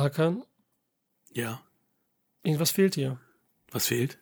[0.00, 0.42] Hakan,
[1.32, 1.60] Ja.
[2.42, 3.18] irgendwas fehlt hier.
[3.70, 4.18] Was fehlt?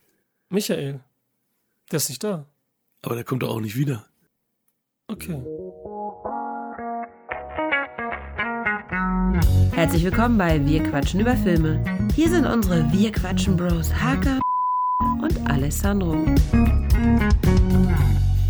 [0.50, 1.00] Michael.
[1.90, 2.46] Der ist nicht da.
[3.02, 4.06] Aber der kommt doch auch nicht wieder.
[5.06, 5.42] Okay.
[9.72, 11.82] Herzlich willkommen bei Wir quatschen über Filme.
[12.14, 14.40] Hier sind unsere Wir quatschen Bros Haka
[15.22, 16.26] und Alessandro.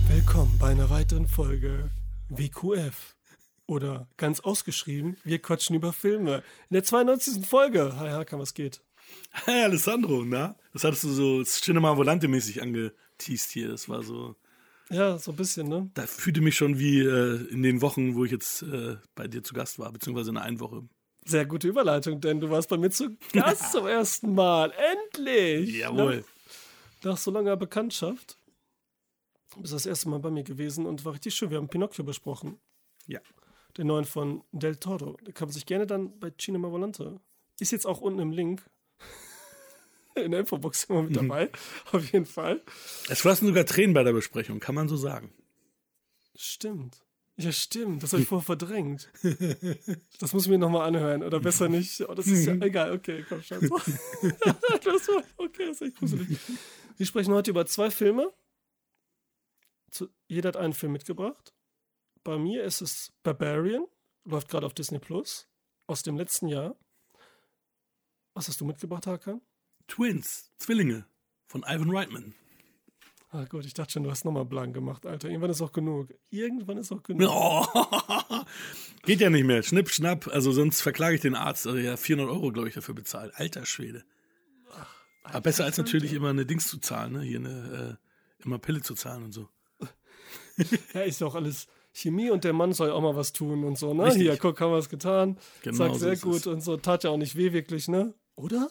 [0.08, 1.90] Willkommen bei einer weiteren Folge
[2.30, 3.14] WQF.
[3.68, 6.42] Oder ganz ausgeschrieben, wir quatschen über Filme.
[6.70, 7.46] In der 92.
[7.46, 7.94] Folge.
[7.98, 8.80] Hi Hakan, was geht?
[9.30, 10.56] Hey, Alessandro, na?
[10.72, 13.68] Das hattest du so Cinema Volante-mäßig angeteased hier.
[13.68, 14.36] Das war so.
[14.88, 15.90] Ja, so ein bisschen, ne?
[15.92, 19.42] Da fühlte mich schon wie äh, in den Wochen, wo ich jetzt äh, bei dir
[19.42, 20.88] zu Gast war, beziehungsweise in der einen Woche.
[21.26, 24.72] Sehr gute Überleitung, denn du warst bei mir zu Gast zum ersten Mal.
[24.72, 25.76] Endlich!
[25.76, 26.24] Jawohl.
[27.02, 28.38] Nach, nach so langer Bekanntschaft.
[29.52, 31.50] Du bist das erste Mal bei mir gewesen und war richtig schön.
[31.50, 32.58] Wir haben Pinocchio besprochen.
[33.06, 33.20] Ja.
[33.78, 35.16] Den neuen von Del Toro.
[35.24, 37.20] Da kann man sich gerne dann bei Cinema Volante.
[37.60, 38.68] Ist jetzt auch unten im Link.
[40.16, 41.48] In der Infobox immer mit dabei.
[41.92, 42.60] Auf jeden Fall.
[43.08, 45.32] Es flossen sogar Tränen bei der Besprechung, kann man so sagen.
[46.34, 47.04] Stimmt.
[47.36, 48.02] Ja, stimmt.
[48.02, 49.12] Das habe ich vorher verdrängt.
[50.18, 51.22] Das muss ich mir nochmal anhören.
[51.22, 52.00] Oder besser nicht.
[52.08, 52.92] Oh, das ist ja egal.
[52.92, 53.84] Okay, komm, scheiß drauf.
[53.86, 56.36] das war, okay, das ist echt gruselig.
[56.96, 58.32] Wir sprechen heute über zwei Filme.
[59.92, 61.54] Zu, jeder hat einen Film mitgebracht.
[62.24, 63.86] Bei mir ist es Barbarian.
[64.24, 65.48] Läuft gerade auf Disney Plus.
[65.86, 66.76] Aus dem letzten Jahr.
[68.34, 69.40] Was hast du mitgebracht, Hakan?
[69.86, 71.06] Twins, Zwillinge
[71.46, 72.34] von Ivan Reitman.
[73.30, 75.28] Ah, gut, ich dachte schon, du hast nochmal blank gemacht, Alter.
[75.28, 76.14] Irgendwann ist auch genug.
[76.30, 77.28] Irgendwann ist auch genug.
[77.30, 77.66] Oh,
[79.02, 79.62] geht ja nicht mehr.
[79.62, 80.28] Schnipp, schnapp.
[80.28, 81.66] Also sonst verklage ich den Arzt.
[81.66, 83.34] Also ja, 400 Euro, glaube ich, dafür bezahlt.
[83.34, 84.04] Alter Schwede.
[85.24, 87.22] Aber besser als natürlich immer eine Dings zu zahlen, ne?
[87.22, 87.98] Hier eine,
[88.40, 89.48] äh, immer Pille zu zahlen und so.
[90.92, 93.78] Ja, ist ja auch alles Chemie und der Mann soll auch mal was tun und
[93.78, 94.04] so, ne?
[94.04, 94.22] Richtig.
[94.22, 95.36] Hier, guck, haben wir was getan.
[95.62, 96.46] Genau Sagt so sehr ist gut es.
[96.46, 96.76] und so.
[96.76, 98.14] Tat ja auch nicht weh, wirklich, ne?
[98.36, 98.70] Oder?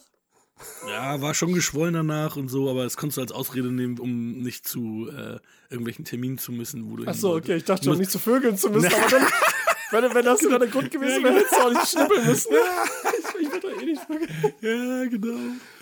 [0.88, 4.38] Ja, war schon geschwollen danach und so, aber das konntest du als Ausrede nehmen, um
[4.38, 5.38] nicht zu äh,
[5.70, 7.48] irgendwelchen Terminen zu müssen, wo du Ach hin so, wolltest.
[7.50, 10.58] okay, ich dachte schon, nicht zu vögeln zu müssen, aber dann, wenn, wenn das sogar
[10.58, 12.52] der Grund gewesen wäre, hättest du auch nicht schnippeln müssen.
[12.52, 12.58] Ne?
[13.40, 14.54] Ich, ich würde doch eh nicht vögeln.
[14.60, 15.38] Ja, genau.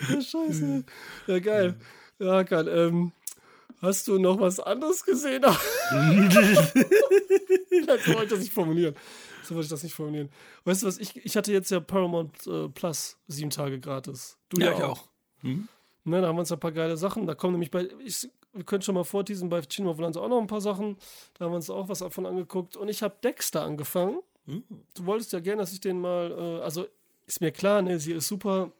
[0.09, 0.83] Ja, scheiße.
[1.27, 1.75] Ja, geil.
[2.19, 2.67] Ja, geil.
[2.67, 3.11] Ähm,
[3.81, 5.43] hast du noch was anderes gesehen?
[8.05, 8.95] so wollte ich das nicht formulieren.
[9.43, 10.29] So wollte ich das nicht formulieren.
[10.65, 14.37] Weißt du was, ich, ich hatte jetzt ja Paramount äh, Plus sieben Tage gratis.
[14.49, 14.89] Du Ja, ja, ich auch.
[14.89, 15.09] auch.
[15.41, 15.67] Hm?
[16.03, 17.27] Ne, da haben wir uns ein paar geile Sachen.
[17.27, 20.41] Da kommen nämlich bei, ich, wir können schon mal vorteasen, bei Cinema Volante auch noch
[20.41, 20.97] ein paar Sachen.
[21.35, 22.75] Da haben wir uns auch was davon angeguckt.
[22.75, 24.19] Und ich habe Dexter angefangen.
[24.45, 24.63] Hm?
[24.93, 26.87] Du wolltest ja gerne, dass ich den mal, äh, also
[27.25, 28.71] ist mir klar, ne, sie ist super.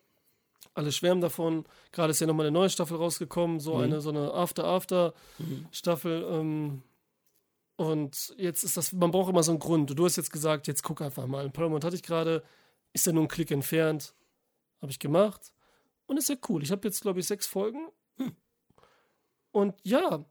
[0.73, 1.65] Alle schwärmen davon.
[1.91, 6.27] Gerade ist ja nochmal eine neue Staffel rausgekommen, so eine, so eine After-After-Staffel.
[6.29, 6.83] Ähm,
[7.77, 9.97] und jetzt ist das, man braucht immer so einen Grund.
[9.97, 11.45] Du hast jetzt gesagt, jetzt guck einfach mal.
[11.45, 12.43] In Paramount hatte ich gerade,
[12.93, 14.13] ist ja nur ein Klick entfernt.
[14.81, 15.51] Habe ich gemacht.
[16.05, 16.63] Und ist ja cool.
[16.63, 17.89] Ich habe jetzt, glaube ich, sechs Folgen.
[19.51, 20.25] Und ja,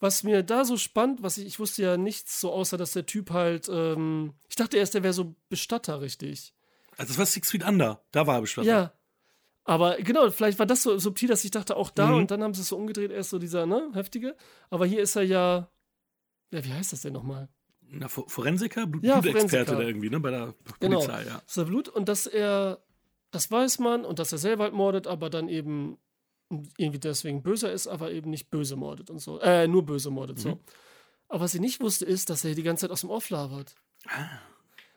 [0.00, 3.06] was mir da so spannend, was ich, ich wusste ja nichts so, außer dass der
[3.06, 6.54] Typ halt, ähm, ich dachte erst, der wäre so Bestatter, richtig.
[6.96, 8.02] Also das war Six Feet Under.
[8.10, 8.70] Da war er bestattet.
[8.70, 8.92] Ja.
[9.64, 12.16] Aber genau, vielleicht war das so subtil, dass ich dachte, auch da Mhm.
[12.18, 14.36] und dann haben sie es so umgedreht, erst so dieser, ne, heftige.
[14.70, 15.68] Aber hier ist er ja,
[16.50, 17.48] ja, wie heißt das denn nochmal?
[17.80, 20.20] Na, For- Forensiker, Blut Ja, Blutexperte da irgendwie, ne?
[20.20, 20.98] Bei der Genau.
[20.98, 21.40] Polizei, ja.
[21.46, 22.82] Das ist Blut und dass er,
[23.30, 25.98] das weiß man und dass er selber halt mordet, aber dann eben
[26.76, 29.40] irgendwie deswegen böser ist, aber eben nicht böse mordet und so.
[29.40, 30.60] Äh, nur böse mordet, so.
[31.28, 33.74] Aber was ich nicht wusste, ist, dass er die ganze Zeit aus dem Off labert.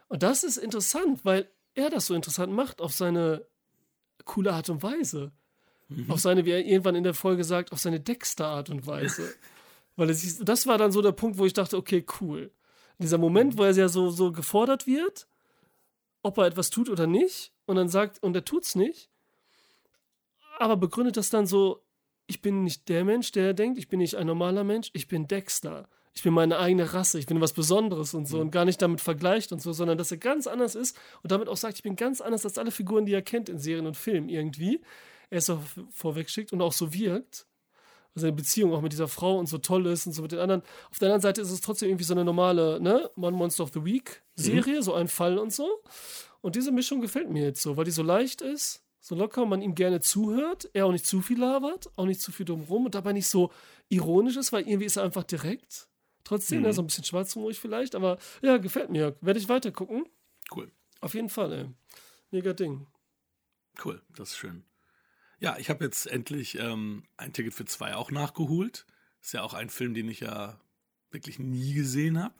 [0.09, 3.45] Und das ist interessant, weil er das so interessant macht auf seine
[4.27, 5.31] coole Art und Weise.
[6.09, 9.33] Auf seine, wie er irgendwann in der Folge sagt, auf seine Dexter-Art und Weise.
[9.95, 12.51] weil sich, das war dann so der Punkt, wo ich dachte, okay, cool.
[12.99, 15.27] Dieser Moment, wo er ja so, so gefordert wird,
[16.23, 19.09] ob er etwas tut oder nicht, und dann sagt, und er tut's nicht,
[20.59, 21.83] aber begründet das dann so,
[22.25, 25.27] ich bin nicht der Mensch, der denkt, ich bin nicht ein normaler Mensch, ich bin
[25.27, 25.87] Dexter.
[26.17, 29.01] Ich bin meine eigene Rasse, ich bin was Besonderes und so und gar nicht damit
[29.01, 31.95] vergleicht und so, sondern dass er ganz anders ist und damit auch sagt, ich bin
[31.95, 34.81] ganz anders als alle Figuren, die er kennt in Serien und Filmen irgendwie.
[35.29, 35.59] Er ist auch
[35.91, 37.45] vorweg schickt und auch so wirkt.
[38.15, 40.39] Also seine Beziehung auch mit dieser Frau und so toll ist und so mit den
[40.39, 40.63] anderen.
[40.89, 43.69] Auf der anderen Seite ist es trotzdem irgendwie so eine normale, ne, One Monster of
[43.75, 45.83] the Week Serie, so ein Fall und so.
[46.41, 49.61] Und diese Mischung gefällt mir jetzt so, weil die so leicht ist, so locker, man
[49.61, 52.95] ihm gerne zuhört, er auch nicht zu viel labert, auch nicht zu viel drumherum und
[52.95, 53.51] dabei nicht so
[53.89, 55.87] ironisch ist, weil irgendwie ist er einfach direkt.
[56.27, 59.15] Trotzdem, ne, so ein bisschen schwarzhumorig vielleicht, aber ja, gefällt mir.
[59.21, 60.05] Werde ich weiter gucken.
[60.53, 60.69] Cool.
[60.99, 61.69] Auf jeden Fall, ey.
[62.31, 62.85] Mega Ding.
[63.83, 64.65] Cool, das ist schön.
[65.39, 68.85] Ja, ich habe jetzt endlich ähm, ein Ticket für zwei auch nachgeholt.
[69.21, 70.59] Ist ja auch ein Film, den ich ja
[71.11, 72.35] wirklich nie gesehen habe.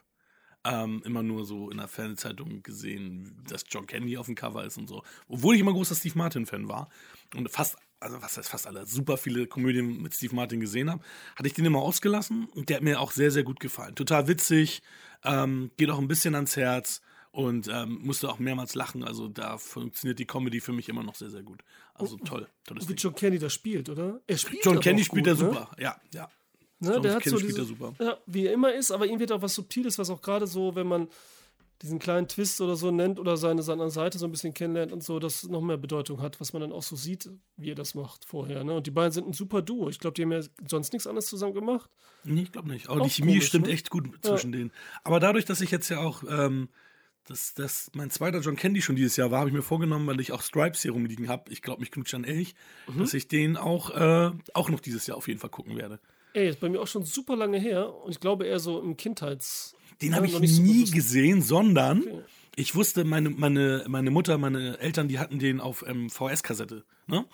[0.68, 4.78] ähm, immer nur so in der Fernsehzeitung gesehen, dass John Candy auf dem Cover ist
[4.78, 5.04] und so.
[5.28, 6.90] Obwohl ich immer großer Steve Martin-Fan war
[7.36, 11.04] und fast, also was heißt fast alle, super viele Komödien mit Steve Martin gesehen habe,
[11.36, 13.96] hatte ich den immer ausgelassen und der hat mir auch sehr, sehr gut gefallen.
[13.96, 14.82] Total witzig,
[15.24, 17.02] ähm, geht auch ein bisschen ans Herz
[17.32, 19.04] und ähm, musste auch mehrmals lachen.
[19.04, 21.64] Also da funktioniert die Comedy für mich immer noch sehr, sehr gut.
[21.94, 22.48] Also toll.
[22.66, 22.98] Tolles Wie Ding.
[22.98, 24.22] John Candy das spielt, oder?
[24.28, 25.52] Er spielt John Candy spielt gut, er ne?
[25.52, 25.72] super.
[25.80, 26.30] Ja, ja.
[26.80, 27.94] Ne, John der hat Candy so spielt diese, er super.
[28.00, 30.76] Ja, wie er immer ist, aber ihm wird auch was Subtiles, was auch gerade so,
[30.76, 31.10] wenn man
[31.82, 35.04] diesen kleinen Twist oder so nennt oder seine, seine Seite so ein bisschen kennenlernt und
[35.04, 37.94] so, das noch mehr Bedeutung hat, was man dann auch so sieht, wie er das
[37.94, 38.64] macht vorher.
[38.64, 38.74] Ne?
[38.76, 39.88] Und die beiden sind ein super Duo.
[39.90, 41.90] Ich glaube, die haben ja sonst nichts anderes zusammen gemacht.
[42.24, 42.90] Nee, ich glaube nicht.
[42.90, 43.74] Aber Auch die Chemie komisch, stimmt ne?
[43.74, 44.72] echt gut zwischen denen.
[45.04, 46.70] Aber dadurch, dass ich jetzt ja auch, ähm,
[47.26, 50.20] dass das mein zweiter John Candy schon dieses Jahr war, habe ich mir vorgenommen, weil
[50.20, 52.56] ich auch Stripes hier rumliegen habe, ich glaube mich knutscht an Elch,
[52.88, 53.00] Mhm.
[53.00, 56.00] dass ich den auch, äh, auch noch dieses Jahr auf jeden Fall gucken werde.
[56.34, 58.96] Ey, ist bei mir auch schon super lange her und ich glaube eher so im
[58.96, 59.76] Kindheits.
[60.02, 60.94] Den habe ich so nie bewusst.
[60.94, 62.22] gesehen, sondern Okay.
[62.56, 66.84] ich wusste, meine, meine, meine Mutter, meine Eltern, die hatten den auf ähm, VS-Kassette.
[67.08, 67.26] Ne?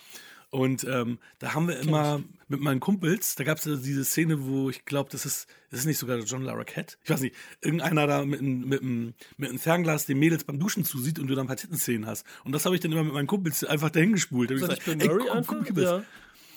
[0.50, 4.70] Und ähm, da haben wir immer mit meinen Kumpels, da gab es diese Szene, wo
[4.70, 6.96] ich glaube, das ist, das ist nicht sogar John Larroquette.
[7.04, 10.60] Ich weiß nicht, irgendeiner da mit, einem- mit, einem- mit einem Fernglas den Mädels beim
[10.60, 12.24] Duschen zusieht und du dann ein paar Tittenszenen hast.
[12.44, 14.52] Und das habe ich dann immer mit meinen Kumpels einfach dahin gespult.
[14.52, 15.56] Da hab Ist ich gesagt, Bill ey, Murray guck, einfach?
[15.58, 15.84] guck, guck das.
[15.86, 16.04] Ja.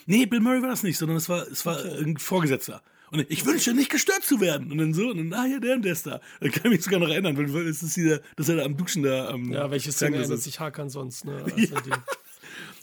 [0.05, 2.83] Nee, Bill Murray war das nicht, sondern es war, es war irgendein Vorgesetzter.
[3.11, 4.73] Und ich wünsche nicht gestört zu werden.
[4.73, 6.21] Und dann so, und dann, ah ja, der und der ist da.
[6.41, 8.77] Dann kann ich mich sogar noch erinnern, weil es ist dieser, dass er da am
[8.77, 10.45] Duschen da am Ja, welche Szene erinnert ist.
[10.45, 11.25] sich Hakan sonst?
[11.25, 11.45] Ne?
[11.57, 11.91] Also die,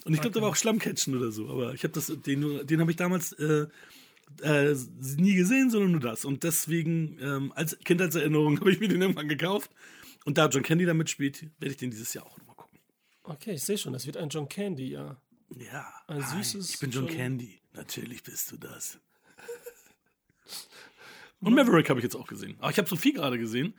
[0.06, 1.48] Und ich glaube, da war auch Schlammcatchen oder so.
[1.50, 3.66] Aber ich habe das, den, den habe ich damals äh,
[4.42, 4.74] äh,
[5.16, 6.24] nie gesehen, sondern nur das.
[6.24, 9.70] Und deswegen, ähm, als Kindheitserinnerung, habe ich mir den irgendwann gekauft.
[10.24, 12.78] Und da John Candy da mitspielt, werde ich den dieses Jahr auch nochmal gucken.
[13.24, 15.18] okay, ich sehe schon, das wird ein John Candy, ja.
[15.56, 15.86] Ja.
[16.06, 17.60] Ein hi, süßes, Ich bin John schon- Candy.
[17.74, 18.98] Natürlich bist du das.
[21.44, 22.56] Und Maverick habe ich jetzt auch gesehen.
[22.60, 23.74] Aber ich habe Sophie gerade gesehen.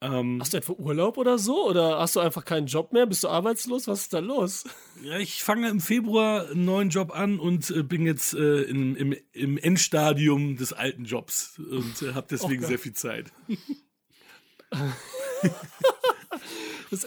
[0.00, 1.66] Hast du etwa Urlaub oder so?
[1.66, 3.06] Oder hast du einfach keinen Job mehr?
[3.06, 3.88] Bist du arbeitslos?
[3.88, 4.64] Was ist da los?
[5.02, 8.96] Ja, ich fange im Februar einen neuen Job an und äh, bin jetzt äh, in,
[8.96, 12.68] im, im Endstadium des alten Jobs und äh, habe deswegen Gott.
[12.68, 13.32] sehr viel Zeit.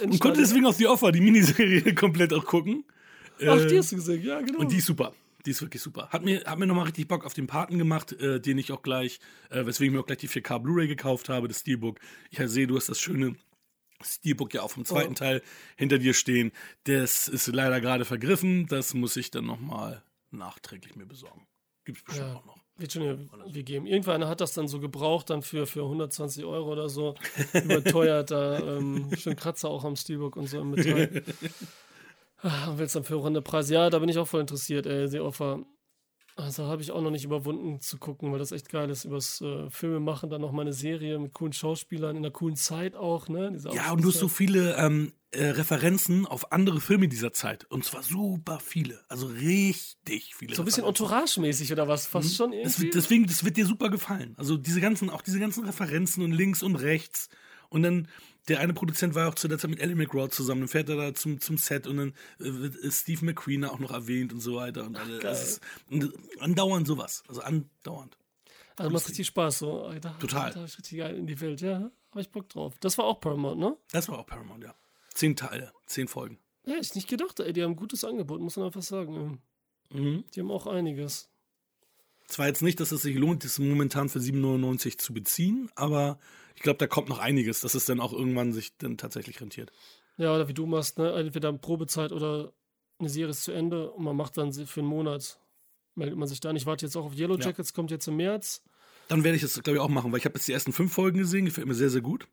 [0.01, 2.83] Und konnte deswegen auch die Offer, die Miniserie, komplett auch gucken.
[3.39, 4.59] Ach, Äh, die hast du gesehen, ja, genau.
[4.59, 5.13] Und die ist super.
[5.47, 6.09] Die ist wirklich super.
[6.09, 8.81] Hat mir, hat mir nochmal richtig Bock auf den Paten gemacht, äh, den ich auch
[8.81, 11.99] gleich, äh, weswegen ich mir auch gleich die 4K Blu-ray gekauft habe, das Steelbook.
[12.29, 13.33] Ich sehe, du hast das schöne
[14.03, 15.15] Steelbook ja auch vom zweiten Oh.
[15.15, 15.41] Teil
[15.77, 16.51] hinter dir stehen.
[16.83, 18.67] Das ist leider gerade vergriffen.
[18.67, 21.47] Das muss ich dann nochmal nachträglich mir besorgen.
[21.85, 22.35] Gibt's bestimmt Ja.
[22.35, 22.57] auch noch.
[22.75, 23.88] Wird schon wir geben.
[23.88, 27.15] Irgendwann hat das dann so gebraucht, dann für, für 120 Euro oder so.
[27.53, 31.23] Überteuert, da ähm, schön Kratzer auch am Steelbook und so im Metall.
[32.42, 33.69] Ah, Und willst dann für Rundepreis?
[33.69, 35.63] Ja, da bin ich auch voll interessiert, ey, die Offer.
[36.36, 39.42] Also habe ich auch noch nicht überwunden zu gucken, weil das echt geil ist, übers
[39.42, 42.95] äh, Filme machen, dann noch mal eine Serie mit coolen Schauspielern in einer coolen Zeit
[42.95, 43.51] auch, ne?
[43.51, 47.66] Diese Ja, und du hast so viele ähm, äh, Referenzen auf andere Filme dieser Zeit.
[47.72, 49.04] Und zwar super viele.
[49.10, 50.54] Also richtig viele.
[50.56, 50.84] so ein bisschen.
[50.86, 52.06] Entourage-mäßig oder was?
[52.06, 52.84] Fast schon Das irgendwie.
[52.84, 54.36] wird, deswegen, das wird dir super gefallen.
[54.38, 57.30] Also diese ganzen, auch diese ganzen Referenzen und links und rechts.
[57.69, 58.07] Und dann,
[58.47, 60.61] der eine Produzent war auch zu der Zeit mit Ellie McGraw zusammen.
[60.61, 62.09] Dann fährt er da zum, zum Set und dann
[62.39, 64.85] äh, wird äh, Steve McQueen auch noch erwähnt und so weiter.
[64.85, 65.31] Und alle, geil.
[65.31, 65.61] das ist,
[65.91, 66.09] äh,
[66.39, 67.23] andauernd sowas.
[67.27, 68.17] Also andauernd.
[68.77, 69.83] Also macht richtig Spaß so.
[69.83, 70.51] Alter, Total.
[70.51, 71.91] Da ist richtig geil in die Welt, ja.
[72.11, 72.75] Hab ich Bock drauf.
[72.79, 73.75] Das war auch Paramount, ne?
[73.91, 74.75] Das war auch Paramount, ja.
[75.13, 76.38] Zehn Teile, zehn Folgen.
[76.65, 77.53] Ja, ich nicht gedacht, ey.
[77.53, 79.41] Die haben ein gutes Angebot, muss man einfach sagen.
[79.91, 80.24] Mhm.
[80.33, 81.29] Die haben auch einiges.
[82.27, 86.19] Zwar jetzt nicht, dass es sich lohnt, das momentan für 7,99 zu beziehen, aber
[86.55, 89.72] ich glaube, da kommt noch einiges, dass es dann auch irgendwann sich dann tatsächlich rentiert.
[90.17, 91.13] Ja, oder wie du machst, ne?
[91.13, 92.51] Entweder Probezeit oder
[93.00, 95.39] eine Serie ist zu Ende und man macht dann für einen Monat.
[95.96, 96.55] Meldet man sich dann.
[96.55, 97.46] Ich warte jetzt auch auf Yellow Ja.
[97.46, 98.62] Jackets, kommt jetzt im März.
[99.07, 100.91] Dann werde ich das, glaube ich, auch machen, weil ich habe jetzt die ersten fünf
[100.93, 102.27] Folgen gesehen, gefällt mir sehr, sehr gut.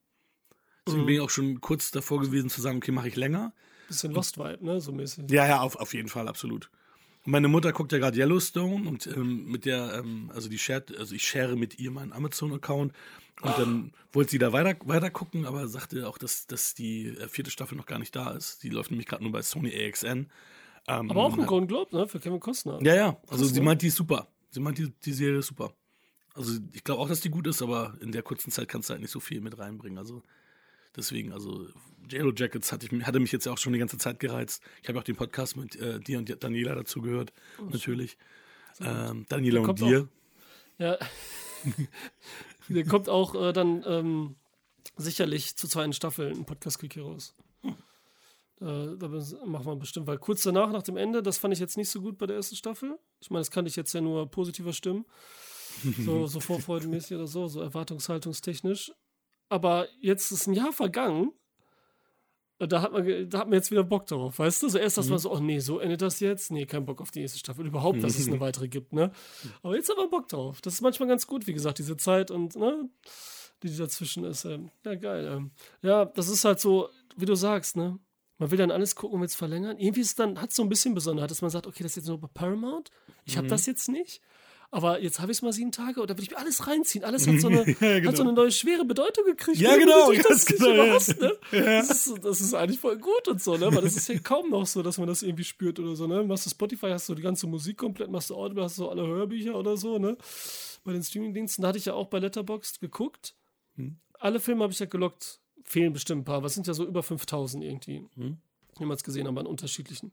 [0.87, 1.07] Deswegen Mhm.
[1.07, 3.55] bin ich auch schon kurz davor gewesen zu sagen, okay, mache ich länger.
[3.89, 4.81] Bisschen Lost Vibe, ne?
[4.81, 5.31] So mäßig.
[5.31, 6.71] Ja, ja, auf, auf jeden Fall, absolut.
[7.27, 11.15] Meine Mutter guckt ja gerade Yellowstone und ähm, mit der, ähm, also die shared, also
[11.15, 12.93] ich share mit ihr meinen Amazon-Account
[13.43, 17.29] und dann wollte sie da weiter, weiter gucken, aber sagte auch, dass, dass die äh,
[17.29, 18.63] vierte Staffel noch gar nicht da ist.
[18.63, 20.31] Die läuft nämlich gerade nur bei Sony AXN.
[20.87, 22.07] Ähm, Aber auch ein Golden Globe, ne?
[22.07, 22.79] Für Kevin Costner.
[22.83, 24.29] Ja, ja, also Krass, sie meint, die ist super.
[24.51, 25.73] Sie meint, die, die Serie ist super.
[26.35, 28.93] Also ich glaube auch, dass die gut ist, aber in der kurzen Zeit kannst du
[28.93, 29.99] halt nicht so viel mit reinbringen.
[29.99, 30.23] Also
[30.97, 31.67] deswegen, also
[32.11, 34.63] Yellow Jackets hatte, ich, hatte mich jetzt ja auch schon die ganze Zeit gereizt.
[34.83, 37.33] Ich habe auch den Podcast mit äh, dir und Daniela dazu gehört,
[37.71, 38.17] natürlich.
[38.81, 40.09] Ähm, Daniela und dir.
[40.79, 40.99] Ja.
[42.69, 44.37] Der kommt auch äh, dann ähm,
[44.97, 47.35] sicherlich zur zweiten Staffel ein Podcast Krieg hier raus.
[48.61, 51.77] Äh, da machen wir bestimmt, weil kurz danach, nach dem Ende, das fand ich jetzt
[51.77, 52.99] nicht so gut bei der ersten Staffel.
[53.21, 55.05] Ich meine, das kannte ich jetzt ja nur positiver Stimmen.
[56.05, 58.93] So, so vorfreudemäßig oder so, so erwartungshaltungstechnisch.
[59.55, 61.33] Aber jetzt ist ein Jahr vergangen.
[62.59, 64.69] Und Da hat, man, da hat man jetzt wieder Bock drauf, weißt du?
[64.69, 66.51] So erst das war so, oh nee, so endet das jetzt.
[66.51, 67.67] Nee, kein Bock auf die nächste Staffel.
[67.67, 69.11] Überhaupt, dass es eine weitere gibt, ne?
[69.63, 70.61] Aber jetzt haben wir Bock drauf.
[70.61, 72.89] Das ist manchmal ganz gut, wie gesagt, diese Zeit und, ne?
[73.63, 74.45] Die, die dazwischen ist.
[74.45, 75.27] Ähm, ja, geil.
[75.27, 75.51] Ähm.
[75.83, 77.99] Ja, das ist halt so, wie du sagst, ne?
[78.39, 79.79] Man will dann alles gucken und will es verlängern.
[79.79, 81.93] Irgendwie ist es dann, hat es so ein bisschen Besonderheit, dass man sagt, okay, das
[81.93, 82.91] ist jetzt nur bei Paramount.
[83.25, 84.21] Ich habe das jetzt nicht.
[84.75, 87.05] Aber jetzt habe ich es mal sieben Tage und da will ich mir alles reinziehen.
[87.05, 88.09] Alles hat so eine, Ja, genau.
[88.09, 89.59] hat so eine neue schwere Bedeutung gekriegt.
[89.59, 90.95] Ja, genau, ganz das genau, immer ja.
[90.95, 91.33] hast, ne?
[91.53, 93.73] das, ist, das ist eigentlich voll gut und so, ne?
[93.73, 96.25] Weil das ist ja kaum noch so, dass man das irgendwie spürt oder so, ne?
[96.25, 99.07] Machst du Spotify, hast du die ganze Musik komplett, machst du Audible, hast du alle
[99.07, 100.17] Hörbücher oder so, ne?
[100.83, 103.37] Bei den Streamingdiensten, da hatte ich ja auch bei Letterboxd geguckt.
[103.77, 103.99] Hm.
[104.19, 105.39] Alle Filme habe ich ja gelockt.
[105.63, 108.09] Fehlen bestimmt ein paar, es sind ja so über 5000 irgendwie.
[108.17, 108.39] Hm.
[108.81, 110.11] Jemals gesehen, aber an unterschiedlichen.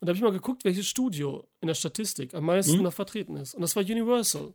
[0.00, 2.84] Und da habe ich mal geguckt, welches Studio in der Statistik am meisten Hm.
[2.84, 3.54] da vertreten ist.
[3.54, 4.44] Und das war Universal.
[4.46, 4.54] Und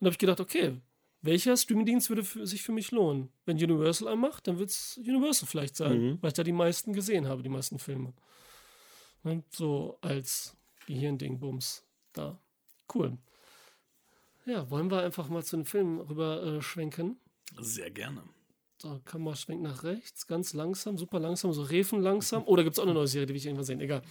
[0.00, 0.76] da habe ich gedacht, okay,
[1.22, 3.30] welcher Streamingdienst würde für, sich für mich lohnen?
[3.46, 6.18] Wenn Universal einen macht, dann wird es Universal vielleicht sein, Mhm.
[6.20, 8.12] weil ich da die meisten gesehen habe, die meisten Filme.
[9.24, 10.54] Ne, So als
[10.86, 11.82] Gehirnding-Bums
[12.12, 12.38] da.
[12.94, 13.16] Cool.
[14.46, 17.18] Ja, wollen wir einfach mal zu den Filmen rüber äh, schwenken?
[17.58, 18.22] Sehr gerne.
[18.80, 22.44] So, Kamera schwenkt nach rechts, ganz langsam, super langsam, so Refen langsam.
[22.46, 23.80] Oh, da gibt es auch eine neue Serie, die will ich irgendwann sehen.
[23.80, 24.02] Egal.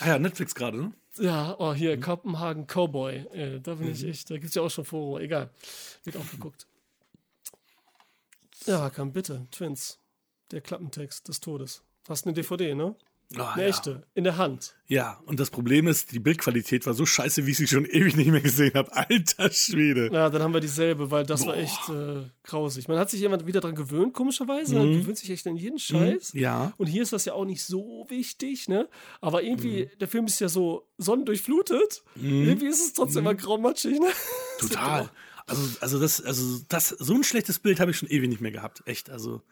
[0.00, 0.92] Ah ja, Netflix gerade, ne?
[1.16, 3.16] Ja, oh, hier, Kopenhagen Cowboy.
[3.32, 5.22] Äh, da bin ich echt, da gibt es ja auch schon Furore.
[5.22, 5.48] Egal.
[6.04, 6.66] Wird auch geguckt.
[8.66, 9.46] Ja, Hakan, bitte.
[9.50, 9.98] Twins.
[10.50, 11.82] Der Klappentext des Todes.
[12.06, 12.94] Hast eine DVD, ne?
[13.36, 13.68] Ah, Eine ja.
[13.68, 14.02] echte.
[14.14, 14.74] In der Hand.
[14.88, 18.16] Ja, und das Problem ist, die Bildqualität war so scheiße, wie ich sie schon ewig
[18.16, 18.90] nicht mehr gesehen habe.
[18.92, 20.10] Alter Schwede.
[20.12, 22.88] Ja, dann haben wir dieselbe, weil das war echt äh, grausig.
[22.88, 24.74] Man hat sich jemand wieder dran gewöhnt, komischerweise.
[24.74, 26.34] Man gewöhnt sich echt an jeden Scheiß.
[26.34, 26.40] Mhm.
[26.40, 26.72] Ja.
[26.76, 28.88] Und hier ist das ja auch nicht so wichtig, ne?
[29.20, 29.98] Aber irgendwie, Mhm.
[30.00, 32.02] der Film ist ja so sonnendurchflutet.
[32.20, 34.08] Irgendwie ist es trotzdem immer graumatschig, ne?
[34.58, 35.08] Total.
[35.46, 38.50] Also, also das, also das, so ein schlechtes Bild habe ich schon ewig nicht mehr
[38.52, 38.82] gehabt.
[38.86, 39.42] Echt, also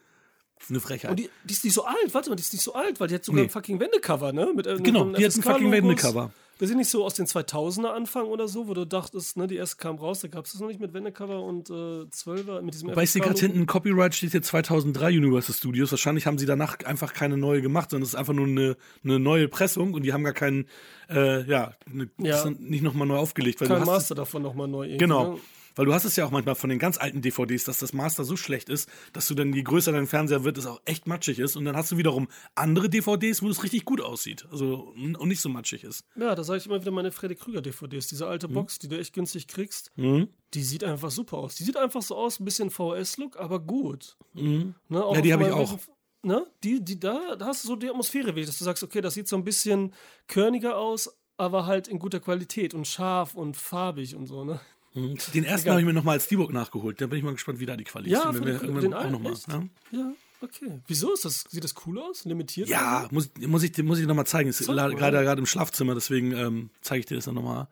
[0.69, 1.11] eine Frechheit.
[1.11, 3.09] Und die, die ist nicht so alt, warte mal, die ist nicht so alt, weil
[3.09, 3.47] die hat sogar Nee.
[3.49, 4.53] ein fucking Wendecover, ne?
[4.55, 5.71] Mit, äh, Genau, die hat ein fucking.
[5.73, 6.31] Wendecover.
[6.61, 9.55] Wir sind nicht so aus den 2000er Anfang oder so, wo du dachtest, ne, die
[9.55, 12.75] erste kam raus, da gab es das noch nicht mit Wendecover und äh, 12er, mit
[12.75, 15.93] diesem Weil ich sehe gerade hinten, Copyright steht hier 2003 Universal Studios.
[15.93, 19.21] Wahrscheinlich haben sie danach einfach keine neue gemacht, sondern es ist einfach nur eine, eine
[19.21, 20.67] neue Pressung und die haben gar keinen,
[21.09, 22.45] äh, ja, eine, Ja.
[22.59, 23.61] nicht nochmal neu aufgelegt.
[23.61, 24.97] Weil Kein Master davon nochmal neu.
[24.97, 25.35] Genau.
[25.35, 25.41] Ne?
[25.79, 28.25] Weil du hast es ja auch manchmal von den ganz alten DVDs, dass das Master
[28.25, 31.39] so schlecht ist, dass du dann, je größer dein Fernseher wird, es auch echt matschig
[31.39, 31.55] ist.
[31.55, 34.45] Und dann hast du wiederum andere DVDs, wo es richtig gut aussieht.
[34.51, 36.05] Also und nicht so matschig ist.
[36.17, 38.09] Ja, da sage ich immer wieder meine Freddy Krüger DVDs.
[38.09, 38.31] Diese Mhm.
[38.31, 41.55] alte Box, die du echt günstig kriegst, die sieht einfach super aus.
[41.55, 44.17] Die sieht einfach so aus, ein bisschen VHS-Look, aber gut.
[44.35, 45.79] Ne, Ja, die hab ich auch.
[46.25, 46.45] Ne?
[46.65, 49.15] Die, die, da, da hast du so die Atmosphäre, wirklich, dass du sagst, okay, das
[49.15, 49.95] sieht so ein bisschen
[50.27, 54.61] körniger aus, aber halt in guter Qualität und scharf und farbig und so, ne?
[54.95, 57.01] Den ersten habe ich mir nochmal als Steelbook nachgeholt.
[57.01, 58.43] Da bin ich mal gespannt, wie da die Qualität Ja, ist.
[58.45, 59.35] den- den auch nochmal.
[59.49, 59.69] Ne?
[59.93, 60.81] Ja, okay.
[60.87, 61.45] Wieso ist das?
[61.49, 62.25] Sieht das cool aus?
[62.25, 62.69] Limitiert?
[62.69, 64.49] Ja, muss, muss ich, muss ich nochmal zeigen.
[64.49, 64.95] Ist mal.
[64.95, 67.69] gerade gerade im Schlafzimmer, deswegen ähm, zeige ich dir das dann nochmal.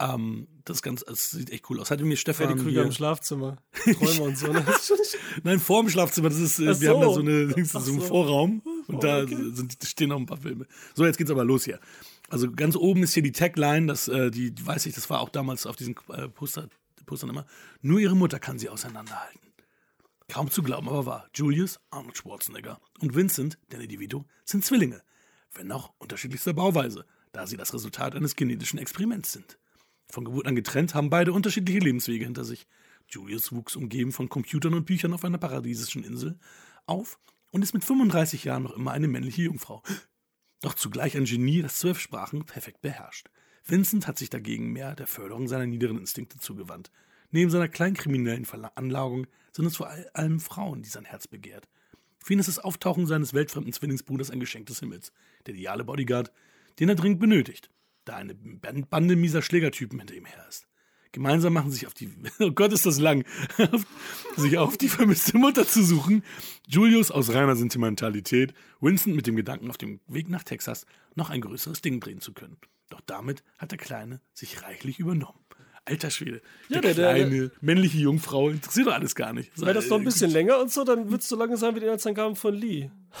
[0.00, 1.90] Ähm, das, ganz, das sieht echt cool aus.
[1.90, 2.48] Hatte mir Stefan.
[2.48, 3.56] Freddy Krüger hier- im Schlafzimmer.
[3.84, 4.52] Träume und so.
[4.52, 4.64] Ne?
[5.42, 6.28] Nein, vor dem Schlafzimmer.
[6.28, 7.20] Das ist, äh, Ach wir haben da so.
[7.20, 8.00] eine, so einen so.
[8.00, 9.36] Vorraum und da okay.
[9.52, 10.66] sind, stehen noch ein paar Filme.
[10.94, 11.80] So, jetzt geht's aber los hier.
[12.28, 15.20] Also ganz oben ist hier die Tagline, das, äh, die, die weiß ich, das war
[15.20, 16.68] auch damals auf diesen äh, Poster,
[17.06, 17.46] Postern immer.
[17.82, 19.40] Nur ihre Mutter kann sie auseinanderhalten.
[20.28, 21.28] Kaum zu glauben, aber wahr.
[21.34, 25.02] Julius, Arnold Schwarzenegger und Vincent, Danny DeVito, sind Zwillinge.
[25.52, 29.58] Wenn auch unterschiedlichster Bauweise, da sie das Resultat eines genetischen Experiments sind.
[30.10, 32.66] Von Geburt an getrennt, haben beide unterschiedliche Lebenswege hinter sich.
[33.08, 36.38] Julius wuchs umgeben von Computern und Büchern auf einer paradiesischen Insel
[36.86, 37.18] auf
[37.50, 39.82] und ist mit 35 Jahren noch immer eine männliche Jungfrau.
[40.60, 43.28] Doch zugleich ein Genie, das zwölf Sprachen perfekt beherrscht.
[43.64, 46.90] Vincent hat sich dagegen mehr der Förderung seiner niederen Instinkte zugewandt.
[47.30, 51.68] Neben seiner kleinkriminellen Veranlagung sind es vor allem Frauen, die sein Herz begehrt.
[52.18, 55.12] Für ihn ist das Auftauchen seines weltfremden Zwillingsbruders ein Geschenk des Himmels.
[55.46, 56.32] Der ideale Bodyguard,
[56.78, 57.70] den er dringend benötigt,
[58.04, 60.66] da eine Ban- Bande mieser Schlägertypen hinter ihm her ist.
[61.12, 63.24] Gemeinsam machen sich auf die, oh Gott, ist das lang,
[64.36, 66.24] sich auf die vermisste Mutter zu suchen.
[66.66, 71.40] Julius aus reiner Sentimentalität, Vincent mit dem Gedanken, auf dem Weg nach Texas noch ein
[71.40, 72.56] größeres Ding drehen zu können.
[72.90, 75.38] Doch damit hat der Kleine sich reichlich übernommen.
[75.86, 79.50] Alter Schwede, Ja, der, der- der- kleine, männliche Jungfrau interessiert doch alles gar nicht.
[79.60, 81.80] Wäre das noch ein bisschen länger und so, dann wird es so lange sein wie
[81.80, 82.90] die Inhaltsangaben von Lee.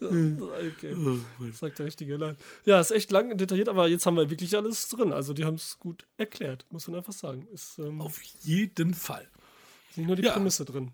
[0.00, 0.94] okay.
[1.52, 2.36] Sagt der richtige Nein.
[2.64, 5.12] Ja, ist echt lang detailliert, aber jetzt haben wir wirklich alles drin.
[5.12, 7.46] Also die haben es gut erklärt, muss man einfach sagen.
[7.52, 9.28] Ist ähm, Auf jeden Fall.
[9.96, 10.32] nicht nur die Ja.
[10.32, 10.92] Prämisse drin.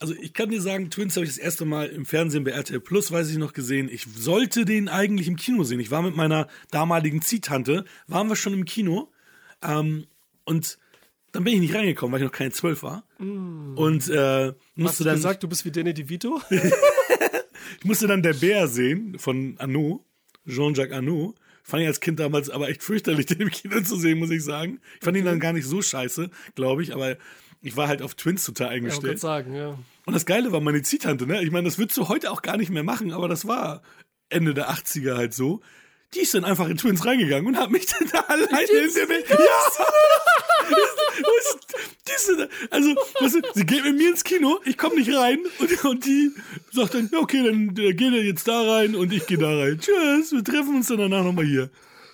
[0.00, 2.80] Also ich kann dir sagen, Twins habe ich das erste Mal im Fernsehen bei RTL
[2.80, 3.90] Plus, weiß ich noch, gesehen.
[3.92, 5.78] Ich sollte den eigentlich im Kino sehen.
[5.78, 9.12] Ich war mit meiner damaligen Ziehtante, waren wir schon im Kino.
[9.62, 10.06] Ähm,
[10.44, 10.78] und
[11.32, 13.04] dann bin ich nicht reingekommen, weil ich noch keine zwölf war.
[13.76, 16.40] Und äh, Hast musste du dann, gesagt, du bist wie Danny DeVito?
[16.50, 20.00] ich musste dann der Bär sehen von Arnaud,
[20.48, 21.34] Jean-Jacques Arnaud.
[21.62, 24.42] Fand ich als Kind damals aber echt fürchterlich, den im Kino zu sehen, muss ich
[24.42, 24.80] sagen.
[24.98, 27.18] Ich fand ihn dann gar nicht so scheiße, glaube ich, aber
[27.62, 29.18] ich war halt auf Twins total Ja, eingestellt.
[29.20, 29.78] sagen, ja.
[30.06, 31.42] Und das Geile war meine Ziehtante, ne?
[31.42, 33.82] Ich meine, das würdest du heute auch gar nicht mehr machen, aber das war
[34.30, 35.60] Ende der 80er halt so.
[36.14, 39.08] Die ist dann einfach in Twins reingegangen und hat mich dann da alleine in der
[39.08, 39.26] Welt.
[39.28, 39.36] Ja!
[41.20, 41.58] Das-
[42.06, 45.12] die ist dann- also, weißt du, sie geht mit mir ins Kino, ich komme nicht
[45.14, 46.30] rein und, und die
[46.72, 49.48] sagt dann, ja, okay, dann äh, geht er jetzt da rein und ich gehe da
[49.54, 49.78] rein.
[49.80, 51.70] Tschüss, wir treffen uns dann danach nochmal hier.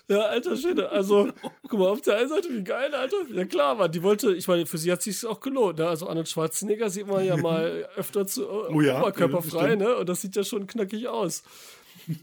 [0.08, 0.88] Ja, alter Schwede.
[0.90, 1.28] Also,
[1.68, 3.16] guck mal, auf der einen Seite, wie geil, Alter.
[3.32, 3.90] Ja, klar, Mann.
[3.90, 5.78] Die wollte, ich meine, für sie hat sich auch gelohnt.
[5.78, 5.88] Ne?
[5.88, 9.82] Also, Arnold Schwarzenegger sieht man ja mal öfter zu äh, Oh ja, oberkörperfrei, stimmt.
[9.82, 9.96] ne?
[9.96, 11.42] Und das sieht ja schon knackig aus.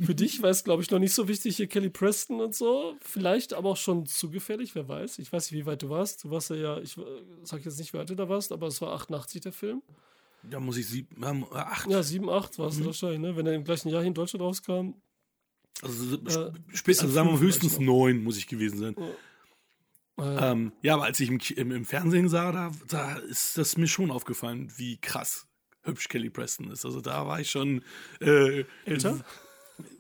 [0.06, 2.96] Für dich war es, glaube ich, noch nicht so wichtig, hier Kelly Preston und so.
[3.02, 5.20] Vielleicht aber auch schon zu gefährlich, wer weiß.
[5.20, 6.24] Ich weiß nicht, wie weit du warst.
[6.24, 7.02] Du warst ja, ja, ich äh,
[7.44, 9.82] sag jetzt nicht, wie weit du da warst, aber es war 88 der Film.
[10.44, 11.90] Da muss ich sieben, ähm, acht.
[11.90, 12.82] Ja, 7, 8 warst Mhm.
[12.82, 13.36] du wahrscheinlich, ne?
[13.36, 14.92] Wenn er im gleichen Jahr hier in Deutschland rauskam.
[15.82, 16.52] Also, Äh,
[16.88, 17.86] also sagen wir höchstens noch.
[17.86, 18.96] neun, muss ich gewesen sein.
[18.98, 19.12] Äh,
[20.16, 23.88] Ähm, ja, aber als ich im, im, im Fernsehen sah, da, da ist das mir
[23.88, 25.48] schon aufgefallen, wie krass
[25.82, 26.86] hübsch Kelly Preston ist.
[26.86, 27.82] Also da war ich schon
[28.22, 29.26] äh, älter?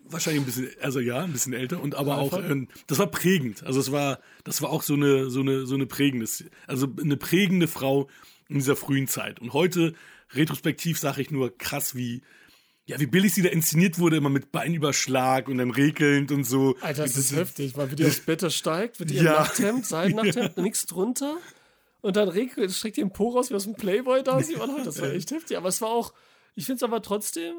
[0.06, 3.64] wahrscheinlich ein bisschen, also ja, ein bisschen älter und aber auch, ähm, das war prägend.
[3.64, 6.28] Also es war, das war auch so eine, so eine, so eine prägende,
[6.68, 8.08] also eine prägende Frau
[8.50, 9.40] in dieser frühen Zeit.
[9.40, 9.94] Und heute,
[10.34, 12.22] retrospektiv, sage ich nur krass, wie,
[12.86, 16.76] ja, wie billig sie da inszeniert wurde, immer mit Beinüberschlag und dann regelnd und so.
[16.82, 19.34] Alter, das ist heftig, weil wie die aufs Bett steigt, mit ihrem Ja.
[19.34, 21.38] Nachthemd, Seidennachthemd, nichts drunter.
[22.02, 24.42] Und dann regelt, streckt ihr den Po raus wie aus dem Playboy da.
[24.42, 25.56] Sieht man halt, das war echt heftig.
[25.56, 26.14] Aber es war auch,
[26.56, 27.54] ich finde es aber trotzdem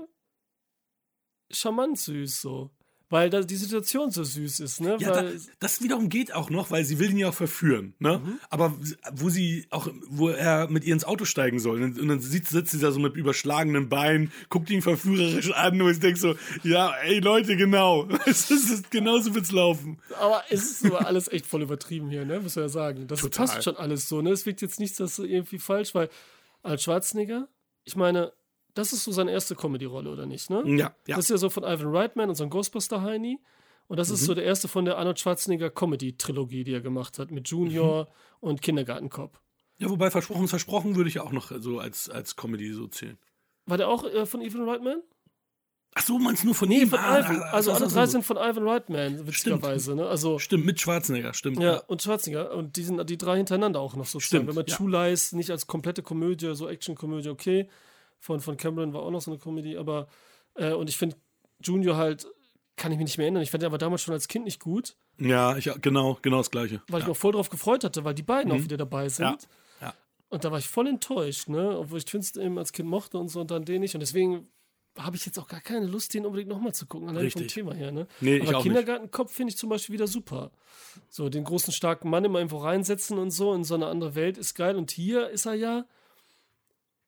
[1.50, 2.70] charmant süß so.
[3.10, 4.96] Weil da die Situation so süß ist, ne?
[4.98, 5.30] Ja, da,
[5.60, 8.20] das wiederum geht auch noch, weil sie will ihn ja auch verführen, ne?
[8.48, 8.74] Aber
[9.12, 12.50] wo sie auch, wo er mit ihr ins Auto steigen soll, und, und dann sitzt,
[12.50, 16.34] sitzt sie da so mit überschlagenen Beinen, guckt ihn verführerisch an und ich denk so,
[16.62, 19.98] ja, ey Leute, genau, es ist, genauso wird's laufen.
[20.18, 22.40] aber es ist aber alles echt voll übertrieben hier, ne?
[22.40, 23.06] Muss man ja sagen.
[23.06, 23.46] Das Total.
[23.46, 24.30] passt schon alles so, ne?
[24.30, 26.08] Es wirkt jetzt nichts, das irgendwie falsch, weil
[26.62, 27.48] als Schwarzenegger,
[27.84, 28.32] ich meine,
[28.74, 30.62] das ist so seine erste Comedy-Rolle, oder nicht, ne?
[30.66, 31.16] Ja, ja.
[31.16, 33.38] Das ist ja so von Ivan Reitman, unserem Ghostbuster-Heini.
[33.86, 34.26] Und das ist Mhm.
[34.26, 38.08] so der erste von der Arnold Schwarzenegger Comedy-Trilogie, die er gemacht hat, mit Junior Mhm.
[38.48, 39.38] und Kindergartenkopf.
[39.78, 42.86] Ja, wobei versprochen ist versprochen würde ich ja auch noch so als, als Comedy so
[42.86, 43.18] zählen.
[43.66, 45.02] War der auch äh, von Ivan Reitman?
[45.96, 46.88] Ach so, meinst nur von Nee, ihm?
[46.88, 47.40] von Ah, Ivan.
[47.42, 48.12] ah, Also so, alle drei so.
[48.12, 49.94] sind von Ivan Reitman, witzigerweise.
[49.94, 50.06] Ne?
[50.08, 51.60] Also, Stimmt, mit Schwarzenegger, stimmt.
[51.60, 52.52] ja, und Schwarzenegger.
[52.56, 54.22] Und die sind die drei hintereinander auch noch sozusagen.
[54.44, 54.74] Stimmt, Wenn man ja.
[54.76, 57.68] True Lies nicht als komplette Komödie, so Action-Komödie, okay.
[58.24, 60.08] Von, von Cameron war auch noch so eine Komödie, aber
[60.54, 61.14] äh, und ich finde
[61.60, 62.26] Junior halt,
[62.74, 63.42] kann ich mich nicht mehr erinnern.
[63.42, 64.96] Ich fand den aber damals schon als Kind nicht gut.
[65.18, 66.80] Ja, ich, genau, genau das Gleiche.
[66.88, 69.26] weil ich mich auch voll drauf gefreut hatte, weil die beiden auch wieder dabei sind.
[69.26, 69.36] Mhm.
[69.82, 69.94] Ja, ja.
[70.30, 71.78] Und da war ich voll enttäuscht, ne?
[71.78, 73.92] Obwohl ich Twins eben als Kind mochte und so und dann den nicht.
[73.94, 74.48] Und deswegen
[74.98, 77.52] habe ich jetzt auch gar keine Lust, den unbedingt nochmal zu gucken, allein vom Richtig.
[77.52, 78.06] Thema her, ne?
[78.22, 80.50] Nee, Aber Kindergartenkopf finde ich zum Beispiel wieder super.
[81.10, 84.38] So, den großen, starken Mann immer irgendwo reinsetzen und so in so eine andere Welt
[84.38, 84.76] ist geil.
[84.76, 85.84] Und hier ist er ja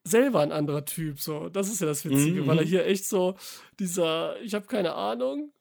[0.06, 1.48] selber ein anderer Typ, so.
[1.48, 3.34] Das ist ja das Witzige, Mhm, weil er hier echt so
[3.78, 5.52] dieser, ich habe keine Ahnung,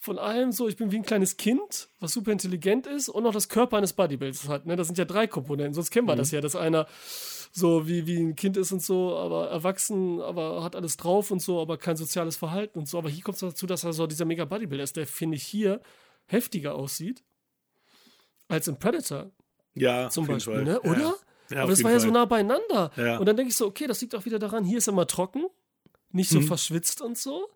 [0.00, 3.32] von allem so, ich bin wie ein kleines Kind, was super intelligent ist und noch
[3.32, 4.64] das Körper eines Bodybuilders hat.
[4.64, 4.76] Ne?
[4.76, 6.18] Das sind ja drei Komponenten, sonst kennen wir Mhm.
[6.18, 6.86] das ja, dass einer
[7.50, 11.40] so wie, wie ein Kind ist und so, aber erwachsen, aber hat alles drauf und
[11.42, 12.96] so, aber kein soziales Verhalten und so.
[12.98, 15.42] Aber hier kommt es dazu, dass er so dieser mega Bodybuilder ist, der, finde ich,
[15.42, 15.80] hier
[16.26, 17.24] heftiger aussieht
[18.48, 19.30] als in Predator
[19.74, 20.80] Ja, zum Beispiel, ne?
[20.82, 21.00] Oder?
[21.00, 21.14] Ja,
[21.56, 22.06] aber auf das war ja Fall.
[22.08, 22.90] so nah beieinander.
[22.96, 23.18] Ja.
[23.18, 25.04] Und dann denke ich so, okay, das liegt auch wieder daran, hier ist er mal
[25.06, 25.44] trocken,
[26.12, 26.44] nicht so Mhm.
[26.44, 27.48] verschwitzt und so.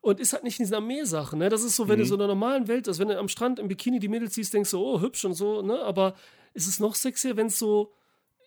[0.00, 1.48] Und ist halt nicht in dieser Meersache, ne?
[1.48, 2.02] Das ist so, wenn Mhm.
[2.02, 4.34] du so in einer normalen Welt ist, wenn du am Strand im Bikini die Mädels
[4.34, 5.80] siehst, denkst du, oh, hübsch und so, ne?
[5.82, 6.14] Aber
[6.52, 7.92] ist es noch sexier, wenn es so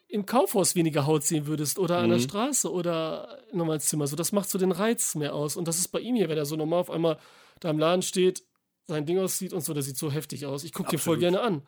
[0.08, 2.24] im Kaufhaus weniger Haut sehen würdest oder an der Mhm.
[2.24, 4.06] Straße oder nochmal ins Zimmer.
[4.08, 5.58] So, das macht so den Reiz mehr aus.
[5.58, 7.18] Und das ist bei ihm hier, wenn er so normal auf einmal
[7.60, 8.44] da im Laden steht,
[8.86, 10.64] sein Ding aussieht und so, der sieht so heftig aus.
[10.64, 11.64] Ich gucke dir voll gerne an.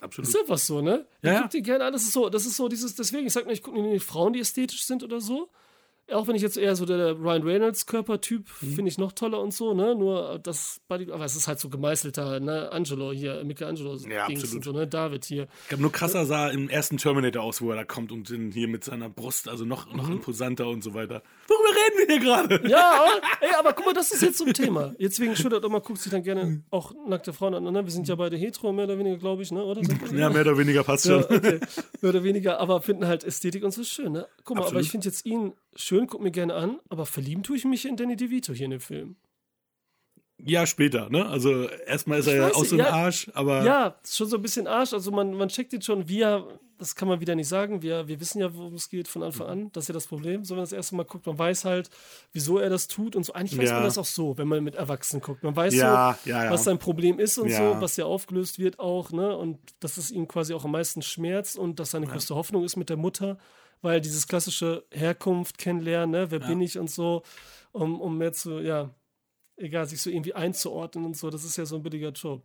[0.00, 0.28] Absolut.
[0.28, 1.06] Ist einfach so, ne?
[1.22, 3.32] Ich Ja, guck dir gerne an, das ist so, das ist so dieses, deswegen, ich
[3.32, 5.48] sag nicht, ich gucke nicht Frauen, die ästhetisch sind oder so.
[6.10, 8.74] Auch wenn ich jetzt eher so der Ryan Reynolds Körpertyp Mhm.
[8.74, 9.94] finde ich noch toller und so, ne?
[9.94, 12.70] Nur das Body, aber es ist halt so gemeißelter, ne?
[12.72, 14.66] Angelo hier, Michelangelo Ja, Dings absolut.
[14.66, 14.86] und so, ne?
[14.88, 15.46] David hier.
[15.62, 18.66] Ich glaube, nur krasser sah im ersten Terminator aus, wo er da kommt und hier
[18.68, 21.22] mit seiner Brust, also noch, noch imposanter und so weiter.
[21.46, 22.68] Worüber reden wir hier gerade?
[22.68, 24.94] Ja, aber, ey, aber guck mal, das ist jetzt so ein Thema.
[24.98, 27.64] Jetzt wegen schüttert immer, guckt sich dann gerne auch nackte Frauen an.
[27.64, 27.84] Ne?
[27.84, 29.64] Wir sind ja beide hetero, mehr oder weniger, glaube ich, ne?
[29.64, 29.82] Oder?
[30.14, 31.36] Ja, mehr oder weniger passt Ja, schon.
[31.36, 31.60] okay.
[32.00, 34.26] Mehr oder weniger, aber finden halt Ästhetik und so schön, ne?
[34.44, 34.84] Guck mal, aber Absolut.
[34.84, 37.96] ich finde jetzt ihn schön, guck mir gerne an, aber verlieben tue ich mich in
[37.96, 39.16] Danny DeVito hier in dem Film.
[40.44, 41.26] Ja, später, ne?
[41.26, 42.90] Also erstmal ist er Ich ja weiß aus dem ja.
[42.90, 46.20] Arsch, aber Ja, schon so ein bisschen Arsch, also man, man checkt ihn schon, wie
[46.20, 46.46] er,
[46.82, 47.80] das kann man wieder nicht sagen.
[47.80, 49.72] Wir, wir wissen ja, worum es geht von Anfang an.
[49.72, 50.44] Das ist ja das Problem.
[50.44, 51.88] So, wenn man das erste Mal guckt, man weiß halt,
[52.32, 53.32] wieso er das tut und so.
[53.34, 53.74] Eigentlich weiß Ja.
[53.76, 55.44] man das auch so, wenn man mit Erwachsenen guckt.
[55.44, 58.80] Man weiß Ja, so, ja, was sein Problem ist und so, was ja aufgelöst wird
[58.80, 59.36] auch, ne?
[59.36, 62.74] Und dass es ihm quasi auch am meisten schmerzt und dass seine größte Hoffnung ist
[62.76, 63.38] mit der Mutter,
[63.80, 66.30] weil dieses klassische Herkunft kennenlernen, ne?
[66.32, 67.22] Wer bin ich und so,
[67.70, 68.90] um, um mehr zu, ja,
[69.56, 72.42] egal, sich so irgendwie einzuordnen und so, das ist ja so ein billiger Job.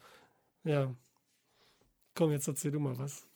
[0.64, 0.94] Ja.
[2.14, 3.28] Komm, jetzt erzähl du mal was.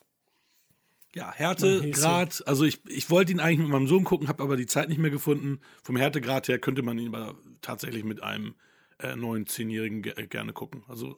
[1.13, 1.91] Ja, Mein Härte, Häschen.
[1.91, 4.87] Grad, also ich, ich wollte ihn eigentlich mit meinem Sohn gucken, habe aber die Zeit
[4.89, 5.59] nicht mehr gefunden.
[5.83, 8.55] Vom Härtegrad her könnte man ihn aber tatsächlich mit einem
[8.99, 10.83] äh, neun, zehnjährigen ge äh, gerne gucken.
[10.87, 11.17] Also,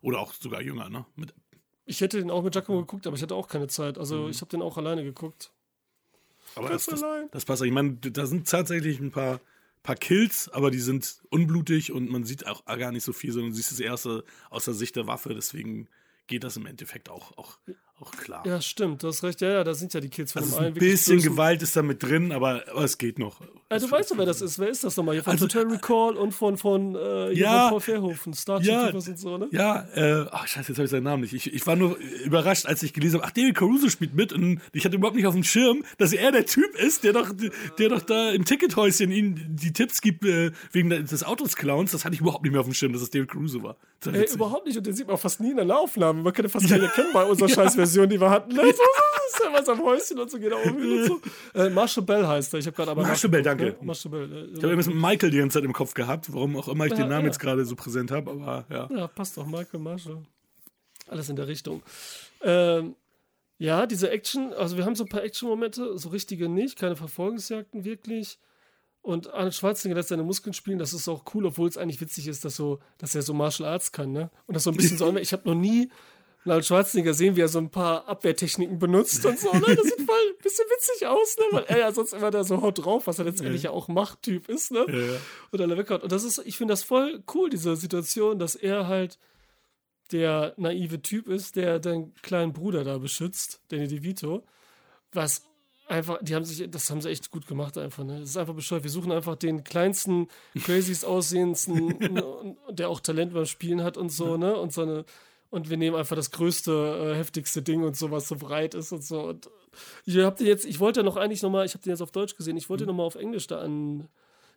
[0.00, 1.06] oder auch sogar jünger, ne?
[1.16, 1.32] Mit,
[1.86, 3.96] Ich hätte den auch mit Giacomo geguckt, aber ich hatte auch keine Zeit.
[3.96, 4.30] Also Mhm.
[4.30, 5.50] ich habe den auch alleine geguckt.
[6.54, 7.28] aber das, das, allein.
[7.30, 7.62] das passt.
[7.62, 9.40] Ich meine, da sind tatsächlich ein paar,
[9.82, 13.52] paar Kills, aber die sind unblutig und man sieht auch gar nicht so viel, sondern
[13.52, 15.34] du siehst das erste aus der Sicht der Waffe.
[15.34, 15.88] Deswegen
[16.26, 17.58] geht das im Endeffekt auch, auch,
[18.00, 18.42] auch klar.
[18.46, 19.40] Ja, stimmt, du hast recht.
[19.42, 20.74] Ja, ja, da sind ja die Kills von also dem ein einen.
[20.74, 23.40] wirklich bisschen bösen- Gewalt ist da mit drin, aber, aber es geht noch.
[23.70, 24.58] Ja, du weißt doch, wer das ist.
[24.58, 25.14] Wer ist das nochmal?
[25.14, 27.68] Hier von Also, Total Recall und von, von, äh, Ja.
[27.68, 28.88] von Paul Verhoeven, Star Trek Ja.
[28.90, 29.48] Und so, ne?
[29.52, 31.32] Ja, äh, ach scheiße, jetzt habe ich seinen Namen nicht.
[31.32, 34.60] Ich, ich war nur überrascht, als ich gelesen habe, ach, David Caruso spielt mit und
[34.72, 37.32] ich hatte überhaupt nicht auf dem Schirm, dass er der Typ ist, der doch,
[37.78, 41.92] der doch da im Tickethäuschen ihnen die Tipps gibt äh, wegen des Autos Clowns.
[41.92, 43.76] Das hatte ich überhaupt nicht mehr auf dem Schirm, dass es David Caruso war.
[44.00, 44.76] Das Ey, überhaupt nicht.
[44.76, 46.22] Und den sieht man fast nie in der Aufnahme.
[46.22, 47.48] Man kann den fast nicht erkennen bei unserer
[47.82, 48.54] Scheißversion, die wir hatten.
[48.54, 48.62] Ne?
[49.32, 51.20] So, so, so, ist ja was am Häuschen und so geht er und so.
[51.54, 52.58] Äh, Marshall Bell heißt er.
[52.58, 53.02] Ich habe gerade aber.
[53.02, 53.76] Marshall Bell, danke.
[53.80, 54.24] Marshall Bell.
[54.24, 56.84] Äh, Ich habe irgendwas mit Michael die ganze Zeit im Kopf gehabt, warum auch immer
[56.84, 57.26] ich Ja, den Namen ja.
[57.28, 58.88] jetzt gerade so präsent habe, aber ja.
[58.94, 60.18] Ja, passt doch, Michael Marshall.
[61.08, 61.82] Alles in der Richtung.
[62.42, 62.94] Ähm,
[63.58, 67.84] ja, diese Action, also wir haben so ein paar Action-Momente, so richtige nicht, keine Verfolgungsjagden
[67.84, 68.38] wirklich.
[69.02, 72.28] Und Arnold Schwarzenegger lässt seine Muskeln spielen, das ist auch cool, obwohl es eigentlich witzig
[72.28, 74.30] ist, dass, so, dass er so Martial Arts kann, ne?
[74.46, 75.90] Und das so ein bisschen so, ich habe noch nie
[76.44, 79.60] Arnold Schwarzenegger sehen, wie er so ein paar Abwehrtechniken benutzt und so, ne?
[79.60, 81.44] Das sieht voll ein bisschen witzig aus, ne?
[81.52, 84.48] Weil er ja sonst immer da so haut drauf, was er letztendlich ja auch Machttyp
[84.48, 84.84] ist, ne?
[84.88, 85.20] Ja.
[85.50, 86.02] und alle weghaut.
[86.02, 89.18] Und das ist, ich finde das voll cool, diese Situation, dass er halt
[90.10, 94.44] der naive Typ ist, der deinen kleinen Bruder da beschützt, Danny DeVito.
[95.12, 95.42] Was
[95.88, 98.20] einfach, die haben sich, das haben sie echt gut gemacht einfach, ne?
[98.20, 98.82] Das ist einfach bescheuert.
[98.82, 100.28] Wir suchen einfach den kleinsten,
[100.64, 104.56] craziest aussehendsten, der auch Talent beim Spielen hat und so, ne?
[104.56, 105.04] Und so eine,
[105.52, 108.90] und wir nehmen einfach das größte, äh, heftigste Ding und so, was so breit ist
[108.90, 109.20] und so.
[109.20, 109.50] Und
[110.06, 112.36] ich hab den jetzt, ich wollte noch eigentlich nochmal, ich habe den jetzt auf Deutsch
[112.36, 114.08] gesehen, ich wollte noch nochmal auf Englisch da an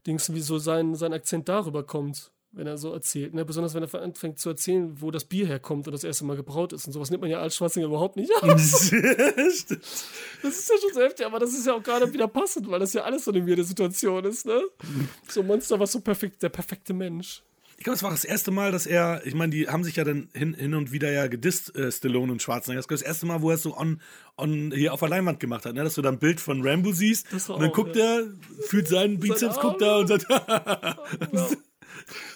[0.07, 3.33] Dings, wie so sein, sein Akzent darüber kommt, wenn er so erzählt.
[3.33, 3.43] Ne?
[3.43, 6.71] Besonders wenn er anfängt zu erzählen, wo das Bier herkommt und das erste Mal gebraut
[6.71, 8.43] ist und sowas nimmt man ja als Schwarzinger überhaupt nicht ab.
[8.47, 8.91] Das
[10.59, 12.93] ist ja schon so heftig, aber das ist ja auch gerade wieder passend, weil das
[12.93, 14.61] ja alles so eine weirde Situation ist, ne?
[15.27, 17.43] So ein Monster, was so perfekt, der perfekte Mensch.
[17.77, 20.03] Ich glaube, es war das erste Mal, dass er, ich meine, die haben sich ja
[20.03, 22.81] dann hin, hin und wieder ja gedisst, äh, Stallone und Schwarzenegger.
[22.81, 24.01] Das, ist das erste Mal, wo er es so on,
[24.37, 25.83] on, hier auf der Leinwand gemacht hat, ne?
[25.83, 28.19] dass du da ein Bild von Rambo siehst war und dann auch, guckt ja.
[28.19, 28.27] er,
[28.67, 30.25] fühlt seinen Bizeps, guckt da und sagt.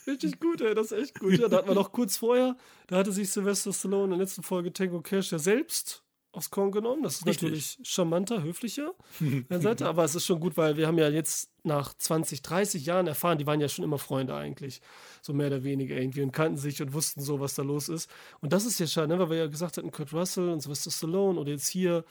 [0.08, 1.38] Richtig gut, ey, das ist echt gut.
[1.38, 4.44] Ja, da hat man noch kurz vorher, da hatte sich Sylvester Stallone in der letzten
[4.44, 7.02] Folge Tango Cash ja selbst aufs Korn genommen.
[7.04, 7.44] Das ist Richtig.
[7.44, 8.94] natürlich charmanter, höflicher
[9.50, 13.08] Seite, aber es ist schon gut, weil wir haben ja jetzt nach 20, 30 Jahren
[13.08, 14.82] erfahren, die waren ja schon immer Freunde eigentlich.
[15.22, 18.10] So mehr oder weniger irgendwie und kannten sich und wussten so, was da los ist.
[18.42, 19.20] Und das ist ja schade, ne?
[19.20, 22.06] weil wir ja gesagt hatten, Kurt Russell und Sylvester Stallone oder jetzt hier,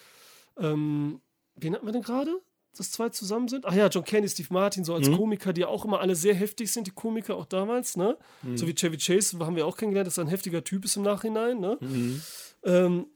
[0.58, 1.20] ähm,
[1.54, 2.40] wen hatten wir denn gerade?
[2.76, 3.64] Dass zwei zusammen sind?
[3.66, 6.34] Ach ja, John Candy, Steve Martin, so als Komiker, die ja auch immer alle sehr
[6.34, 8.16] heftig sind, die Komiker auch damals, ne?
[8.54, 11.02] So wie Chevy Chase haben wir auch kennengelernt, dass er ein heftiger Typ ist im
[11.02, 11.78] Nachhinein, ne?
[12.62, 13.06] Ähm,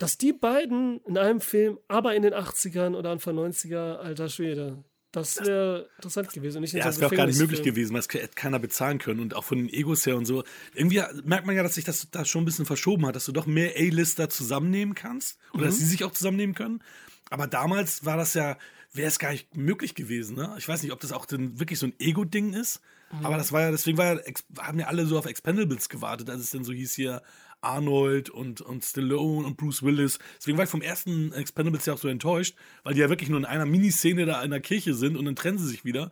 [0.00, 4.82] dass die beiden in einem Film, aber in den 80ern oder Anfang 90er, alter Schwede,
[5.12, 6.58] das wäre interessant gewesen.
[6.58, 7.74] Und nicht Ja, so das wäre auch gar nicht möglich Gefängnisfilm.
[7.74, 10.44] gewesen, weil es hätte keiner bezahlen können und auch von den Egos her und so.
[10.74, 13.32] Irgendwie merkt man ja, dass sich das da schon ein bisschen verschoben hat, dass du
[13.32, 15.66] doch mehr A-Lister zusammennehmen kannst oder Mhm.
[15.66, 16.82] dass sie sich auch zusammennehmen können.
[17.28, 18.56] Aber damals war das ja,
[18.92, 20.36] wäre es gar nicht möglich gewesen.
[20.36, 20.54] Ne?
[20.58, 22.80] Ich weiß nicht, ob das auch denn wirklich so ein Ego-Ding ist,
[23.12, 23.26] Mhm.
[23.26, 24.20] aber das war ja, deswegen war ja,
[24.58, 27.22] haben ja alle so auf Expendables gewartet, als es dann so hieß hier
[27.62, 30.18] Arnold und, und Stallone und Bruce Willis.
[30.38, 33.38] Deswegen war ich vom ersten Expendables ja auch so enttäuscht, weil die ja wirklich nur
[33.38, 36.10] in einer Miniszene da in der Kirche sind und dann trennen sie sich wieder.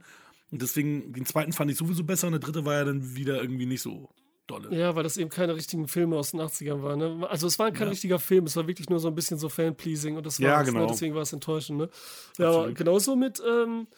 [0.50, 3.40] Und deswegen, den zweiten fand ich sowieso besser und der dritte war ja dann wieder
[3.40, 4.08] irgendwie nicht so
[4.46, 4.74] dolle.
[4.74, 6.98] Ja, weil das eben keine richtigen Filme aus den 80ern waren.
[6.98, 7.28] Ne?
[7.28, 10.16] Also es war kein richtiger Film, es war wirklich nur so ein bisschen so Fan-Pleasing
[10.16, 10.72] und das war Ja, Ne?
[10.72, 10.87] genau.
[10.87, 11.78] deswegen war es enttäuschend.
[11.78, 11.90] Ne?
[12.38, 12.78] Ja, aber Absolut.
[12.78, 13.88] genauso mit, ähm,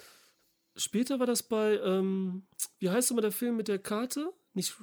[0.76, 2.42] später war das bei, ähm,
[2.80, 4.32] wie heißt immer der Film mit der Karte?
[4.54, 4.74] Nicht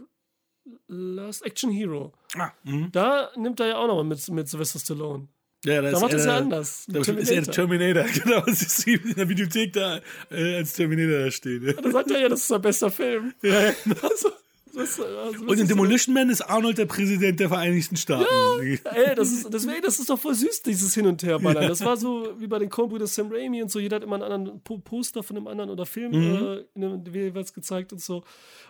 [0.87, 2.13] Last Action Hero.
[2.39, 2.53] Ah.
[2.91, 5.27] Da nimmt er ja auch nochmal mit, mit Sylvester Stallone.
[5.65, 6.85] ja, das Da macht er es ja der- anders.
[6.87, 8.05] Da Mit ist er Terminator.
[8.05, 8.45] Terminator, genau.
[8.45, 9.99] Ist wie in der Videothek da
[10.31, 11.65] äh, als Terminator da stehen.
[11.65, 11.73] Ja.
[11.73, 13.33] Da sagt er ja, das ist sein bester Film.
[13.41, 14.31] Ja, Also,
[14.77, 18.25] Das, also, Und in Demolition Man ist Arnold der Präsident der Vereinigten Staaten.
[18.61, 21.67] Ey, das ist, deswegen, das ist doch voll süß, dieses Hin- und Herballern.
[21.67, 23.79] Das war so wie bei den Coen-Brüdern Sam Raimi und so.
[23.79, 26.35] Jeder hat immer einen anderen Po- Poster von einem anderen oder Film Mhm.
[26.45, 28.23] äh, in einem jeweils gezeigt und so.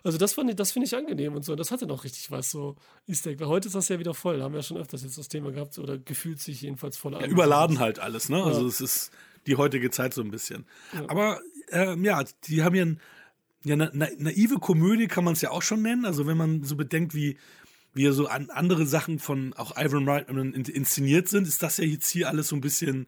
[0.04, 1.56] Also das, fand ich- das finde ich angenehm und so.
[1.56, 2.76] Das hatte noch richtig was, so
[3.08, 3.40] Easter Egg.
[3.42, 4.38] Weil heute ist das ja wieder voll.
[4.38, 7.16] Da haben wir ja schon öfters jetzt das Thema gehabt oder gefühlt sich jedenfalls voll
[7.16, 7.30] an.
[7.30, 8.44] überladen halt alles, ne?
[8.44, 9.12] Also es ist
[9.46, 10.66] die heutige Zeit so ein bisschen.
[11.08, 11.40] Aber
[11.70, 13.00] ähm, ja, die haben ja, ein,
[13.68, 16.06] ja eine na, naive Komödie kann man es ja auch schon nennen.
[16.06, 17.38] Also wenn man so bedenkt, wie
[17.94, 21.78] wie ja so an andere Sachen von auch Ivan Reitman in- inszeniert sind, ist das
[21.78, 23.08] ja jetzt hier alles so ein bisschen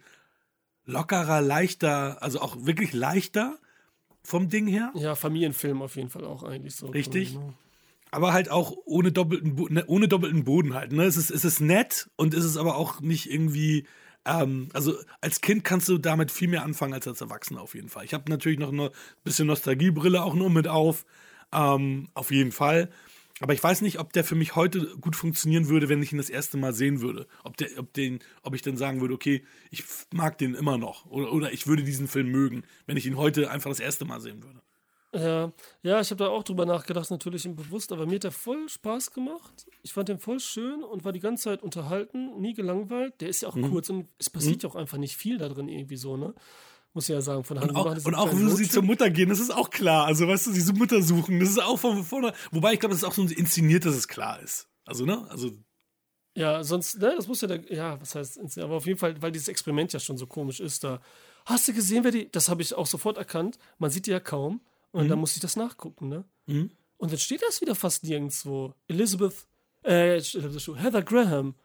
[0.86, 3.58] lockerer, leichter, also auch wirklich leichter
[4.24, 4.92] vom Ding her.
[4.96, 6.88] Ja, Familienfilm auf jeden Fall auch eigentlich so.
[6.88, 7.34] Richtig.
[7.34, 7.54] Genau.
[8.12, 10.92] aber halt auch ohne doppelten, ne, ohne doppelten Boden halt.
[10.92, 11.04] Ne?
[11.04, 13.86] Es, ist, es ist nett und es ist aber auch nicht irgendwie.
[14.26, 17.90] Ähm, also als Kind kannst du damit viel mehr anfangen als als Erwachsener auf jeden
[17.90, 18.06] Fall.
[18.06, 18.92] Ich habe natürlich noch eine
[19.24, 21.06] bisschen Nostalgiebrille auch nur mit auf.
[21.52, 22.90] Ähm, auf jeden Fall.
[23.42, 26.18] Aber ich weiß nicht, ob der für mich heute gut funktionieren würde, wenn ich ihn
[26.18, 27.26] das erste Mal sehen würde.
[27.44, 31.06] Ob, der, ob, den, ob ich dann sagen würde, okay, ich mag den immer noch.
[31.06, 34.20] Oder, oder ich würde diesen Film mögen, wenn ich ihn heute einfach das erste Mal
[34.20, 34.62] sehen würde.
[35.14, 38.32] Ja, ja, ich habe da auch drüber nachgedacht, natürlich im Bewusst, aber mir hat der
[38.32, 39.66] voll Spaß gemacht.
[39.82, 43.20] Ich fand den voll schön und war die ganze Zeit unterhalten, nie gelangweilt.
[43.20, 43.72] Der ist ja auch Mhm.
[43.72, 46.36] kurz und es passiert ja auch einfach nicht viel da drin irgendwie so, ne?
[46.94, 49.30] Muss ich ja sagen, von Hand Und auch, und auch wo sie zur Mutter gehen,
[49.30, 50.06] das ist auch klar.
[50.06, 52.34] Also, weißt du, diese Mutter suchen, das ist auch von vorne.
[52.52, 54.68] Wobei ich glaube, das ist auch so inszeniert, dass es klar ist.
[54.86, 55.26] Also, ne?
[55.30, 55.52] Also,
[56.36, 59.32] Ja, sonst, ne, das muss ja der, ja, was heißt, aber auf jeden Fall, weil
[59.32, 61.02] dieses Experiment ja schon so komisch ist, da.
[61.46, 64.20] Hast du gesehen, wer die, das habe ich auch sofort erkannt, man sieht die ja
[64.20, 65.10] kaum und Mhm.
[65.10, 66.24] dann muss ich das nachgucken, ne?
[66.98, 68.74] Und dann steht das wieder fast nirgendwo.
[68.88, 69.48] Elizabeth,
[69.84, 71.56] äh, Heather Graham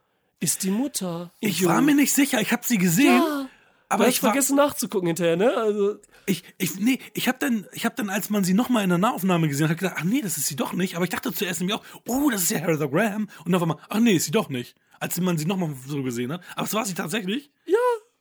[0.41, 1.33] ist die Mutter.
[1.41, 3.17] ich war mir nicht sicher, ich habe sie gesehen.
[3.17, 3.49] ja,
[3.89, 5.55] aber ich war, vergessen nachzugucken hinterher, ne?
[5.57, 8.89] Also, ich, ich, nee, ich habe dann, ich habe dann, als man sie nochmal in
[8.91, 10.97] der Nahaufnahme gesehen hat, gedacht, ach nee, das ist sie doch nicht.
[10.97, 13.29] Aber ich dachte zuerst nämlich auch, oh, das ist ja Heather Graham.
[13.45, 14.75] Und auf einmal, ach nee, ist sie doch nicht.
[15.01, 16.43] Als man sie nochmal so gesehen hat.
[16.57, 17.51] Aber es war sie tatsächlich.
[17.67, 17.77] ja,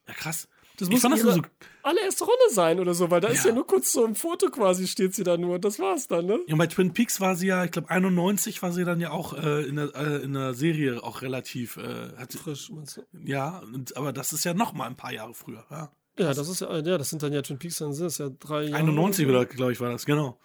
[0.08, 0.48] Ja, krass.
[0.78, 1.42] Das muss das ihre so,
[1.84, 3.50] allererste Rolle sein oder so, weil da ist Ja.
[3.50, 5.60] ja nur kurz so ein Foto quasi, steht sie da nur.
[5.60, 6.40] Das war's dann, ne?
[6.48, 9.34] Ja, bei Twin Peaks war sie ja, ich glaube 91 war sie dann ja auch
[9.34, 13.02] äh, in, der, äh, in der Serie auch relativ, äh, hat Frisch, meinst du?
[13.26, 15.66] ja, und, aber das ist ja noch mal ein paar Jahre früher.
[15.70, 15.92] Ja.
[16.20, 18.30] Ja, das ist ja, ja, das sind dann ja Twin Peaks, dann sind es ja
[18.40, 18.76] drei Jahre.
[18.84, 20.38] 91 oder glaube ich, war das, genau.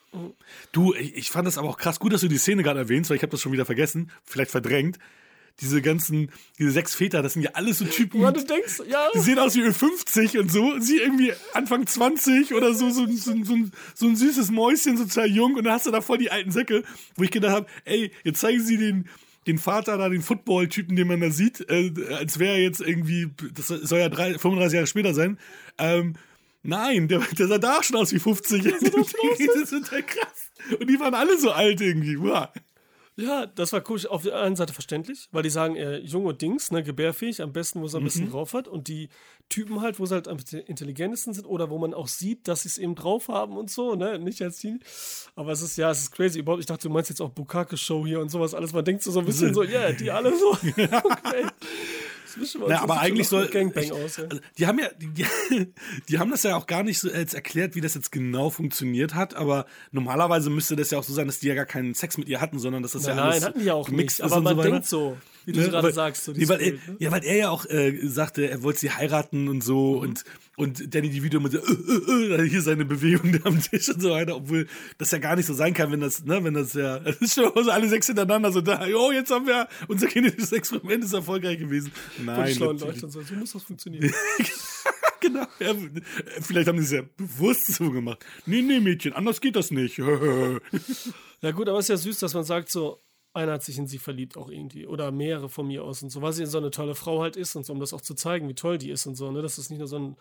[0.73, 3.11] Du, ich, ich fand das aber auch krass gut, dass du die Szene gerade erwähnst,
[3.11, 4.99] weil ich habe das schon wieder vergessen, vielleicht verdrängt.
[5.61, 8.21] Diese ganzen, diese sechs Väter, das sind ja alles so Typen.
[8.21, 8.27] so.
[8.27, 10.73] Ja, du denkst, ja, Die sehen aus wie 50 und so.
[10.75, 14.97] Und sie irgendwie Anfang 20 oder so, so, so, so, ein- so ein süßes Mäuschen,
[14.97, 15.55] sozial jung.
[15.57, 16.85] Und dann hast du da voll die alten Säcke,
[17.17, 19.09] wo ich gedacht habe, ey, jetzt zeigen sie den,
[19.49, 23.29] den Vater da, den Football-Typen, den man da sieht, äh, als wäre er jetzt irgendwie,
[23.55, 25.39] das soll ja drei, 35 Jahre später sein.
[25.79, 26.15] Ähm,
[26.63, 28.63] nein, der, der sah da schon aus wie 50.
[28.75, 30.51] Das ist total krass.
[30.79, 32.19] Und die waren alle so alt irgendwie.
[32.21, 32.49] Wow.
[33.19, 34.01] Ja, das war cool.
[34.07, 37.53] Auf der einen Seite verständlich, weil die sagen, äh, jung und Dings, ne, gebärfähig, am
[37.53, 38.07] besten, wo es am Mhm.
[38.07, 38.69] besten drauf hat.
[38.69, 39.09] Und die
[39.49, 42.69] Typen halt, wo sie halt am intelligentesten sind oder wo man auch sieht, dass sie
[42.69, 44.79] es eben drauf haben und so, ne, nicht als Teenie.
[45.35, 46.39] Aber es ist, ja, es ist crazy.
[46.39, 48.73] Überhaupt, ich dachte, du meinst jetzt auch Bukake-Show hier und sowas alles.
[48.73, 50.51] Man denkt so, so ein bisschen so, ja, die alle so.
[50.53, 51.45] okay.
[52.67, 53.49] Na, aber eigentlich soll.
[53.53, 54.25] ich, aus, ja.
[54.25, 55.27] also, die haben ja, die,
[56.09, 59.15] die, haben das ja auch gar nicht so jetzt erklärt, wie das jetzt genau funktioniert
[59.15, 62.19] hat, aber normalerweise müsste das ja auch so sein, dass die ja gar keinen Sex
[62.19, 64.21] mit ihr hatten, sondern dass das Nein, ja alles nein, hatten die ja auch nicht.
[64.21, 65.69] Aber man so denkt so, wie du Ne?
[65.69, 66.25] gerade sagst.
[66.25, 66.97] So nee, weil Bild, ne?
[66.99, 70.01] Ja, weil er ja auch äh, sagte, er wollte sie heiraten und so Mhm.
[70.01, 70.25] und,
[70.59, 74.03] und Danny die Video mit so, äh, äh, äh, hier seine Bewegung am Tisch und
[74.03, 74.67] so weiter, obwohl
[74.99, 77.35] das ja gar nicht so sein kann, wenn das, ne, wenn das ja, das ist
[77.35, 81.13] schon so alle sechs hintereinander so da, oh, jetzt haben wir, unser kinetisches Experiment ist
[81.13, 81.93] erfolgreich gewesen.
[82.17, 82.79] Von Nein, schlauen.
[82.79, 83.23] Leute und so.
[83.23, 84.13] So muss das funktionieren.
[85.21, 85.47] genau.
[85.61, 85.75] Ja,
[86.41, 88.25] vielleicht haben die es ja bewusst so gemacht.
[88.45, 89.99] Nee, nee, Mädchen, anders geht das nicht.
[89.99, 93.01] Ja gut, aber es ist ja süß, dass man sagt so,
[93.35, 94.87] einer hat sich in sie verliebt auch irgendwie.
[94.87, 97.55] Oder mehrere von mir aus und so, weil sie so eine tolle Frau halt ist
[97.57, 99.43] und so, um das auch zu zeigen, wie toll die ist und so, ne?
[99.43, 100.17] Dass das nicht nur so ein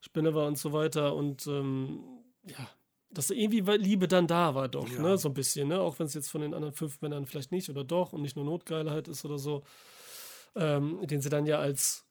[0.00, 2.02] Spinner war und so weiter und ähm,
[2.44, 2.68] ja,
[3.10, 5.00] dass da irgendwie Liebe dann da war doch, Ja.
[5.02, 5.18] ne?
[5.18, 5.80] So ein bisschen, ne?
[5.80, 8.36] Auch wenn es jetzt von den anderen fünf Männern vielleicht nicht oder doch und nicht
[8.36, 9.62] nur Notgeilheit ist oder so.
[10.54, 12.06] Ähm, den sie dann ja als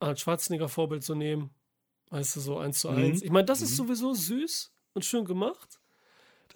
[0.00, 1.50] Arnold Schwarzenegger Vorbild so nehmen.
[2.10, 2.96] Weißt du, so eins zu Mhm.
[2.98, 3.22] eins.
[3.22, 5.80] Ich meine, das ist sowieso süß und schön gemacht.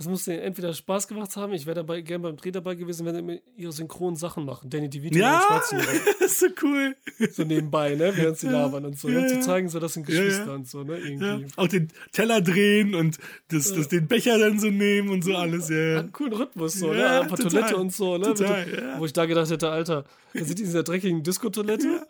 [0.01, 1.53] Das muss denen entweder Spaß gemacht haben.
[1.53, 4.71] Ich wäre dabei gerne beim Dreh dabei gewesen, wenn sie ihre synchronen Sachen machen.
[4.71, 5.93] Danny DeVito ja, und Schwarzenegger.
[6.19, 6.97] das ist so cool.
[7.31, 8.11] So nebenbei, ne?
[8.17, 9.11] Während sie labern und so.
[9.11, 9.27] Ja, ne?
[9.27, 10.23] Zu zeigen, so das sind Ja, ja.
[10.23, 10.97] Geschwister und so, ne?
[10.97, 11.49] Irgendwie.
[11.55, 15.69] auch den Teller drehen und das, das, den Becher dann so nehmen und so alles.
[15.69, 15.99] Ja, ja.
[15.99, 17.21] einen coolen Rhythmus, so, Ja, ne?
[17.21, 17.51] Ein paar total.
[17.51, 18.25] Toilette und so, ne?
[18.25, 19.01] Total, Mit-.
[19.01, 22.07] Wo ich da gedacht hätte, Alter, da sind die in dieser dreckigen Disco-Toilette.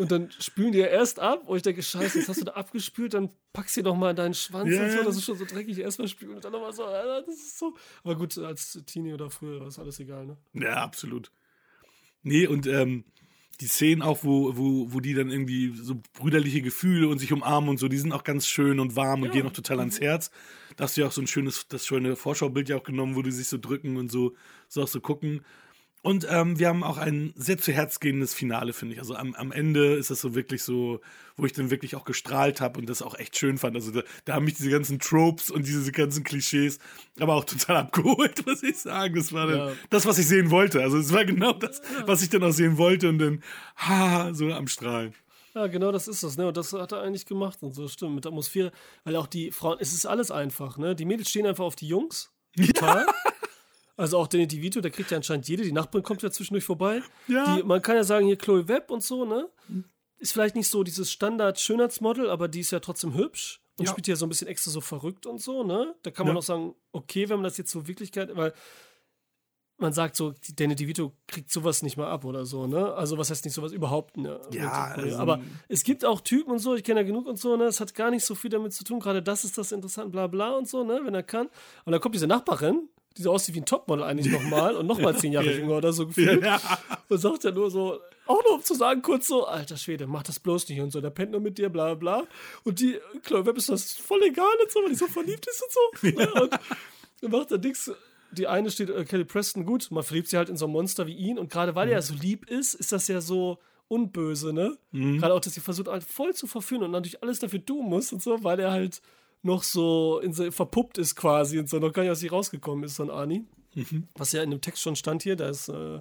[0.00, 2.52] Und dann spülen die ja erst ab, wo ich denke, scheiße, jetzt hast du da
[2.52, 5.44] abgespült, dann packst du noch mal deinen Schwanz Ja, und so, das ist schon so
[5.44, 7.76] dreckig, erstmal spülen und dann nochmal so, das ist so.
[8.02, 10.38] Aber gut, als Teenie oder früher ist alles egal, ne?
[10.54, 11.30] Ja, absolut.
[12.22, 13.04] Nee, und ähm,
[13.60, 17.68] die Szenen auch, wo, wo, wo die dann irgendwie so brüderliche Gefühle und sich umarmen
[17.68, 19.32] und so, die sind auch ganz schön und warm und Ja.
[19.34, 20.30] gehen auch total ans Herz.
[20.76, 23.22] Da hast du ja auch so ein schönes, das schöne Vorschaubild ja auch genommen, wo
[23.22, 24.34] die sich so drücken und so,
[24.68, 25.44] so auch so gucken.
[26.02, 29.00] Und ähm, wir haben auch ein sehr zu Herz gehendes Finale, finde ich.
[29.00, 31.00] Also am, am Ende ist das so wirklich so,
[31.36, 33.76] wo ich dann wirklich auch gestrahlt habe und das auch echt schön fand.
[33.76, 36.78] Also da, da haben mich diese ganzen Tropes und diese ganzen Klischees
[37.18, 39.14] aber auch total abgeholt, muss ich sagen.
[39.14, 39.72] Das war dann Ja.
[39.90, 40.80] das, was ich sehen wollte.
[40.80, 43.42] Also es war genau das, was ich dann auch sehen wollte und dann,
[43.76, 45.14] ha, so am Strahlen.
[45.54, 46.46] Ja, genau das ist das, ne?
[46.46, 48.70] Und das hat er eigentlich gemacht und so, stimmt, mit Atmosphäre.
[49.04, 50.94] Weil auch die Frauen, es ist alles einfach, ne?
[50.94, 52.30] Die Mädels stehen einfach auf die Jungs.
[52.56, 53.04] Total.
[54.00, 57.02] Also auch Danny DeVito, der kriegt ja anscheinend jede, die Nachbarin kommt ja zwischendurch vorbei.
[57.28, 57.56] Ja.
[57.56, 59.48] Die, man kann ja sagen, hier Chloe Webb und so, ne?
[60.18, 63.90] Ist vielleicht nicht so dieses Standard-Schönheitsmodel, aber die ist ja trotzdem hübsch und Ja.
[63.92, 65.94] spielt ja so ein bisschen extra so verrückt und so, ne?
[66.02, 66.38] Da kann man Ja.
[66.38, 68.54] auch sagen, okay, wenn man das jetzt so Wirklichkeit, weil
[69.78, 72.94] man sagt so, Danny DeVito kriegt sowas nicht mal ab oder so, ne?
[72.94, 74.40] Also was heißt nicht sowas überhaupt, ne?
[74.52, 77.56] Ja, also- aber es gibt auch Typen und so, ich kenne ja genug und so,
[77.56, 77.64] ne?
[77.64, 80.26] Es hat gar nicht so viel damit zu tun, gerade das ist das interessant, bla
[80.26, 81.00] bla und so, ne?
[81.04, 81.48] Wenn er kann.
[81.84, 85.16] Und dann kommt diese Nachbarin, die so aussieht wie ein Topmodel eigentlich nochmal und nochmal
[85.16, 85.58] zehn Jahre Ja.
[85.58, 86.44] jünger oder so gefühlt.
[86.44, 86.60] Ja.
[87.08, 90.22] Und sagt ja nur so, auch nur um zu sagen, kurz so, alter Schwede, mach
[90.22, 92.24] das bloß nicht und so, der pennt nur mit dir, bla bla.
[92.62, 95.62] Und die, Chloe Webb ist das voll egal und so, weil die so verliebt ist
[95.62, 96.08] und so.
[96.20, 96.32] Ne?
[96.42, 96.50] Und
[97.20, 97.90] dann macht er nix.
[98.32, 101.08] Die eine steht, äh, Kelly Preston, gut, man verliebt sie halt in so ein Monster
[101.08, 104.78] wie ihn und gerade weil er so lieb ist, ist das ja so unböse, ne?
[104.92, 108.12] Gerade auch, dass sie versucht halt voll zu verführen und natürlich alles dafür tun muss
[108.12, 109.02] und so, weil er halt
[109.42, 112.96] noch so, in verpuppt ist quasi und so, noch gar nicht aus sich rausgekommen ist,
[112.96, 113.46] so ein Ani.
[114.16, 116.00] Was ja in dem Text schon stand hier, da ist äh,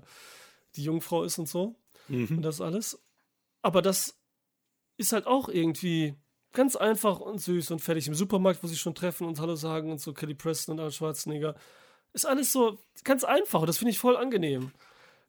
[0.75, 1.75] die Jungfrau ist und so.
[2.37, 2.99] Und das alles.
[3.61, 4.17] Aber das
[4.97, 6.15] ist halt auch irgendwie
[6.51, 9.91] ganz einfach und süß und fertig im Supermarkt, wo sie schon treffen und Hallo sagen
[9.91, 11.55] und so Kelly Preston und Arnold Schwarzenegger.
[12.13, 14.71] Ist alles so ganz einfach und das finde ich voll angenehm.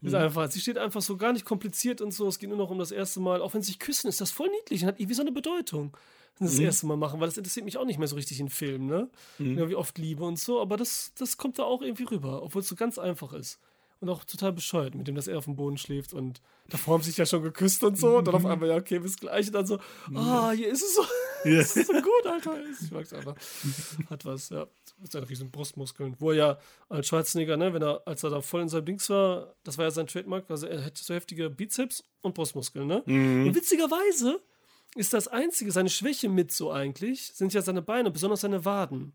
[0.03, 2.27] Ist einfach, sie steht einfach so gar nicht kompliziert und so.
[2.27, 3.43] Es geht nur noch um das erste Mal.
[3.43, 5.95] Auch wenn sie sich küssen, ist das voll niedlich und hat irgendwie so eine Bedeutung.
[6.41, 8.87] Das erste Mal machen, weil das interessiert mich auch nicht mehr so richtig in Filmen,
[8.87, 9.11] ne?
[9.39, 12.63] Ja, wie oft Liebe und so, aber das, das kommt da auch irgendwie rüber, obwohl
[12.63, 13.61] es so ganz einfach ist.
[14.01, 17.03] Und auch total bescheuert, mit dem, dass er auf dem Boden schläft und davor haben
[17.03, 18.17] sie sich ja schon geküsst und so.
[18.17, 19.49] Und dann auf einmal, ja, okay, bis gleich.
[19.49, 19.79] Und dann so,
[20.15, 21.03] ah, hier ist es so.
[21.45, 22.55] Das ist so gut, Alter.
[22.83, 23.35] Ich mag's einfach.
[24.11, 24.67] Hat was, ja.
[25.01, 26.15] Mit seinen riesen Brustmuskeln.
[26.19, 26.59] Wo er ja
[26.91, 29.87] als Schwarzenegger, ne, wenn er, als er da voll in seinem Dings war, das war
[29.87, 33.03] ja sein Trademark, also er hätte so heftige Bizeps und Brustmuskeln, ne?
[33.47, 34.43] Und witzigerweise
[34.97, 39.13] ist das einzige, seine Schwäche mit so eigentlich, sind ja seine Beine, besonders seine Waden.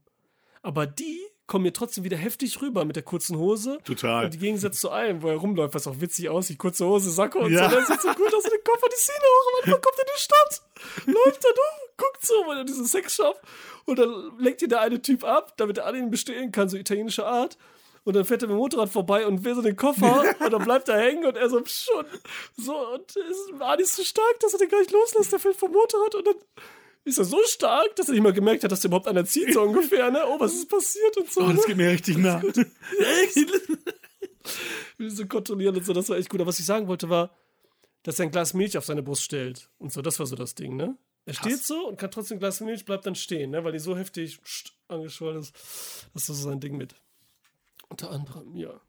[0.62, 3.78] Aber die kommen mir trotzdem wieder heftig rüber mit der kurzen Hose.
[3.84, 4.26] Total.
[4.26, 7.40] Und im Gegensatz zu allem, wo er rumläuft, was auch witzig aussieht, kurze Hose, Sakko
[7.40, 7.70] und Ja.
[7.70, 7.76] so.
[7.76, 9.64] Das sieht so gut aus und den Kopf und die Szene hoch.
[9.64, 10.62] Anfang kommt er in die Stadt,
[11.06, 13.42] läuft da durch, guckt so in diesen Sexshop
[13.86, 16.78] und dann lenkt ihn der eine Typ ab, damit er an ihn bestehlen kann, so
[16.78, 17.58] italienische Art.
[18.06, 20.64] Und dann fährt er mit dem Motorrad vorbei und will so den Koffer und dann
[20.64, 22.06] bleibt er hängen und er so schon
[22.56, 25.58] so und ist, Adi ist so stark, dass er den gar nicht loslässt, der fällt
[25.58, 26.36] vom Motorrad und dann
[27.04, 29.54] ist er so stark, dass er nicht mal gemerkt hat, dass der überhaupt einer zieht,
[29.54, 30.24] so ungefähr, ne?
[30.28, 31.42] Oh, was ist passiert und so.
[31.42, 31.56] Oh, ne?
[31.56, 32.42] das geht mir richtig nah.
[35.00, 36.42] so kontrollieren und so, das war echt gut.
[36.42, 37.36] Aber was ich sagen wollte war,
[38.04, 39.70] dass er ein Glas Milch auf seine Brust stellt.
[39.78, 40.98] Und so, das war so das Ding, ne?
[41.26, 43.64] Er steht so und kann trotzdem ein Glas Milch, bleibt dann stehen, ne?
[43.64, 45.56] Weil die so heftig pst, angeschwollen ist.
[46.14, 46.96] Das ist so sein Ding mit.
[47.96, 48.82] Unter anderem, ja.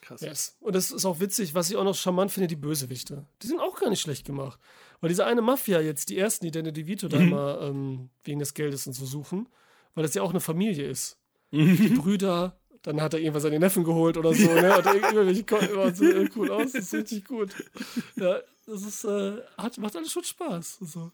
[0.00, 0.22] Krass.
[0.22, 0.56] Yes.
[0.58, 3.26] Und das ist auch witzig, was ich auch noch charmant finde, die Bösewichte.
[3.42, 4.58] Die sind auch gar nicht schlecht gemacht.
[5.00, 8.54] Weil diese eine Mafia jetzt, die ersten, die Danny DeVito da immer ähm, wegen des
[8.54, 9.48] Geldes und so suchen,
[9.94, 11.16] weil das ja auch eine Familie ist.
[11.52, 14.74] Die Brüder, dann hat er irgendwann seine Neffen geholt oder so, ne?
[14.74, 17.54] Hat irgendwelche immer so äh, cool aus, das ist richtig gut.
[18.16, 20.78] Ja, das ist, äh, hat, macht alles schon Spaß.
[20.80, 21.12] So.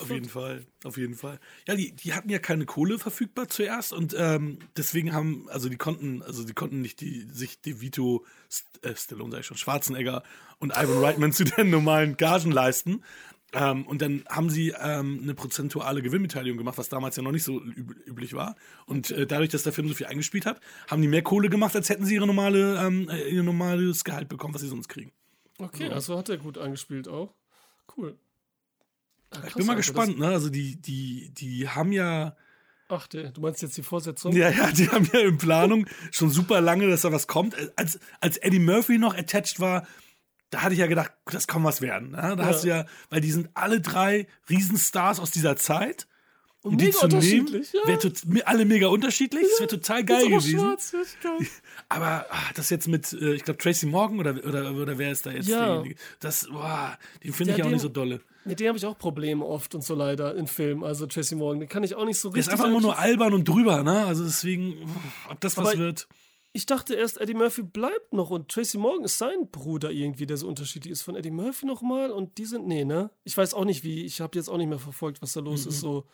[0.00, 1.38] Auf jeden Fall, auf jeden Fall.
[1.68, 5.76] Ja, die, die hatten ja keine Kohle verfügbar zuerst und ähm, deswegen haben, also die
[5.76, 9.56] konnten, also die konnten nicht die, sich die Vito, St äh, Stallone sag ich schon,
[9.56, 10.24] Schwarzenegger
[10.58, 13.04] und Ivan Reitman zu den normalen Gagen leisten.
[13.52, 17.44] Ähm, und dann haben sie ähm, eine prozentuale Gewinnbeteiligung gemacht, was damals ja noch nicht
[17.44, 18.56] so üb üblich war.
[18.86, 21.76] Und äh, dadurch, dass der Film so viel eingespielt hat, haben die mehr Kohle gemacht,
[21.76, 25.12] als hätten sie ihre normale, ähm, äh, ihr normales Gehalt bekommen, was sie sonst kriegen.
[25.58, 27.32] Okay, also hat er gut angespielt auch.
[27.96, 28.18] Cool.
[29.42, 30.28] Ah, Ich bin mal gespannt, ne?
[30.28, 32.36] Also die, die, die haben ja.
[32.88, 34.32] Ach, der, du meinst jetzt die Fortsetzung?
[34.36, 37.56] Ja, ja, die haben ja in Planung schon super lange, dass da was kommt.
[37.76, 39.86] Als, als Eddie Murphy noch attached war,
[40.50, 42.10] da hatte ich ja gedacht, das kann was werden.
[42.12, 42.36] Ne?
[42.36, 42.44] Da Ja.
[42.46, 46.06] hast du ja, weil die sind alle drei Riesenstars aus dieser Zeit.
[46.62, 48.42] Und die mega zu nehmen, ja.
[48.46, 50.58] alle mega unterschiedlich, das wäre total geil gewesen.
[50.58, 50.92] schwarz.
[51.88, 55.26] Aber ah, das jetzt mit, äh, ich glaube, Tracy Morgan oder, oder, oder wer ist
[55.26, 55.64] da jetzt Ja.
[55.66, 55.94] derjenige?
[56.18, 58.20] Das, boah, den finde ich Ja, auch nicht so dolle.
[58.46, 60.84] Mit dem habe ich auch Probleme oft und so leider in Filmen.
[60.84, 62.52] Also Tracy Morgan, den kann ich auch nicht so Der ist richtig.
[62.60, 64.04] einfach immer nur albern und drüber, ne?
[64.06, 64.76] Also deswegen,
[65.28, 66.06] ob das was wird.
[66.52, 70.38] Ich dachte erst, Eddie Murphy bleibt noch und Tracy Morgan ist sein Bruder irgendwie, der
[70.38, 73.10] so unterschiedlich ist von Eddie Murphy nochmal und die sind, nee, ne?
[73.24, 75.64] Ich weiß auch nicht wie, ich habe jetzt auch nicht mehr verfolgt, was da los
[75.64, 75.68] Mhm.
[75.70, 76.06] ist, so.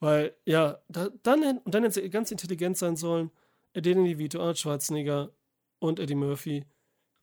[0.00, 3.30] Weil, ja, da, dann, hätten- und dann hätten sie ganz intelligent sein sollen,
[3.74, 5.30] Danny DeVito, Arnold Schwarzenegger
[5.78, 6.64] und Eddie Murphy.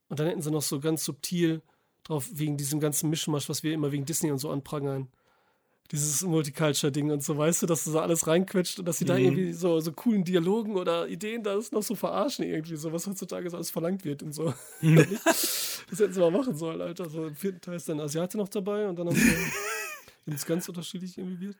[0.07, 1.61] Und dann hätten sie noch so ganz subtil
[2.05, 5.09] drauf, wegen diesem ganzen Mischmasch, was wir immer wegen Disney und so anprangern.
[5.91, 9.15] Dieses Multiculture-Ding und so, weißt du, dass du so alles reinquetscht und dass sie da
[9.17, 9.25] Mhm.
[9.25, 13.05] irgendwie so, so coolen Dialogen oder Ideen da ist noch so verarschen irgendwie, so was
[13.05, 14.51] heutzutage so alles verlangt wird und so.
[14.81, 17.07] das hätten sie mal machen sollen, Alter.
[17.09, 21.17] So im vierten Teil ist dann Asiate noch dabei und dann haben sie, ganz unterschiedlich
[21.19, 21.57] irgendwie wird.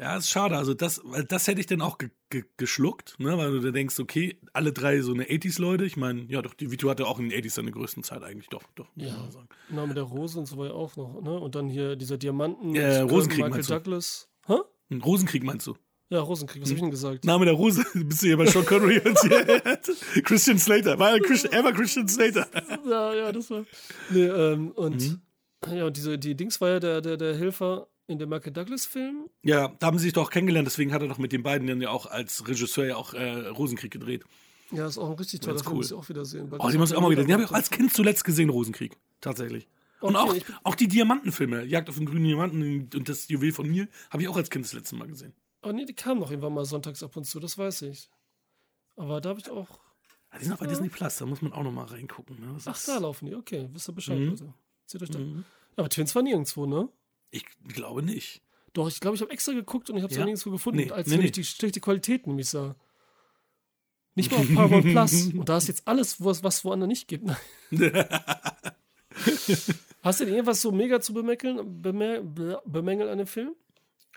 [0.00, 0.56] Ja, ist schade.
[0.56, 3.36] Also das, das hätte ich dann auch ge ge geschluckt, ne?
[3.36, 5.84] Weil du dir denkst, okay, alle drei so eine 80s-Leute.
[5.84, 8.48] Ich meine, ja doch, die Vito hatte auch in den 80s seine größten Zeit eigentlich.
[8.48, 9.16] Doch, doch, muss Ja.
[9.18, 9.48] man sagen.
[9.68, 11.38] Name der Rose und so war ja auch noch, ne?
[11.38, 13.74] Und dann hier dieser Diamanten, Ja, mit Rosenkrieg Michael meinst du?
[13.74, 14.28] Douglas.
[14.46, 14.54] Hä?
[14.90, 15.76] Ein Rosenkrieg meinst du?
[16.08, 17.24] Ja, Rosenkrieg, was hab ich denn gesagt?
[17.24, 19.14] Name der Rose, bist du hier bei Sean Connery und
[20.24, 20.98] Christian Slater.
[20.98, 22.48] War ja Christian, er war Christian Slater.
[22.88, 23.64] Ja, ja, das war.
[24.10, 25.20] Nee, ähm, und Mhm.
[25.76, 29.28] ja, und diese, die Dings war ja der, der, der Helfer in dem Michael Douglas-Film.
[29.42, 31.80] Ja, da haben sie sich doch kennengelernt, deswegen hat er doch mit den beiden dann
[31.80, 34.24] ja auch als Regisseur ja auch äh, Rosenkrieg gedreht.
[34.72, 35.76] Ja, ist auch ein richtig toller Film, cool.
[35.78, 36.52] muss ich auch wieder sehen.
[36.58, 37.22] Oh, die muss ich auch mal wieder.
[37.24, 38.96] Den habe ich auch als Kind zuletzt gesehen, Rosenkrieg.
[39.20, 39.66] Tatsächlich.
[40.00, 43.68] Und Okay, auch, auch die Diamantenfilme, Jagd auf den grünen Diamanten und das Juwel von
[43.70, 45.32] Nil, habe ich auch als Kind das letzte Mal gesehen.
[45.62, 48.08] Oh nee, die kamen noch irgendwann mal sonntags ab und zu, das weiß ich.
[48.96, 49.78] Aber da habe ich auch.
[50.30, 52.40] Ah, Die sind auch bei Disney Plus, da muss man auch noch mal reingucken.
[52.40, 52.56] Ne?
[52.64, 54.28] Ach, da laufen die, okay, wisst ihr Bescheid, Mhm.
[54.30, 54.54] Leute.
[54.86, 55.18] Seht euch da.
[55.18, 55.26] Ja,
[55.76, 56.88] aber Twins war nirgendwo, ne?
[57.30, 58.42] Ich glaube nicht.
[58.72, 60.24] Doch, ich glaube, ich habe extra geguckt und ich habe es Ja?
[60.24, 61.26] nirgendwo gefunden, Nee, als nee, wenn nee.
[61.26, 62.76] ich die schlechte Qualität nämlich sah.
[64.14, 65.26] Nicht mal auf Paramount Plus.
[65.34, 67.30] Und da ist jetzt alles, wo es was woanders nicht gibt.
[70.02, 73.54] Hast du denn irgendwas so mega zu bemängeln, bemä be- bemängeln an dem Film?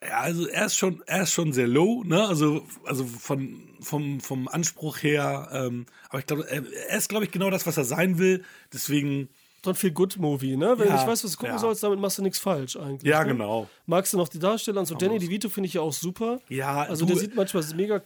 [0.01, 2.25] Ja, also er ist schon, er ist schon sehr low, ne?
[2.27, 7.31] Also, also von, vom, vom Anspruch her, ähm, aber ich glaube, er ist, glaube ich,
[7.31, 8.43] genau das, was er sein will.
[8.73, 9.29] Deswegen,
[9.63, 10.77] So ein Feel-Good-Movie, ne?
[10.77, 11.59] Wenn Ja, du nicht weißt, was du gucken ja.
[11.59, 13.09] sollst, damit machst du nichts falsch eigentlich.
[13.09, 13.31] ja, ne?
[13.31, 13.67] genau.
[13.85, 14.95] Magst du noch die Darsteller und so?
[14.95, 16.41] Danny DeVito finde ich ja auch super.
[16.49, 18.01] Ja, Also du, der sieht manchmal mega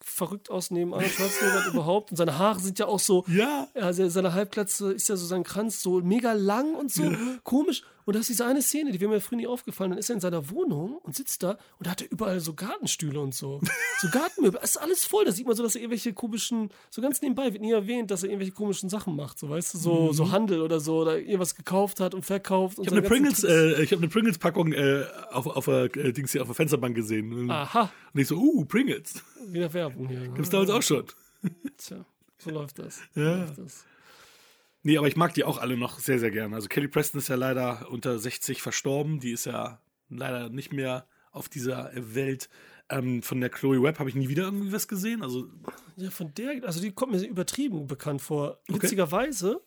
[0.00, 2.10] verrückt aus neben Arnold Schwarzenegger überhaupt.
[2.10, 3.24] Und seine Haare sind ja auch so.
[3.28, 3.68] Ja.
[3.74, 7.10] Also seine Halbglatze ist ja so sein Kranz so mega lang und so
[7.42, 7.82] komisch.
[8.06, 9.90] Und da ist diese eine Szene, die wäre mir früher nie aufgefallen.
[9.90, 12.52] Dann ist er in seiner Wohnung und sitzt da und da hat er überall so
[12.54, 13.60] Gartenstühle und so.
[14.00, 14.60] So Gartenmöbel.
[14.62, 15.24] Es ist alles voll.
[15.24, 18.22] Da sieht man so, dass er irgendwelche komischen, so ganz nebenbei wird nie erwähnt, dass
[18.22, 19.38] er irgendwelche komischen Sachen macht.
[19.38, 20.98] So, weißt du, so, so Handel oder so.
[20.98, 22.78] Oder irgendwas gekauft hat und verkauft.
[22.78, 22.88] Und Mhm.
[22.88, 26.32] Ich habe eine Pringles, äh, ich habe eine Pringles-Packung äh, auf, auf, der, äh, Dings
[26.32, 27.32] hier auf der Fensterbank gesehen.
[27.32, 29.14] Und, Aha, und ich so, uh, Pringles.
[29.46, 30.20] wieder Werbung hier.
[30.20, 30.30] ne?
[30.30, 31.04] Gibt's damals auch schon.
[31.78, 32.04] Tja,
[32.38, 33.00] so läuft das.
[33.14, 33.22] Ja.
[33.38, 33.84] So läuft das.
[34.84, 36.54] Nee, aber ich mag die auch alle noch sehr, sehr gerne.
[36.54, 39.18] Also Kelly Preston ist ja leider unter 60 verstorben.
[39.18, 39.80] Die ist ja
[40.10, 42.50] leider nicht mehr auf dieser Welt.
[42.90, 45.22] Ähm, von der Chloe Webb habe ich nie wieder irgendwie was gesehen.
[45.22, 45.48] Also,
[45.96, 48.60] Ja, von der, also die kommt mir sehr übertrieben bekannt vor.
[48.68, 49.62] Witzigerweise,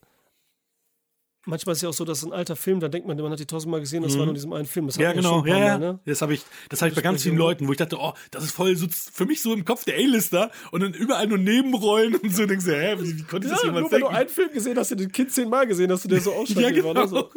[1.47, 3.45] manchmal ist ja auch so, dass ein alter Film, da denkt man, man hat die
[3.47, 4.85] tausendmal gesehen, das war nur in diesem einen Film.
[4.87, 5.01] Das Mhm.
[5.03, 5.45] ja, genau.
[5.45, 5.77] Ja, ja.
[5.77, 5.99] Mal, ne?
[6.05, 7.37] Das habe ich, das habe ich bei ganz vielen.
[7.37, 9.95] Leuten, wo ich dachte, oh, das ist voll so, für mich so im Kopf der
[9.95, 12.45] A-Lister und dann überall nur Nebenrollen und so.
[12.45, 14.15] Denkst du, hä, wie, wie konnte ich das Ja, jemals nur weil du denken?
[14.19, 16.57] einen Film gesehen hast, den du Kind zehnmal gesehen hast, du der so ausschaut.
[16.63, 17.01] Ja, war, ne?
[17.01, 17.07] genau.
[17.07, 17.31] so.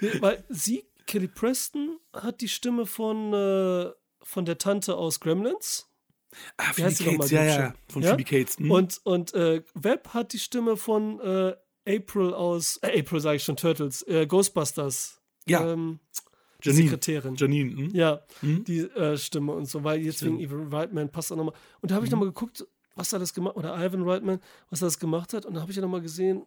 [0.00, 3.90] nee, weil sie, Kelly Preston, hat die Stimme von, äh,
[4.22, 5.86] von der Tante aus Gremlins.
[6.58, 8.10] Ah, Wie Phoebe Cates, ja, ja, von Ja?
[8.10, 8.58] Phoebe Cates.
[8.58, 8.70] hm.
[8.70, 11.54] Und, und äh, Webb hat die Stimme von äh,
[11.88, 15.20] April aus, äh, April sage ich schon, Turtles, äh, Ghostbusters.
[15.46, 15.72] Ja.
[15.72, 15.98] Ähm,
[16.62, 16.82] Janine.
[16.90, 17.36] Sekretärin.
[17.36, 17.90] Janine, hm?
[17.94, 21.54] Ja, die äh, Stimme und so, weil jetzt wegen Evan Reitman passt auch nochmal.
[21.80, 22.66] Und da habe ich nochmal geguckt,
[22.96, 25.46] was er das gemacht oder Ivan Reitman, was er das gemacht hat.
[25.46, 26.44] Und da habe ich ja nochmal gesehen,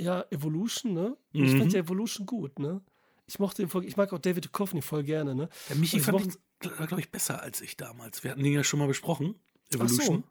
[0.00, 1.16] ja, Evolution, ne?
[1.34, 1.58] Und ich Mhm.
[1.58, 2.80] fand ja Evolution gut, ne?
[3.26, 5.48] Ich mochte den voll, ich mag auch David Duchovny voll gerne, ne?
[5.68, 8.24] Ja, Michi fand mochte- ihn, glaube ich, besser als ich damals.
[8.24, 9.78] Wir hatten den ja schon mal besprochen, Ach so.
[9.78, 10.24] Evolution.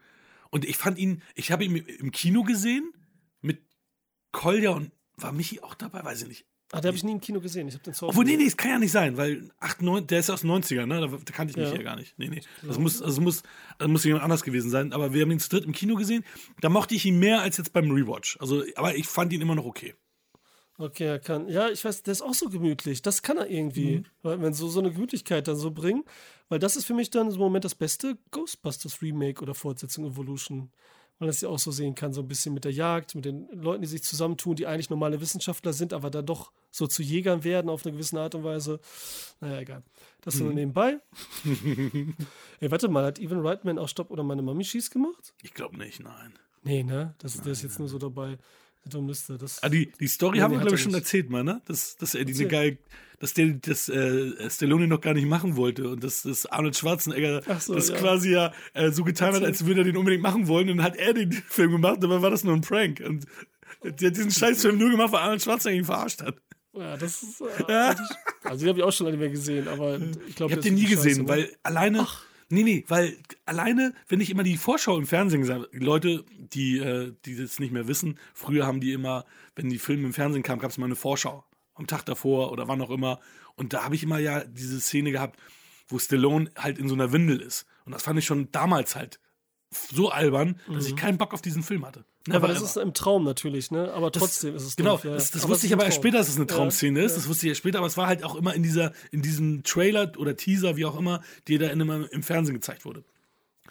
[0.49, 2.91] Und ich fand ihn, ich habe ihn im Kino gesehen
[3.41, 3.61] mit
[4.35, 6.45] Kolja und war Michi auch dabei, weiß ich nicht.
[6.71, 7.67] Ah, den habe ich nie im Kino gesehen.
[7.67, 10.19] Ich habe den Obwohl, nee, nee, das kann ja nicht sein, weil 8, 9, der
[10.19, 10.99] ist aus den 90ern, ne?
[10.99, 11.75] Da, da kannte ich mich Ja.
[11.75, 12.17] ja gar nicht.
[12.17, 12.41] Nee, nee.
[12.63, 13.43] Das muss, das muss,
[13.77, 14.91] das muss jemand anders gewesen sein.
[14.91, 16.25] Aber wir haben ihn zu dritt im Kino gesehen.
[16.59, 18.37] Da mochte ich ihn mehr als jetzt beim Rewatch.
[18.41, 19.93] Also, aber ich fand ihn immer noch okay.
[20.77, 21.47] Okay, er kann.
[21.47, 23.01] Ja, ich weiß, der ist auch so gemütlich.
[23.01, 24.03] Das kann er irgendwie.
[24.23, 24.41] Mhm.
[24.41, 26.03] Wenn so, so eine Gemütlichkeit dann so bringen.
[26.49, 30.71] Weil das ist für mich dann im Moment das beste Ghostbusters Remake oder Fortsetzung Evolution.
[31.19, 33.47] Man das ja auch so sehen kann, so ein bisschen mit der Jagd, mit den
[33.51, 37.43] Leuten, die sich zusammentun, die eigentlich normale Wissenschaftler sind, aber dann doch so zu Jägern
[37.43, 38.79] werden auf eine gewisse Art und Weise.
[39.39, 39.83] Naja, egal.
[40.21, 40.99] Das nur nebenbei.
[42.59, 45.33] Ey, warte mal, hat Evan Reitman auch Stopp oder meine Mami schießt gemacht?
[45.41, 46.33] Ich glaube nicht, nein.
[46.63, 47.13] Nee, ne?
[47.19, 48.37] Das, der ist jetzt nur so dabei.
[48.93, 49.37] Liste.
[49.37, 51.61] Das, Ah, die, die Story haben wir, glaube ich, schon erzählt, mal, ne?
[51.65, 52.71] Dass, dass er diese Erzähl.
[52.71, 52.77] geil,
[53.19, 57.41] dass der das äh, Stallone noch gar nicht machen wollte und dass, dass Arnold Schwarzenegger
[57.47, 57.95] Ach so, das ja.
[57.95, 60.85] quasi ja äh, so getan hat, als würde er den unbedingt machen wollen und dann
[60.85, 63.01] hat er den Film gemacht, aber war das nur ein Prank.
[63.05, 63.25] Und
[63.83, 66.35] der hat diesen Scheißfilm nur gemacht, weil Arnold Schwarzenegger ihn verarscht hat.
[66.73, 67.41] ja, das ist.
[67.41, 67.95] Äh,
[68.43, 69.95] also, den habe ich auch schon lange nicht mehr gesehen, aber
[70.27, 72.05] ich glaube, Ich habe den nie gesehen, weil alleine.
[72.49, 77.13] Nee, nee, weil alleine, wenn ich immer die Vorschau im Fernsehen habe, Leute, die, äh,
[77.25, 79.25] die das nicht mehr wissen, früher haben die immer,
[79.55, 81.43] wenn die Filme im Fernsehen kamen, gab es mal eine Vorschau.
[81.73, 83.19] Am Tag davor oder wann auch immer.
[83.55, 85.39] Und da habe ich immer ja diese Szene gehabt,
[85.87, 87.65] wo Stallone halt in so einer Windel ist.
[87.85, 89.19] Und das fand ich schon damals halt
[89.93, 91.99] so albern, dass ich keinen Bock auf diesen Film hatte.
[91.99, 92.33] Mhm.
[92.33, 93.93] Ja, aber das ist im Traum natürlich, ne?
[93.93, 96.29] Aber trotzdem ist es Genau, doof, ja, das, das wusste ich aber erst später, dass
[96.29, 97.11] es eine Ja, Traumszene ist.
[97.11, 97.17] ja.
[97.17, 99.63] Das wusste ich erst später, aber es war halt auch immer in dieser, in diesem
[99.63, 103.03] Trailer oder Teaser, wie auch immer, der da immer im Fernsehen gezeigt wurde.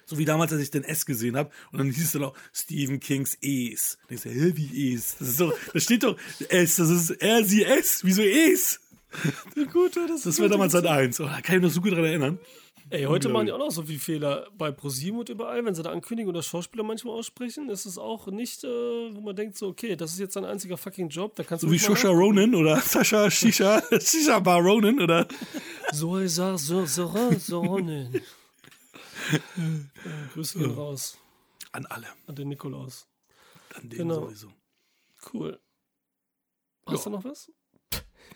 [0.07, 2.35] So wie damals, als ich den S gesehen habe und dann hieß es dann auch
[2.53, 3.97] Stephen Kings Es.
[4.07, 5.15] Und ich so, hä, wie Es?
[5.17, 6.15] Das ist doch, da steht doch
[6.49, 8.01] S, das ist R, sie, S.
[8.03, 8.79] Wieso Es?
[9.73, 11.19] Gut, ja, das, Das war damals Sat 1.
[11.21, 12.37] Oh, da kann ich mich noch so gut dran erinnern.
[12.91, 15.81] Ey, heute machen die auch noch so viele Fehler bei ProSieben und überall, wenn sie
[15.81, 19.67] da ankündigen oder Schauspieler manchmal aussprechen, ist es auch nicht, äh, wo man denkt so,
[19.69, 22.53] okay, das ist jetzt ein einziger fucking Job, da kannst du So wie Shosha Ronan
[22.53, 25.27] oder Sascha Shisha, Shisha Bar Ronan oder.
[25.93, 28.11] So, ich sag, so, so, so, so, ne.
[29.31, 31.17] äh, Grüße gehen raus
[31.71, 32.07] An alle.
[32.27, 33.07] an den Nikolaus.
[33.73, 34.25] An den Genau.
[34.27, 34.51] sowieso.
[35.33, 35.59] Cool.
[36.85, 37.11] Hast Ja.
[37.11, 37.51] du noch was?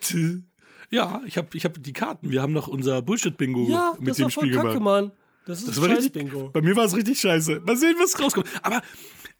[0.90, 2.30] Ja, ich habe ich hab die Karten.
[2.30, 4.82] Wir haben noch unser Bullshit-Bingo Ja, mit dem Spiel kacke, gemacht.
[4.82, 5.12] Mann.
[5.46, 6.50] Das ist Das scheiß richtig, Bingo.
[6.50, 7.60] Bei mir war es richtig scheiße.
[7.60, 8.46] Mal sehen, was rauskommt.
[8.62, 8.82] Aber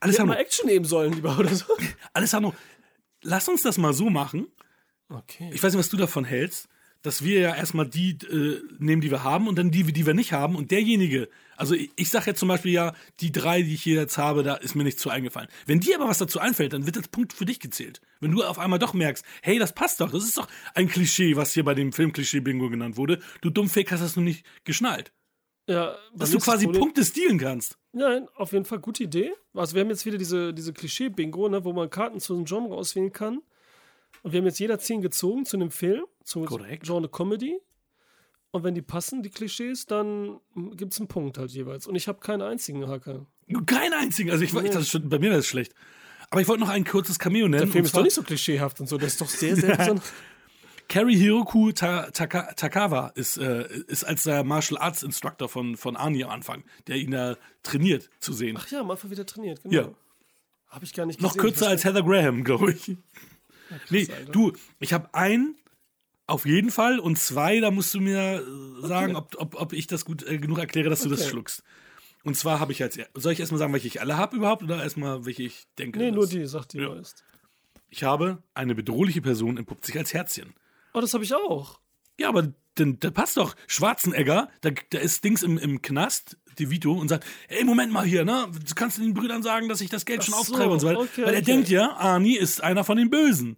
[0.01, 1.66] Alessandro, mal Action nehmen sollen, lieber, oder so.
[2.14, 2.55] Alessandro,
[3.22, 4.46] lass uns das mal so machen.
[5.09, 5.51] Okay.
[5.53, 6.68] Ich weiß nicht, was du davon hältst,
[7.03, 10.14] dass wir ja erstmal die äh, nehmen, die wir haben und dann die, die wir
[10.14, 10.55] nicht haben.
[10.55, 14.01] Und derjenige, also ich, ich sage jetzt zum Beispiel ja, die drei, die ich hier
[14.01, 15.48] jetzt habe, da ist mir nichts zu eingefallen.
[15.66, 18.01] Wenn dir aber was dazu einfällt, dann wird das Punkt für dich gezählt.
[18.20, 21.36] Wenn du auf einmal doch merkst, hey, das passt doch, das ist doch ein Klischee,
[21.36, 23.20] was hier bei dem Film-Klischee-Bingo genannt wurde.
[23.40, 25.12] Du Dummfake hast das noch nicht geschnallt.
[25.66, 27.78] Ja, Dass du quasi Punkte stehlen kannst.
[27.92, 29.32] Nein, auf jeden Fall gute Idee.
[29.55, 32.74] Also wir haben jetzt wieder diese, diese Klischee-Bingo, ne, wo man Karten zu einem Genre
[32.74, 33.40] auswählen kann.
[34.22, 36.84] Und wir haben jetzt jeder zehn gezogen zu einem Film, zum Korrekt.
[36.84, 37.58] Genre Comedy.
[38.52, 40.40] Und wenn die passen, die Klischees, dann
[40.76, 41.86] gibt es einen Punkt halt jeweils.
[41.86, 43.26] Und ich habe keinen einzigen Hacker.
[43.66, 44.30] Keinen einzigen.
[44.30, 44.68] Also ich, ich Nee.
[44.70, 45.72] das ist schon, bei mir wäre das schlecht.
[46.30, 47.62] Aber ich wollte noch ein kurzes Cameo nennen.
[47.64, 48.98] Der Film ist doch nicht so klischeehaft und so.
[48.98, 50.12] Das ist doch sehr, sehr besonders.
[50.88, 55.96] Carrie Hiroku Ta Taka Takawa ist, äh, ist als der Martial Arts Instructor von, von
[55.96, 58.56] Arnie am Anfang, der ihn da trainiert zu sehen.
[58.60, 59.74] Ach ja, am Anfang wieder trainiert, genau.
[59.74, 59.88] Ja.
[60.66, 61.42] Habe ich gar nicht noch gesehen.
[61.42, 62.96] kürzer als Heather Graham, glaube ich.
[63.90, 64.32] Nee, Alter.
[64.32, 65.56] du, ich habe einen
[66.26, 68.44] auf jeden Fall und zwei, da musst du mir
[68.82, 71.30] äh, sagen, ob, ob, ob ich das gut äh, genug erkläre, dass du das Okay.
[71.30, 71.62] schluckst.
[72.22, 74.82] Und zwar habe ich jetzt, soll ich erstmal sagen, welche ich alle habe überhaupt oder
[74.82, 75.98] erstmal, welche ich denke?
[75.98, 76.90] Nee, nur die, sagt die Ja.
[76.90, 77.24] meist.
[77.88, 80.54] Ich habe eine bedrohliche Person entpuppt sich als Herzchen.
[80.94, 81.80] Oh, das habe ich auch.
[82.20, 83.56] Ja, aber denn, da passt doch.
[83.66, 88.05] Schwarzenegger, da, da ist Dings im, im Knast, De Vito, und sagt, ey, Moment mal
[88.05, 88.48] hier, ne?
[88.53, 90.88] Du kannst den Brüdern sagen, dass ich das Geld schon Ach so, auftreibe und so
[90.88, 91.01] weiter.
[91.01, 91.53] okay, weil er okay.
[91.53, 93.57] denkt ja, Arnie ist einer von den Bösen.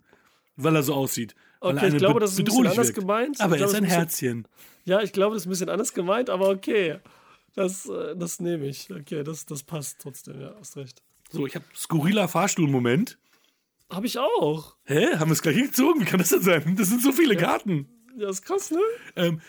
[0.56, 1.34] Weil er so aussieht.
[1.60, 2.98] Okay, ich glaube, be- das ist ein bisschen anders wirkt.
[2.98, 3.40] gemeint.
[3.40, 4.46] Aber er ist ein Herzchen.
[4.84, 6.98] Ja, ich glaube, das ist ein bisschen anders gemeint, aber okay.
[7.54, 8.90] Das, äh, das nehme ich.
[8.92, 11.02] Okay, das, das passt trotzdem, ja, hast recht.
[11.30, 13.18] So, ich habe skurriler Fahrstuhl-Moment.
[13.90, 14.76] Habe ich auch.
[14.84, 15.16] Hä?
[15.16, 16.00] Haben wir es gleich gezogen?
[16.00, 16.76] Wie kann das denn sein?
[16.76, 17.88] Das sind so viele Karten.
[18.16, 18.80] Ja, ist krass, ne?
[19.16, 19.40] Ähm,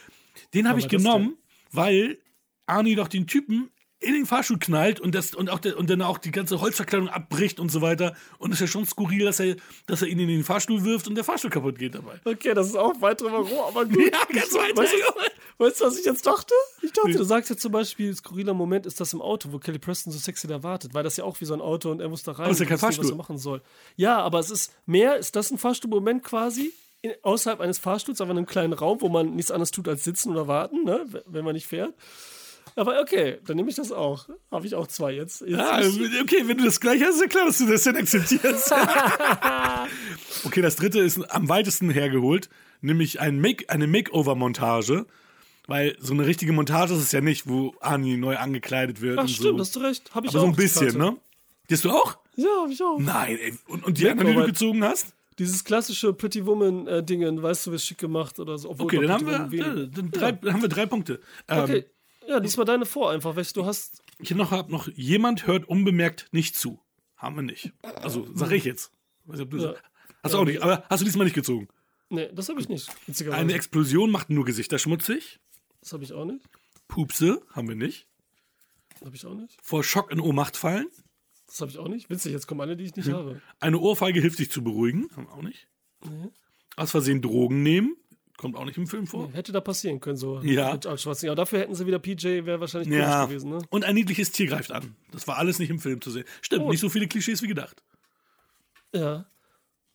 [0.54, 1.38] den habe ich genommen,
[1.72, 2.18] weil
[2.66, 3.70] Arnie doch den Typen
[4.04, 7.08] in den Fahrstuhl knallt und, das, und, auch der, und dann auch die ganze Holzverkleidung
[7.08, 8.16] abbricht und so weiter.
[8.38, 9.56] Und es ist ja schon skurril, dass er,
[9.86, 12.20] dass er ihn in den Fahrstuhl wirft und der Fahrstuhl kaputt geht dabei.
[12.26, 13.98] Okay, das ist auch weit drüber roh, aber gut.
[13.98, 16.54] Ja, ganz weit Weißt du, weißt du, was ich jetzt dachte?
[16.82, 19.80] Ich dachte, du sagst jetzt zum Beispiel, skurriler Moment ist das im Auto, wo Kelly
[19.80, 22.10] Preston so sexy da wartet, weil das ja auch wie so ein Auto und er
[22.10, 22.46] muss da rein.
[22.46, 23.12] Aber ist ja kein nicht, was Fahrstuhl.
[23.12, 23.62] er machen soll.
[23.96, 26.74] Ja, aber es ist mehr, ist das ein Fahrstuhlmoment quasi?
[27.02, 30.04] In, außerhalb eines Fahrstuhls, aber in einem kleinen Raum, wo man nichts anderes tut als
[30.04, 31.06] sitzen oder warten, ne?
[31.26, 31.94] wenn man nicht fährt.
[32.76, 34.28] Aber okay, dann nehme ich das auch.
[34.52, 35.42] Habe ich auch zwei jetzt.
[35.42, 37.84] jetzt Ja, ich, okay, wenn du das gleich hast, ist ja klar, dass du das
[37.84, 38.72] dann akzeptierst.
[40.46, 42.50] okay, das dritte ist am weitesten hergeholt,
[42.82, 45.06] nämlich ein Make, eine Makeover-Montage.
[45.66, 49.18] Weil so eine richtige Montage ist es ja nicht, wo Arnie neu angekleidet wird.
[49.18, 49.60] ach und stimmt, so.
[49.60, 50.14] hast du recht.
[50.14, 50.44] Habe ich Aber auch.
[50.48, 51.16] so ein bisschen, ne?
[51.70, 52.18] Die hast du auch?
[52.36, 53.00] Ja, habe ich auch.
[53.00, 53.54] Nein, ey.
[53.68, 54.46] Und, und die anderen, die du Makeover.
[54.52, 55.14] gezogen hast?
[55.40, 58.72] Dieses klassische Pretty Woman-Dingen, weißt du, wie schick gemacht oder so.
[58.72, 61.22] Obwohl Okay, dann haben wir, ja, wenig- dann drei, dann haben wir drei Punkte.
[61.48, 61.86] Ähm, Okay.
[62.28, 64.02] Ja, diesmal deine vor einfach, welche du hast.
[64.20, 66.80] Ich noch, hab noch, jemand hört unbemerkt nicht zu.
[67.16, 67.74] Haben wir nicht.
[67.82, 68.92] Also, sag ich jetzt.
[69.26, 69.76] Weiß nicht, ob du Ja.
[70.24, 71.68] Hast du auch nicht, aber hast du diesmal nicht gezogen.
[72.10, 72.90] Nee, das habe ich nicht.
[73.08, 73.42] Witzigerweise.
[73.42, 75.40] Eine Explosion macht nur Gesichter schmutzig.
[75.82, 76.46] das habe ich auch nicht.
[76.88, 78.08] Pupse haben wir nicht.
[79.04, 79.58] Habe ich auch nicht.
[79.62, 80.88] Vor Schock in Ohnmacht fallen.
[81.48, 82.10] Das habe ich auch nicht.
[82.10, 83.42] Witzig, jetzt kommen alle, die ich nicht habe.
[83.60, 85.10] Eine Ohrfeige hilft sich zu beruhigen.
[85.16, 85.68] Haben wir auch nicht.
[86.76, 87.96] Aus Versehen Drogen nehmen.
[88.44, 89.32] Kommt auch nicht im Film vor.
[89.34, 90.74] Hätte da passieren können, so Ja.
[90.74, 91.32] mit Arnold Schwarzenegger.
[91.32, 93.26] Aber dafür hätten sie wieder PJ, wäre wahrscheinlich Ja.
[93.26, 93.60] gewesen, ne?
[93.72, 94.96] Und ein niedliches Tier greift an.
[95.12, 96.26] Das war alles nicht im Film zu sehen.
[96.42, 96.70] Stimmt, Oh.
[96.70, 97.82] nicht so viele Klischees wie gedacht.
[98.94, 99.26] Ja.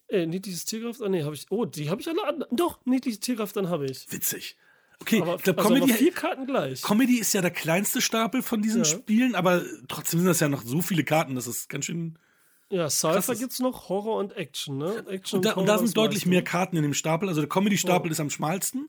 [0.09, 1.03] Ey, niedliches Tierkraft?
[1.03, 1.45] Ah, nee, habe ich.
[1.51, 2.45] Oh, die habe ich alle an.
[2.51, 4.11] Doch, niedliches Tierkraft, dann habe ich.
[4.11, 4.57] Witzig.
[5.01, 6.83] Okay, Aber, ich glaube, also Comedy, vier Karten gleich.
[6.83, 8.85] Comedy ist ja der kleinste Stapel von diesen Ja.
[8.87, 12.19] Spielen, aber trotzdem sind das ja noch so viele Karten, das ist ganz schön.
[12.71, 15.05] Ja, Cypher ist- gibt's noch, Horror und Action, ne?
[15.09, 17.29] Action Und da, und da sind deutlich mehr Karten in dem Stapel.
[17.29, 18.13] Also der Comedy-Stapel Oh.
[18.13, 18.89] ist am schmalsten,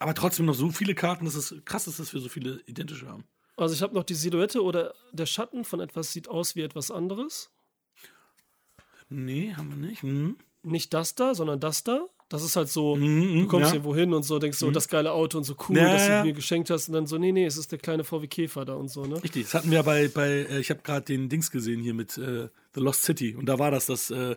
[0.00, 3.06] aber trotzdem noch so viele Karten, dass es krass ist, dass wir so viele identische
[3.08, 3.24] haben.
[3.56, 6.90] Also ich habe noch die Silhouette oder der Schatten von etwas sieht aus wie etwas
[6.90, 7.50] anderes.
[9.08, 10.02] Nee, haben wir nicht.
[10.02, 10.36] Hm.
[10.62, 12.06] Nicht das da, sondern das da.
[12.28, 13.72] Das ist halt so, Mhm, du kommst ja.
[13.72, 16.10] hier wohin und so, denkst so, das geile Auto und so cool, Ja, dass du
[16.12, 16.24] ja.
[16.24, 16.88] mir geschenkt hast.
[16.88, 19.22] Und dann so, nee, nee, es ist der kleine VW Käfer da und so, ne?
[19.22, 22.16] Richtig, das hatten wir bei, bei äh, ich habe gerade den Dings gesehen hier mit
[22.18, 24.36] äh, The Lost City und da war das, dass, äh,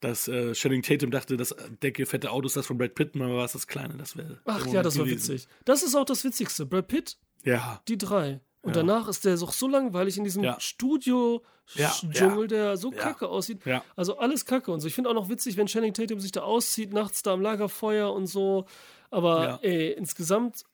[0.00, 3.28] dass äh, Channing Tatum dachte, das dicke, fette Auto ist das von Brad Pitt, mal
[3.34, 4.40] war es das kleine, das wäre.
[4.44, 5.46] Ach ja, das war witzig.
[5.64, 6.66] Das ist auch das Witzigste.
[6.66, 8.40] Brad Pitt, Ja, die drei.
[8.64, 10.58] Und danach ist der doch so langweilig in diesem Ja.
[10.58, 12.98] Studio-Dschungel, Ja, der so Ja.
[12.98, 13.64] kacke aussieht.
[13.66, 13.84] Ja.
[13.96, 14.88] Also alles kacke und so.
[14.88, 18.12] Ich finde auch noch witzig, wenn Channing Tatum sich da auszieht, nachts da am Lagerfeuer
[18.12, 18.66] und so.
[19.10, 19.58] Aber Ja.
[19.62, 20.64] ey, insgesamt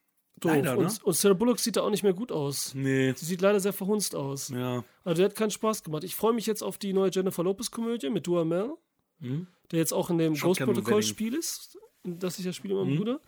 [0.40, 0.52] doof.
[0.52, 0.78] Leider, ne?
[0.86, 2.74] und, und Sarah Bullock sieht da auch nicht mehr gut aus.
[2.74, 4.48] nee, Sie sieht leider sehr verhunzt aus.
[4.48, 4.82] ja.
[5.04, 6.04] Also der hat keinen Spaß gemacht.
[6.04, 8.70] Ich freue mich jetzt auf die neue Jennifer Lopez-Komödie mit Dua Mel,
[9.18, 9.46] Mhm.
[9.70, 13.20] der jetzt auch in dem Ghost-Protokoll-Spiel ist, das ich ja spiele mit meinem Bruder.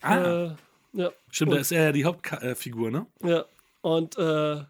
[0.00, 0.50] Ah, Äh,
[0.94, 1.10] ja.
[1.30, 3.06] stimmt, und- da ist er ja die Hauptfigur, ne?
[3.22, 3.44] Ja,
[3.96, 4.64] und äh,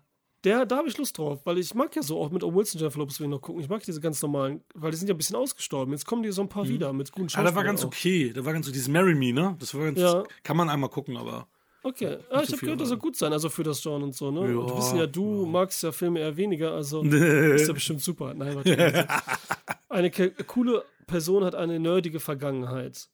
[0.45, 2.81] der, da habe ich Lust drauf, weil ich mag ja so auch mit Owen Wilson,
[2.81, 3.61] Jennifer Lopez will ich noch gucken.
[3.61, 5.93] Ich mag diese ganz normalen, weil die sind ja ein bisschen ausgestorben.
[5.93, 7.53] Jetzt kommen die so ein paar wieder mit guten Ah, Schauspielern.
[7.53, 7.87] da war ganz auch.
[7.89, 9.57] okay, da war ganz so dieses Marry Me, ne?
[9.59, 10.23] Das war ganz, Ja.
[10.45, 11.49] kann man einmal gucken, aber
[11.83, 14.03] Okay, ah, ich so habe gehört, das soll aber- gut sein, also für das Genre
[14.05, 14.41] und so, ne?
[14.53, 18.01] Ja, und wir wissen ja, du magst ja Filme eher weniger, also ist ja bestimmt
[18.03, 18.35] super.
[18.35, 19.09] Nein, warte.
[19.89, 20.11] eine
[20.47, 23.09] coole Person hat eine nerdige Vergangenheit.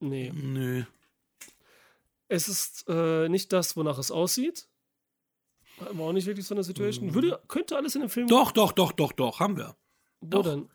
[0.00, 0.32] Nee.
[0.34, 0.82] nö.
[2.28, 4.66] Es ist äh, nicht das, wonach es aussieht.
[5.80, 7.14] Haben wir auch nicht wirklich so eine Situation.
[7.14, 8.26] Würde, könnte alles in dem Film.
[8.26, 8.30] Mhm.
[8.30, 9.76] Doch, doch, doch, doch, doch, haben wir.
[10.20, 10.68] Wo denn?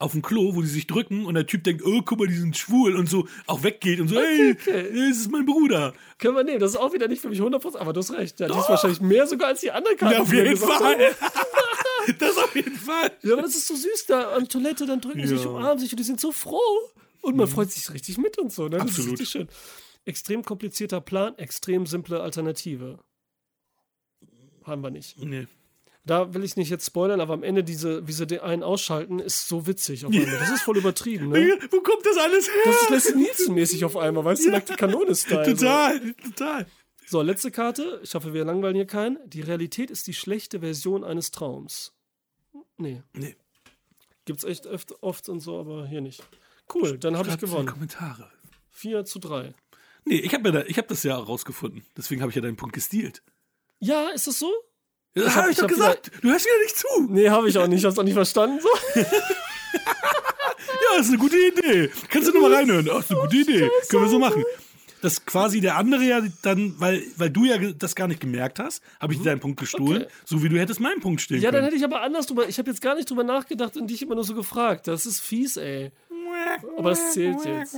[0.00, 2.34] Auf dem Klo, wo die sich drücken und der Typ denkt, oh, guck mal, die
[2.36, 4.84] sind schwul und so auch weggeht und so, hey, okay.
[4.92, 5.92] das ist mein Bruder.
[6.18, 8.38] Können wir, nee, das ist auch wieder nicht für mich 100%, aber du hast recht.
[8.38, 10.14] Ja, die ist wahrscheinlich mehr sogar als die anderen Karten.
[10.14, 10.98] Ja, auf die wir jeden gesagt Fall.
[12.18, 13.10] das auf jeden Fall.
[13.22, 15.50] Ja, aber das ist so süß da an Toilette, dann drücken sie sich, Ja.
[15.50, 15.56] Mhm.
[15.56, 16.60] umarmen sich und die sind so froh.
[17.20, 18.64] Und man freut sich richtig mit und so.
[18.64, 18.78] Ne?
[18.78, 19.14] Das Absolut.
[19.14, 19.48] ist richtig schön.
[20.04, 23.00] Extrem komplizierter Plan, extrem simple Alternative.
[24.68, 25.18] Haben wir nicht.
[25.18, 25.46] Nee.
[26.04, 29.18] Da will ich nicht jetzt spoilern, aber am Ende diese, wie sie den einen ausschalten,
[29.18, 30.38] ist so witzig auf einmal.
[30.38, 31.58] Das ist voll übertrieben, ne?
[31.70, 32.62] Wo kommt das alles her?
[32.64, 35.44] Das ist Leslie Nielsen-mäßig auf einmal, weißt du, nackte Kanone-Style.
[35.44, 35.52] so.
[35.52, 36.66] total, total.
[37.06, 38.00] So, letzte Karte.
[38.02, 39.18] Ich hoffe, wir langweilen hier keinen.
[39.28, 41.92] Die Realität ist die schlechte Version eines Traums.
[42.78, 43.34] Nee, Nee.
[44.24, 46.22] gibt's echt öft, oft und so, aber hier nicht.
[46.74, 47.66] Cool, dann habe ich gewonnen.
[47.66, 48.30] Kommentare.
[48.70, 49.52] 4 zu 3.
[50.04, 51.82] Nee, ich habe ja da, ich hab das ja rausgefunden.
[51.96, 53.22] Deswegen habe ich ja deinen Punkt gestealt.
[53.80, 54.52] Ja, ist das so?
[55.14, 56.10] Das Ich habe hab- ich ich doch hab gesagt.
[56.22, 56.86] Du hörst wieder nicht zu.
[57.10, 57.78] Nee, habe ich auch nicht.
[57.80, 58.60] Ich hab's auch nicht verstanden.
[58.60, 58.68] So.
[60.94, 61.90] Ja, ist eine gute Idee.
[62.08, 62.88] Kannst du noch mal reinhören?
[62.92, 63.70] Ach, ist eine gute Idee.
[63.88, 64.44] Können wir so machen.
[65.02, 68.82] Das quasi der andere ja dann, weil, weil du ja das gar nicht gemerkt hast,
[68.98, 70.12] habe ich dir deinen Punkt gestohlen, Okay.
[70.24, 71.64] so wie du hättest meinen Punkt stehlen Ja, dann können.
[71.66, 72.48] hätte ich aber anders drüber.
[72.48, 74.88] Ich habe jetzt gar nicht drüber nachgedacht und dich immer nur so gefragt.
[74.88, 75.92] Das ist fies, ey.
[76.76, 77.74] Aber das zählt jetzt.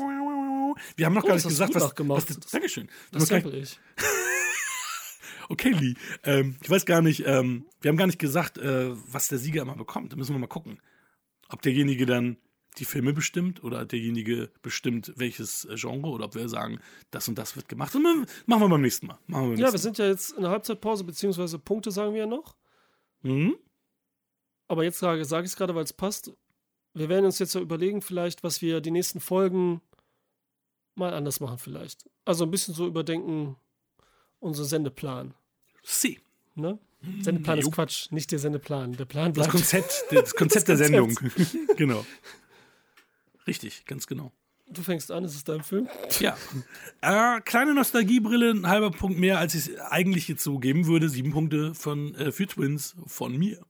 [0.97, 2.89] Wir haben noch Oh, gar das nicht gesagt, was, was das, Dankeschön.
[3.13, 3.79] Das gar sample ich.
[5.51, 5.95] okay, Lee.
[6.25, 9.63] Ähm, ich weiß gar nicht, ähm, wir haben gar nicht gesagt, äh, was der Sieger
[9.63, 10.13] immer bekommt.
[10.13, 10.81] Da müssen wir mal gucken.
[11.49, 12.39] Ob derjenige dann
[12.79, 16.81] die Filme bestimmt oder derjenige bestimmt, welches äh, Genre oder ob wir sagen,
[17.11, 17.95] das und das wird gemacht.
[17.95, 19.19] Und machen wir beim nächsten Mal.
[19.27, 22.21] Wir beim Ja, wir nächsten sind ja jetzt in der Halbzeitpause, beziehungsweise Punkte sagen wir
[22.21, 22.57] ja noch.
[23.23, 23.57] Mhm.
[24.69, 26.33] Aber jetzt sage, sage ich es gerade, weil es passt.
[26.95, 29.81] Wir werden uns jetzt ja überlegen, vielleicht, was wir die nächsten Folgen
[30.95, 32.09] mal anders machen, vielleicht.
[32.25, 33.57] Also ein bisschen so überdenken,
[34.39, 35.35] unseren Sendeplan.
[35.83, 36.21] Sie.
[36.55, 36.79] Ne?
[37.23, 37.69] Sendeplan jo.
[37.69, 38.93] ist Quatsch, nicht der Sendeplan.
[38.97, 39.51] Der Plan Das bleibt.
[39.51, 41.19] Konzept, das Konzept der Sendung.
[41.77, 42.05] genau.
[43.47, 44.33] Richtig, ganz genau.
[44.69, 45.89] Du fängst an, es ist dein Film.
[46.21, 46.37] Ja.
[47.01, 51.09] Äh, kleine Nostalgiebrille, ein halber Punkt mehr, als ich es eigentlich jetzt so geben würde.
[51.09, 53.65] Sieben Punkte von, äh, für Twins von mir.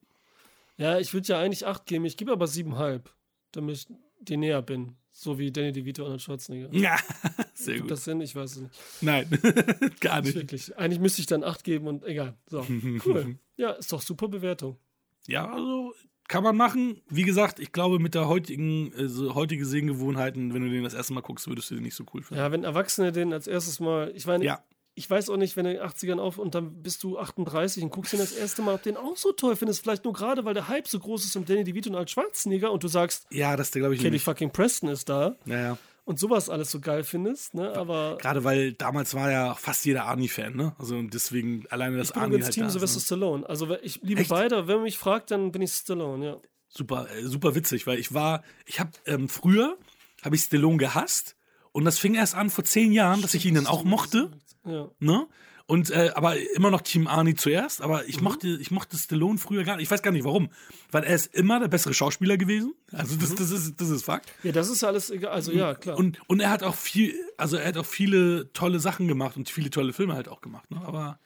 [0.77, 3.15] Ja, ich würde ja eigentlich acht geben, ich gebe aber siebenhalb.
[3.53, 3.87] Damit ich
[4.21, 4.97] dir näher bin.
[5.23, 6.75] So wie Danny DeVito und Schwarzenegger.
[6.75, 6.97] Ja,
[7.53, 7.91] sehr Gibt gut.
[7.91, 8.23] das Sinn?
[8.23, 8.75] Ich weiß es nicht.
[9.03, 9.29] Nein,
[10.01, 10.75] gar Nicht wirklich.
[10.79, 12.39] Eigentlich müsste ich dann acht geben und egal.
[12.47, 12.67] So,
[13.05, 13.37] cool.
[13.59, 14.79] Ja, ist doch super Bewertung.
[15.27, 15.93] Ja, also
[16.27, 17.03] kann man machen.
[17.11, 21.13] Wie gesagt, ich glaube, mit der heutigen, also heutige Sehgewohnheiten, wenn du den das erste
[21.13, 22.41] Mal guckst, würdest du den nicht so cool finden.
[22.43, 24.65] Ja, wenn Erwachsene den als erstes Mal, ich meine, Ja.
[24.95, 27.83] Ich weiß auch nicht, wenn du in den 80ern auf und dann bist du 38
[27.83, 29.83] und guckst den das erste Mal, ob den auch so toll findest.
[29.83, 32.71] Vielleicht nur gerade, weil der Hype so groß ist um Danny DeVito und als Schwarzenegger
[32.73, 34.25] und du sagst, Ja, das glaube ich Kelly nicht.
[34.25, 35.79] fucking Preston ist da Naja.
[36.05, 37.73] und sowas alles so geil findest, ne?
[37.77, 40.75] Aber Gerade weil damals war ja fast jeder Arnie-Fan, ne?
[40.79, 43.05] Also und deswegen alleine das ich bin Arnie übrigens halt Team da ist, Sylvester ne?
[43.05, 43.49] Stallone.
[43.49, 44.31] Also ich liebe Echt?
[44.31, 44.67] beide.
[44.67, 46.37] Wenn man mich fragt, dann bin ich Stallone, ja.
[46.69, 49.77] Super, äh, super witzig, weil ich war, ich habe ähm, früher
[50.23, 51.37] habe ich Stallone gehasst
[51.73, 54.31] und das fing erst an vor zehn Jahren, dass ich ihn dann auch mochte,
[54.65, 54.89] Ja.
[54.99, 55.27] ne?
[55.67, 58.09] Und äh, aber immer noch Team Arnie zuerst, aber Mhm.
[58.09, 59.85] ich mochte, ich mochte Stallone früher gar nicht.
[59.85, 60.51] Ich weiß gar nicht warum,
[60.91, 62.75] weil er ist immer der bessere Schauspieler gewesen.
[62.91, 64.33] Also das, das ist, das ist Fakt.
[64.43, 65.31] ja, das ist alles egal.
[65.33, 65.97] Also ja, klar.
[65.97, 69.49] Und, und er hat auch viel, also er hat auch viele tolle Sachen gemacht und
[69.49, 70.81] viele tolle Filme halt auch gemacht, ne?
[70.85, 71.21] Aber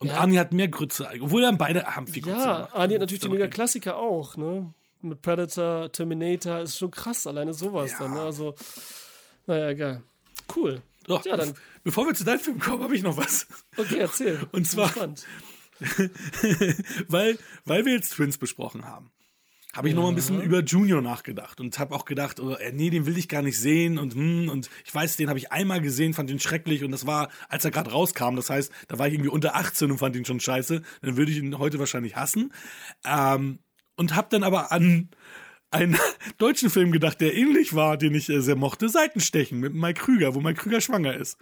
[0.00, 0.18] und Ja.
[0.18, 2.74] Arnie hat mehr Grütze, obwohl er beide haben viel Grütze ja, gemacht.
[2.74, 4.72] Arnie hat natürlich die Mega-Klassiker auch, ne?
[5.00, 7.98] Mit Predator, Terminator, ist schon krass, alleine sowas Ja.
[8.00, 8.20] dann, ne?
[8.20, 8.54] Also,
[9.46, 10.02] naja, egal.
[10.54, 10.82] Cool.
[11.06, 11.54] So, Ja, dann,
[11.88, 13.46] bevor wir zu deinem Film kommen, habe ich noch was.
[13.78, 14.38] okay, erzähl.
[14.52, 14.92] Und zwar-
[17.08, 19.10] weil, weil wir jetzt Twins besprochen haben,
[19.72, 22.72] habe ich noch mal ein bisschen über Junior nachgedacht und habe auch gedacht, oh, äh,
[22.72, 25.50] nee, den will ich gar nicht sehen und hm, und ich weiß, den habe ich
[25.50, 28.98] einmal gesehen, fand den schrecklich und das war, als er gerade rauskam, das heißt, da
[28.98, 31.78] war ich irgendwie unter 18 und fand ihn schon scheiße, dann würde ich ihn heute
[31.78, 32.52] wahrscheinlich hassen
[33.06, 33.60] ähm,
[33.96, 35.08] und habe dann aber an
[35.70, 35.96] einen
[36.38, 40.34] deutschen Film gedacht, der ähnlich war, den ich äh, sehr mochte, Seitenstechen mit Mike Krüger,
[40.34, 41.38] wo Mike Krüger schwanger ist.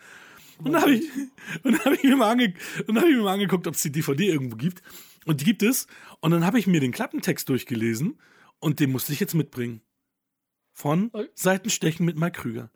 [0.58, 1.04] Und dann habe ich,
[1.62, 2.54] dann hab ich, mir mal ange,
[2.86, 4.82] und dann hab ich mir mal angeguckt, ob es die DVD irgendwo gibt.
[5.26, 5.86] Und die gibt es.
[6.20, 8.18] Und dann habe ich mir den Klappentext durchgelesen
[8.58, 9.82] und den musste ich jetzt mitbringen.
[10.72, 11.28] Von Okay.
[11.34, 12.70] Seitenstechen mit Mike Krüger.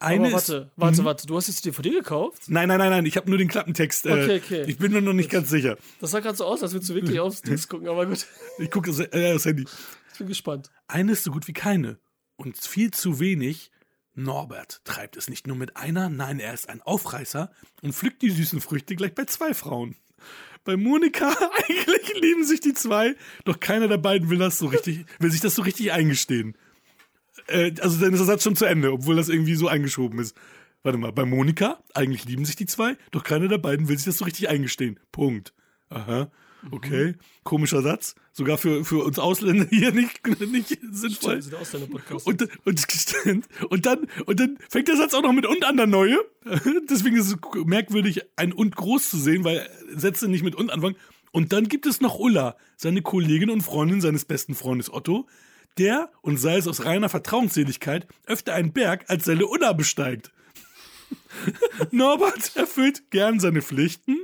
[0.00, 1.26] Eine Aber ist, warte, warte, warte.
[1.26, 2.44] Du hast jetzt die DVD gekauft?
[2.48, 4.06] nein, nein, nein, nein, ich habe nur den Klappentext.
[4.06, 4.64] Okay, äh, okay.
[4.66, 5.78] Ich bin mir noch nicht ganz sicher.
[6.00, 8.26] Das sah gerade so aus, als würdest du wirklich aufs Dings gucken, aber gut.
[8.58, 9.64] Ich gucke das, äh, das Handy.
[10.12, 10.70] Ich bin gespannt.
[10.88, 11.98] Eine ist so gut wie keine.
[12.36, 13.70] Und viel zu wenig.
[14.14, 17.50] Norbert treibt es nicht nur mit einer, nein, er ist ein Aufreißer
[17.82, 19.96] und pflückt die süßen Früchte gleich bei zwei Frauen.
[20.64, 21.28] Bei Monika,
[21.68, 25.40] eigentlich lieben sich die zwei, doch keiner der beiden will das so richtig, will sich
[25.40, 26.56] das so richtig eingestehen.
[27.48, 30.36] Äh, also dann ist der Satz schon zu Ende, obwohl das irgendwie so eingeschoben ist.
[30.82, 34.04] Warte mal, bei Monika, eigentlich lieben sich die zwei, doch keiner der beiden will sich
[34.04, 35.00] das so richtig eingestehen.
[35.12, 35.54] Punkt.
[35.88, 36.30] Aha.
[36.70, 38.14] Okay, komischer Satz.
[38.32, 41.40] Sogar für, für uns Ausländer hier nicht, nicht sinnvoll.
[41.60, 42.26] Ausländer-Podcast.
[42.26, 42.86] Und, und,
[43.68, 46.18] und, dann, und dann fängt der Satz auch noch mit und an der Neue.
[46.90, 50.96] Deswegen ist es merkwürdig, ein und groß zu sehen, weil Sätze nicht mit und anfangen.
[51.32, 55.26] Und dann gibt es noch Ulla, seine Kollegin und Freundin seines besten Freundes Otto,
[55.78, 60.30] der, und sei es aus reiner Vertrauensseligkeit, öfter einen Berg als seine Ulla besteigt.
[61.90, 64.16] Norbert erfüllt gern seine Pflichten,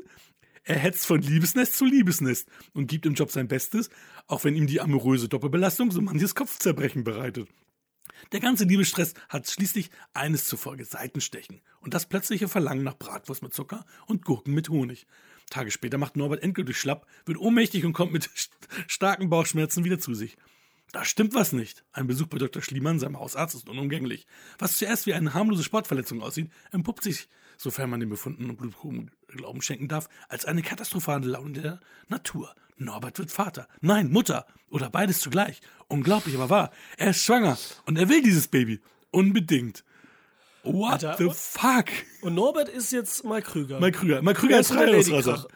[0.64, 3.90] er hetzt von Liebesnest zu Liebesnest und gibt im Job sein Bestes,
[4.26, 7.48] auch wenn ihm die amoröse Doppelbelastung so manches Kopfzerbrechen bereitet.
[8.32, 13.54] Der ganze Liebesstress hat schließlich eines zufolge Seitenstechen und das plötzliche Verlangen nach Bratwurst mit
[13.54, 15.06] Zucker und Gurken mit Honig.
[15.48, 18.52] Tage später macht Norbert endgültig schlapp, wird ohnmächtig und kommt mit st
[18.86, 20.36] starken Bauchschmerzen wieder zu sich.
[20.92, 21.84] Da stimmt was nicht.
[21.92, 22.62] Ein Besuch bei Dr.
[22.62, 24.26] Schliemann, seinem Hausarzt, ist unumgänglich.
[24.58, 29.10] Was zuerst wie eine harmlose Sportverletzung aussieht, entpuppt sich, sofern man den Befunden und Blutproben
[29.28, 32.54] Glauben schenken darf, als eine katastrophale Laune der Natur.
[32.76, 33.68] Norbert wird Vater.
[33.80, 34.46] Nein, Mutter.
[34.70, 35.60] Oder beides zugleich.
[35.86, 36.70] Unglaublich, aber wahr.
[36.96, 38.80] Er ist schwanger und er will dieses Baby.
[39.10, 39.84] Unbedingt.
[40.62, 41.86] What Alter, the fuck?
[42.22, 43.80] Und Norbert ist jetzt Mike Krüger.
[43.80, 44.22] Mal Krüger.
[44.22, 45.46] Mal Krüger ist ist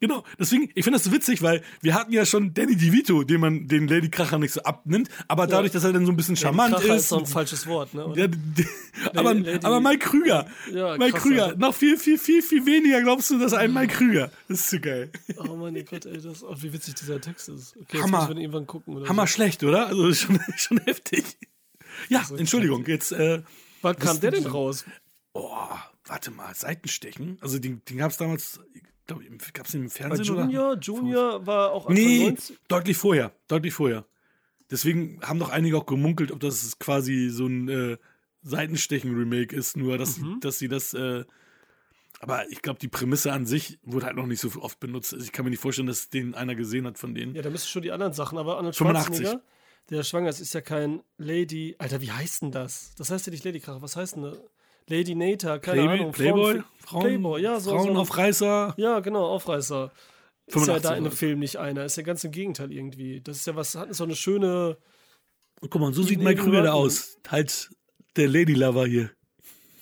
[0.00, 0.06] Lady.
[0.12, 3.40] Genau, deswegen, ich finde das so witzig, weil wir hatten ja schon Danny DeVito, den
[3.40, 6.36] man den Lady Kracher nicht so abnimmt, aber dadurch, dass er dann so ein bisschen
[6.36, 7.02] charmant Kracher ist.
[7.02, 8.12] ist so ein falsches Wort, ne?
[8.14, 8.26] ja,
[9.14, 10.46] aber, Lady- aber Mike Krüger.
[10.72, 11.54] Ja, Mike krass, Krüger.
[11.56, 14.30] Noch viel, viel, viel, viel weniger glaubst du, dass ein Mike Krüger.
[14.48, 15.10] Das ist so geil.
[15.36, 17.76] Oh mein Gott, ey, das, oh, wie witzig dieser Text ist.
[17.80, 18.22] Okay, Hammer.
[18.22, 18.96] müssen wir irgendwann gucken.
[18.96, 19.32] Oder Hammer So.
[19.34, 19.86] schlecht, oder?
[19.88, 21.24] Also das ist schon, schon heftig.
[22.08, 23.42] Ja, Entschuldigung, jetzt, äh,
[23.82, 24.84] Wann kam der denn raus?
[25.32, 25.50] oh,
[26.06, 27.38] warte mal, Seitenstechen.
[27.40, 28.60] Also den, den gab es damals,
[29.08, 30.42] ich glaube, gab es den im Fernsehen oder?
[30.42, 30.78] Junior?
[30.78, 32.58] Junior war auch Nee, 90.
[32.68, 34.04] deutlich vorher, deutlich vorher.
[34.70, 37.96] Deswegen haben doch einige auch gemunkelt, ob das quasi so ein äh,
[38.42, 40.40] Seitenstechen-Remake ist, nur dass, Mhm.
[40.40, 40.92] dass sie das.
[40.94, 41.24] Äh,
[42.20, 45.14] aber ich glaube, die Prämisse an sich wurde halt noch nicht so oft benutzt.
[45.14, 47.34] Also ich kann mir nicht vorstellen, dass den einer gesehen hat von denen.
[47.34, 49.18] Ja, da müssten schon die anderen Sachen, aber Arnold 85.
[49.26, 49.44] Schwarzenegger,
[49.90, 51.76] der schwanger ist, ist ja kein Lady.
[51.78, 52.94] Alter, wie heißt denn das?
[52.96, 54.38] Das heißt ja nicht Lady Kracher, was heißt denn das?
[54.88, 56.12] Lady Nater, keine Playboy, Ahnung.
[56.12, 57.70] Playboy, Frauen, Playboy, ja, so.
[57.70, 58.74] so Frauenaufreißer.
[58.76, 59.92] ja, genau, Aufreißer.
[60.46, 61.16] Ist ja 85 da in dem so.
[61.16, 63.20] Film nicht einer, ist ja ganz im Gegenteil irgendwie.
[63.20, 64.78] Das ist ja was, hat so eine schöne
[65.60, 67.18] Und guck mal, so sieht Mike Krüger da aus.
[67.28, 67.70] Halt
[68.16, 69.10] der Lady Lover hier.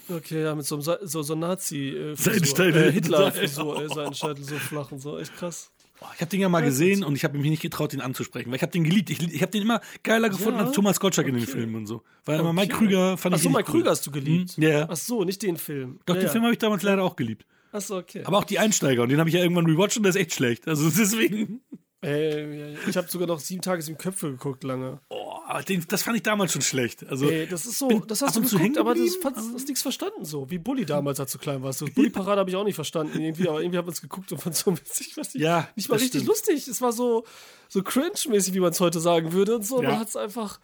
[0.09, 4.93] Okay, ja, mit so einem so, so nazi äh, äh, Hitler-Frisur, äh, Seitenscheitel so flach
[4.93, 5.73] und so, echt krass.
[6.15, 8.57] Ich habe den ja mal gesehen und ich habe mich nicht getraut, ihn anzusprechen, weil
[8.57, 9.11] ich habe den geliebt.
[9.11, 10.67] Ich, ich habe den immer geiler gefunden Ja?
[10.67, 11.53] als Thomas Gottschalk in den Okay.
[11.53, 12.03] Filmen und so.
[12.25, 12.87] Weil aber Mike Okay.
[12.87, 13.81] Krüger fand Ach ich so, richtig Mike cool.
[13.81, 14.51] Krüger hast du geliebt.
[14.53, 14.87] Hm, Ja, ja.
[14.91, 16.01] Ach so, nicht den Film.
[16.07, 16.33] Doch, ja, den ja.
[16.33, 17.47] Film habe ich damals leider auch geliebt.
[17.73, 18.23] Ach so, okay.
[18.25, 20.33] Aber auch die Einsteiger und den habe ich ja irgendwann rewatcht und der ist echt
[20.35, 20.67] schlecht.
[20.69, 21.61] Also deswegen.
[22.07, 22.79] Ey, ja, ja.
[22.89, 25.01] ich habe sogar noch sieben Tage sieben Köpfe geguckt lange.
[25.09, 27.05] Oh, den, das fand ich damals schon schlecht.
[27.09, 29.83] Also Ey, das ist so, bin das hast du geguckt, aber das fand, hast nichts
[29.83, 30.49] verstanden so.
[30.49, 31.81] Wie Bully damals, als du klein warst.
[31.81, 34.39] So, Bully-Parade habe ich auch nicht verstanden irgendwie, aber irgendwie haben wir es geguckt und
[34.39, 35.17] fand es so witzig.
[35.17, 36.29] Was Ja, nicht mal das richtig stimmt.
[36.29, 36.69] lustig.
[36.69, 37.25] Es war so,
[37.69, 39.83] so cringe-mäßig, wie man es heute sagen würde und so.
[39.83, 39.91] Ja.
[39.91, 40.61] Man hat es einfach,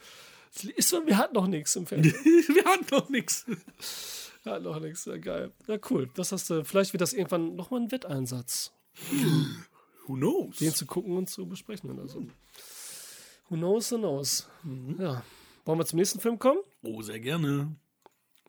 [0.77, 2.15] ist, wir hatten noch nichts im Fernsehen.
[2.25, 3.47] wir hatten doch nichts.
[4.45, 5.51] Wir hatten noch nichts, ja geil.
[5.67, 6.09] Ja, cool.
[6.15, 8.73] Das hast du, vielleicht wird das irgendwann nochmal ein Wetteinsatz.
[10.07, 10.57] Who knows?
[10.57, 12.27] den zu gucken und zu besprechen oder so.
[13.49, 14.49] Who knows, who knows.
[14.99, 15.25] Ja.
[15.65, 16.61] Wollen wir zum nächsten Film kommen?
[16.83, 17.75] Oh, sehr gerne.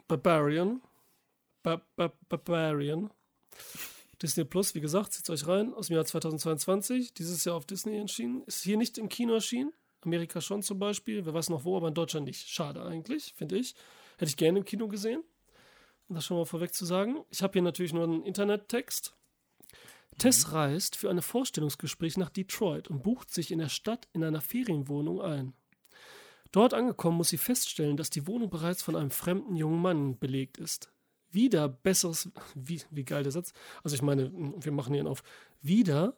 [0.08, 0.82] Barbarian.
[1.62, 3.10] Ba ba Barbarian.
[4.22, 7.14] Disney Plus, wie gesagt, zieht euch rein, aus dem Jahr 2022.
[7.14, 8.44] Dieses Jahr auf Disney erschienen.
[8.46, 9.74] Ist hier nicht im Kino erschienen.
[10.02, 11.26] Amerika schon zum Beispiel.
[11.26, 12.48] Wer weiß noch wo, aber in Deutschland nicht.
[12.48, 13.76] Schade eigentlich, finde ich.
[14.18, 15.24] Hätte ich gerne im Kino gesehen.
[16.08, 17.24] Um das schon mal vorweg zu sagen.
[17.30, 19.16] Ich habe hier natürlich nur einen Internettext.
[20.18, 24.42] Tess reist für ein Vorstellungsgespräch nach Detroit und bucht sich in der Stadt in einer
[24.42, 25.54] Ferienwohnung ein.
[26.52, 30.58] Dort angekommen muss sie feststellen, dass die Wohnung bereits von einem fremden jungen Mann belegt
[30.58, 30.94] ist.
[31.32, 33.54] Wieder besseres, wie, wie geil der Satz,
[33.84, 35.24] also ich meine, wir machen hier auf,
[35.62, 36.16] wieder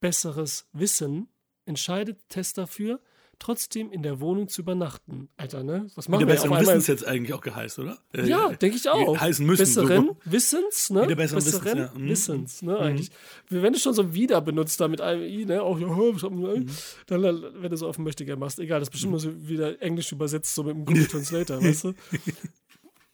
[0.00, 1.28] besseres Wissen
[1.66, 3.00] entscheidet Tess dafür,
[3.40, 5.28] trotzdem in der Wohnung zu übernachten.
[5.36, 5.88] Alter, ne?
[5.96, 6.74] Was machen wir besseren auf einmal?
[6.76, 7.98] Wissens jetzt eigentlich auch geheißt, oder?
[8.12, 9.18] Äh, Ja, denke ich auch.
[9.18, 9.60] Heißen müssen.
[9.62, 10.16] Besseren so.
[10.24, 11.06] Wissens, ne?
[11.16, 11.92] Besseren Wissens, ja.
[11.94, 12.08] Mhm.
[12.08, 12.78] Wissens, ne?
[12.78, 13.10] Eigentlich.
[13.48, 15.62] Wenn du schon so wieder benutzt da mit einem I, ne?
[15.62, 15.78] Auch?
[15.78, 16.66] Mhm.
[17.06, 19.82] dann, wenn du so auf dem Möchtegern machst, egal, das ist bestimmt nur so wieder
[19.82, 21.94] Englisch übersetzt, so mit dem Google Translator, weißt du?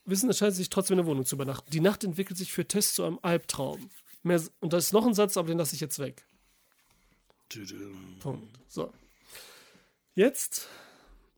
[0.05, 1.71] Wissen entscheidet sich trotzdem in der Wohnung zu übernachten.
[1.71, 3.89] Die Nacht entwickelt sich für Tess zu einem Albtraum.
[4.23, 6.27] Mehr, und da ist noch ein Satz, aber den lasse ich jetzt weg.
[8.21, 8.59] Punkt.
[8.69, 8.93] So.
[10.17, 10.69] Jetzt,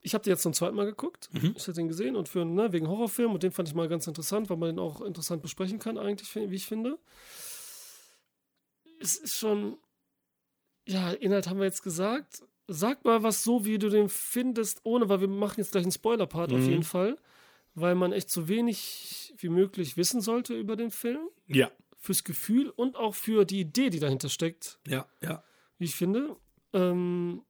[0.00, 1.28] ich habe den jetzt zum zweiten Mal geguckt.
[1.32, 1.52] Mhm.
[1.56, 4.06] Ich habe den gesehen und für, ne, wegen Horrorfilm und den fand ich mal ganz
[4.06, 6.98] interessant, weil man den auch interessant besprechen kann, eigentlich, wie ich finde.
[9.00, 9.76] Es ist schon,
[10.86, 12.42] ja, Inhalt haben wir jetzt gesagt.
[12.68, 15.92] Sag mal was so, wie du den findest, ohne, weil wir machen jetzt gleich einen
[15.92, 16.68] Spoiler-Part auf Mhm.
[16.70, 17.18] jeden Fall,
[17.74, 22.68] weil man echt so wenig wie möglich wissen sollte über den Film, Ja, fürs Gefühl
[22.70, 25.42] und auch für die Idee, die dahinter steckt ja, ja.
[25.78, 26.36] wie ich finde.
[26.74, 27.42] Ähm,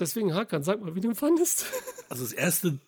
[0.00, 1.66] deswegen, Hakan, sag mal, wie du ihn fandest.
[2.10, 2.78] Also das erste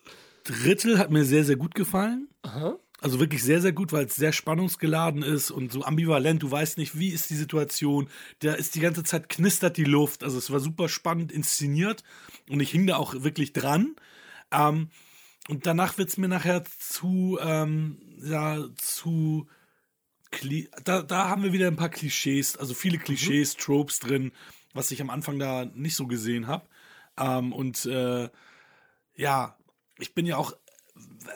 [0.43, 2.27] Drittel hat mir sehr, sehr gut gefallen.
[2.41, 2.79] Aha.
[2.99, 6.41] Also wirklich sehr, sehr gut, weil es sehr spannungsgeladen ist und so ambivalent.
[6.41, 8.09] Du weißt nicht, wie ist die Situation.
[8.39, 10.23] Da ist die ganze Zeit knistert die Luft.
[10.23, 12.03] Also es war super spannend inszeniert
[12.49, 13.95] und ich hing da auch wirklich dran.
[14.51, 14.89] Ähm,
[15.47, 19.47] und danach wird es mir nachher zu, ähm, ja, zu,
[20.31, 24.31] Kli da, da haben wir wieder ein paar Klischees, also viele Klischees, Tropes drin,
[24.73, 26.65] was ich am Anfang da nicht so gesehen habe.
[27.21, 28.29] Ähm, und äh,
[29.15, 29.55] ja,
[29.99, 30.53] ich bin ja auch,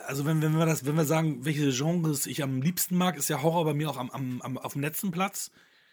[0.07, 3.29] also wenn, wenn wir das, wenn wir sagen, welche Genres ich am liebsten mag, ist
[3.29, 5.51] ja Horror bei mir auch am, am, am, auf dem letzten Platz.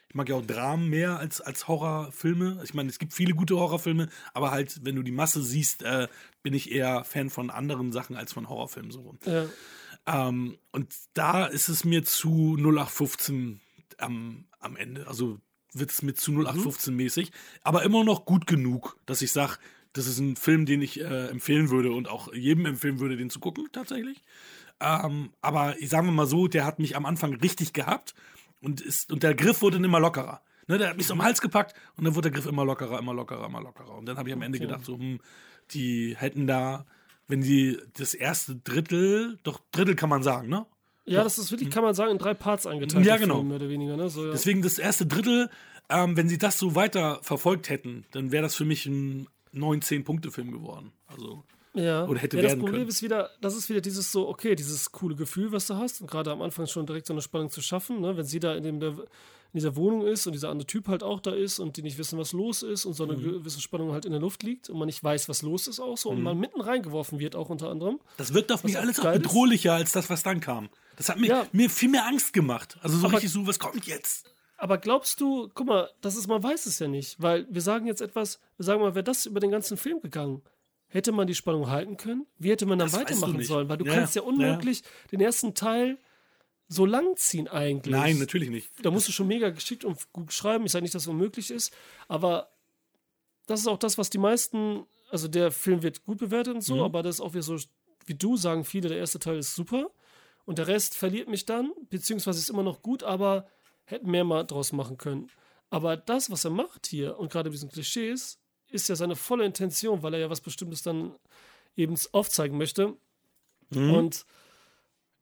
[0.08, 2.60] Ich mag ja auch Dramen mehr als, als Horrorfilme.
[2.64, 6.08] Ich meine, es gibt viele gute Horrorfilme, aber halt, wenn du die Masse siehst, äh,
[6.42, 9.18] bin ich eher Fan von anderen Sachen als von Horrorfilmen so rum.
[9.24, 9.46] Ja.
[10.06, 13.60] Ähm, und da ist es mir zu 0815
[13.98, 15.06] am, am Ende.
[15.06, 15.38] Also
[15.72, 17.32] wird es mir zu 0815 mäßig,
[17.62, 19.58] aber immer noch gut genug, dass ich sage,
[19.92, 23.30] das ist ein Film, den ich äh, empfehlen würde und auch jedem empfehlen würde, den
[23.30, 24.22] zu gucken, tatsächlich.
[24.80, 28.14] Ähm, aber ich sage mal so, der hat mich am Anfang richtig gehabt
[28.60, 30.42] und, ist, und der Griff wurde dann immer lockerer.
[30.68, 32.98] Ne, der hat mich so am Hals gepackt und dann wurde der Griff immer lockerer,
[32.98, 33.96] immer lockerer, immer lockerer.
[33.98, 34.66] Und dann habe ich am Ende Okay.
[34.66, 35.20] gedacht, so, hm,
[35.72, 36.86] die hätten da,
[37.28, 40.66] wenn die das erste Drittel, doch Drittel kann man sagen, ne?
[41.04, 43.04] ja, das ist wirklich, kann man sagen, in drei Parts eingeteilt.
[43.04, 43.36] Ja, genau.
[43.36, 43.96] Film, mehr oder weniger.
[43.96, 44.08] Ne?
[44.08, 44.32] So, ja.
[44.32, 45.50] Deswegen das erste Drittel,
[45.88, 50.50] ähm, wenn sie das so weiter verfolgt hätten, dann wäre das für mich ein 9-10-Punkte-Film
[50.52, 50.92] geworden.
[51.06, 51.42] Also,
[51.74, 52.04] ja.
[52.06, 52.88] oder hätte ja, das werden Problem können.
[52.88, 56.00] ist wieder, das ist wieder dieses so, okay, dieses coole Gefühl, was du hast.
[56.00, 58.16] Und gerade am Anfang schon direkt so eine Spannung zu schaffen, ne?
[58.16, 58.96] wenn sie da in, dem, in
[59.54, 62.18] dieser Wohnung ist und dieser andere Typ halt auch da ist und die nicht wissen,
[62.18, 63.22] was los ist und so eine Mhm.
[63.40, 65.96] gewisse Spannung halt in der Luft liegt und man nicht weiß, was los ist auch
[65.98, 68.00] so und man mitten reingeworfen wird auch unter anderem.
[68.16, 69.22] das wirkt auf mich alles auch geil ist.
[69.22, 70.68] bedrohlicher als das, was dann kam.
[70.96, 71.46] Das hat mir, Ja.
[71.52, 72.76] mir viel mehr Angst gemacht.
[72.82, 74.26] Also so Aber- richtig so, was kommt jetzt?
[74.62, 77.86] Aber glaubst du, guck mal, das ist, man weiß es ja nicht, weil wir sagen
[77.88, 80.40] jetzt etwas, wir sagen mal, wäre das über den ganzen Film gegangen,
[80.86, 82.26] hätte man die Spannung halten können?
[82.38, 83.68] Wie hätte man dann Das weitermachen sollen?
[83.68, 84.28] Weil du Ja, kannst ja ja.
[84.28, 85.98] unmöglich den ersten Teil
[86.68, 87.90] so lang ziehen eigentlich.
[87.92, 88.70] Nein, natürlich nicht.
[88.82, 90.64] Da musst du schon mega geschickt und gut schreiben.
[90.64, 91.74] Ich sage nicht, dass es unmöglich ist,
[92.06, 92.48] aber
[93.46, 96.76] das ist auch das, was die meisten Also der Film wird gut bewertet und so,
[96.76, 96.82] Mhm.
[96.82, 97.56] aber das ist auch wieder so,
[98.06, 99.90] wie du sagen viele, der erste Teil ist super.
[100.46, 103.46] Und der Rest verliert mich dann, beziehungsweise ist immer noch gut, aber
[103.84, 105.30] hätten mehr mal draus machen können.
[105.70, 109.44] Aber das, was er macht hier und gerade mit diesen Klischees, ist ja seine volle
[109.44, 111.14] Intention, weil er ja was Bestimmtes dann
[111.76, 112.96] eben aufzeigen möchte.
[113.70, 113.94] Mhm.
[113.94, 114.26] Und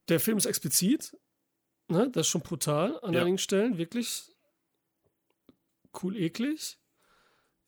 [0.08, 1.16] der Film ist explizit,
[1.88, 2.11] ne?
[2.11, 3.20] das ist schon brutal an Ja.
[3.20, 4.24] einigen Stellen, wirklich
[6.02, 6.78] cool eklig.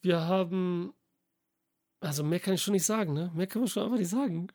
[0.01, 0.93] Wir haben,
[2.01, 3.30] also mehr kann ich schon nicht sagen, ne?
[3.34, 4.49] Mehr kann man schon einfach nicht sagen.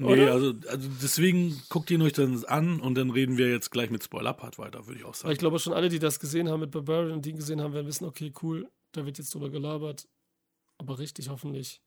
[0.00, 0.32] Nee, Oder?
[0.32, 4.02] also, also deswegen guckt ihn euch dann an und dann reden wir jetzt gleich mit
[4.02, 5.32] Spoiler-Part weiter, würde ich auch sagen.
[5.32, 7.74] ich glaube schon alle, die das gesehen haben mit Barbarian und die ihn gesehen haben,
[7.74, 10.08] werden wissen, okay, cool, da wird jetzt drüber gelabert.
[10.78, 11.82] Aber richtig, hoffentlich.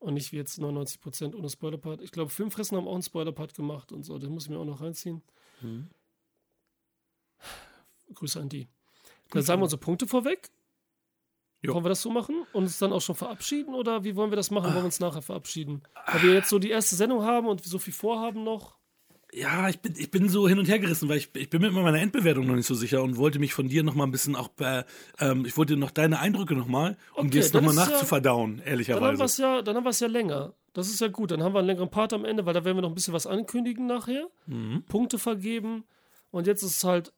[0.00, 2.02] Und nicht wie jetzt 99% ohne Spoiler-Part.
[2.02, 4.18] Ich glaube, Filmfressen haben auch einen Spoiler-Part gemacht und so.
[4.18, 5.22] Den muss ich mir auch noch reinziehen.
[5.60, 5.88] Mhm.
[8.14, 8.68] Grüße an die.
[9.30, 10.50] Dann sagen wir unsere Punkte vorweg.
[11.60, 11.74] Jo.
[11.74, 14.36] Wollen wir das so machen und uns dann auch schon verabschieden oder wie wollen wir
[14.36, 14.66] das machen?
[14.66, 15.82] Wollen wir uns nachher verabschieden?
[16.06, 18.76] Weil wir jetzt so die erste Sendung haben und so viel vorhaben noch.
[19.32, 21.72] Ja, ich bin, ich bin so hin und her gerissen, weil ich, ich bin mit
[21.72, 24.36] meiner Endbewertung noch nicht so sicher und wollte mich von dir noch mal ein bisschen
[24.36, 24.84] auch bei,
[25.18, 27.76] ähm, ich wollte noch deine Eindrücke noch mal, um Okay, dir es noch mal ist
[27.76, 29.24] ja- nachzuverdauen, Dann haben wir ehrlicherweise.
[29.24, 30.54] es ja, dann haben wir es ja länger.
[30.72, 31.30] Das ist ja gut.
[31.32, 33.12] Dann haben wir einen längeren Part am Ende, weil da werden wir noch ein bisschen
[33.14, 34.28] was ankündigen nachher.
[34.46, 34.84] Mhm.
[34.88, 35.84] Punkte vergeben.
[36.30, 37.12] Und jetzt ist es halt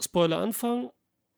[0.00, 0.90] Spoiler Anfang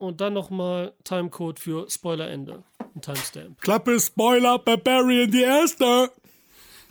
[0.05, 2.63] und dann nochmal Timecode für Spoiler Ende.
[2.95, 3.61] Ein Timestamp.
[3.61, 6.11] Klappe, Spoiler, Barbarian, die erste!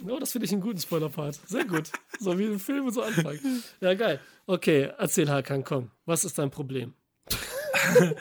[0.06, 1.40] Oh, das finde ich einen guten Spoiler-Part.
[1.48, 1.92] Sehr gut.
[2.20, 3.64] so wie im Film so anfangen.
[3.80, 4.20] Ja, geil.
[4.46, 5.92] Okay, erzähl Hakan, komm.
[6.06, 6.94] Was ist dein Problem?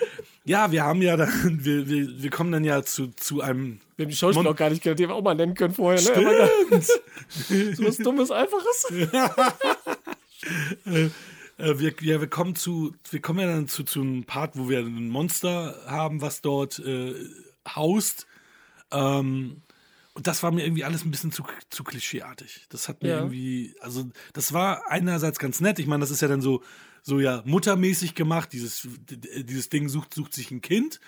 [0.44, 4.04] Ja, wir haben ja dann, wir, wir, wir kommen dann ja zu, zu einem Wir
[4.04, 6.02] haben die Schauspieler auch gar nicht kennt, die wir auch mal nennen können vorher.
[6.02, 6.24] Ne?
[6.24, 6.50] Geil.
[7.76, 8.92] so was Dummes, Einfaches.
[11.58, 14.68] Äh, wir, ja, wir kommen zu, wir kommen ja dann zu, zu einem Part, wo
[14.68, 17.14] wir ein Monster haben, was dort äh,
[17.68, 18.26] haust.
[18.90, 19.62] Ähm,
[20.14, 22.66] und das war mir irgendwie alles ein bisschen zu, zu klischeeartig.
[22.68, 23.16] Das hat mir Ja.
[23.18, 25.78] irgendwie, also das war einerseits ganz nett.
[25.78, 26.62] Ich meine, das ist ja dann so,
[27.02, 28.52] so ja muttermäßig gemacht.
[28.52, 31.00] Dieses, dieses Ding sucht, sucht sich ein Kind.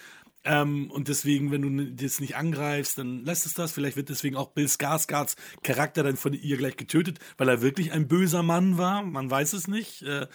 [0.44, 3.72] Ähm, und deswegen, wenn du das nicht angreifst, dann lässt es das.
[3.72, 7.92] Vielleicht wird deswegen auch Bill Skarsgards Charakter dann von ihr gleich getötet, weil er wirklich
[7.92, 9.02] ein böser Mann war.
[9.02, 10.02] Man weiß es nicht.
[10.02, 10.26] Äh,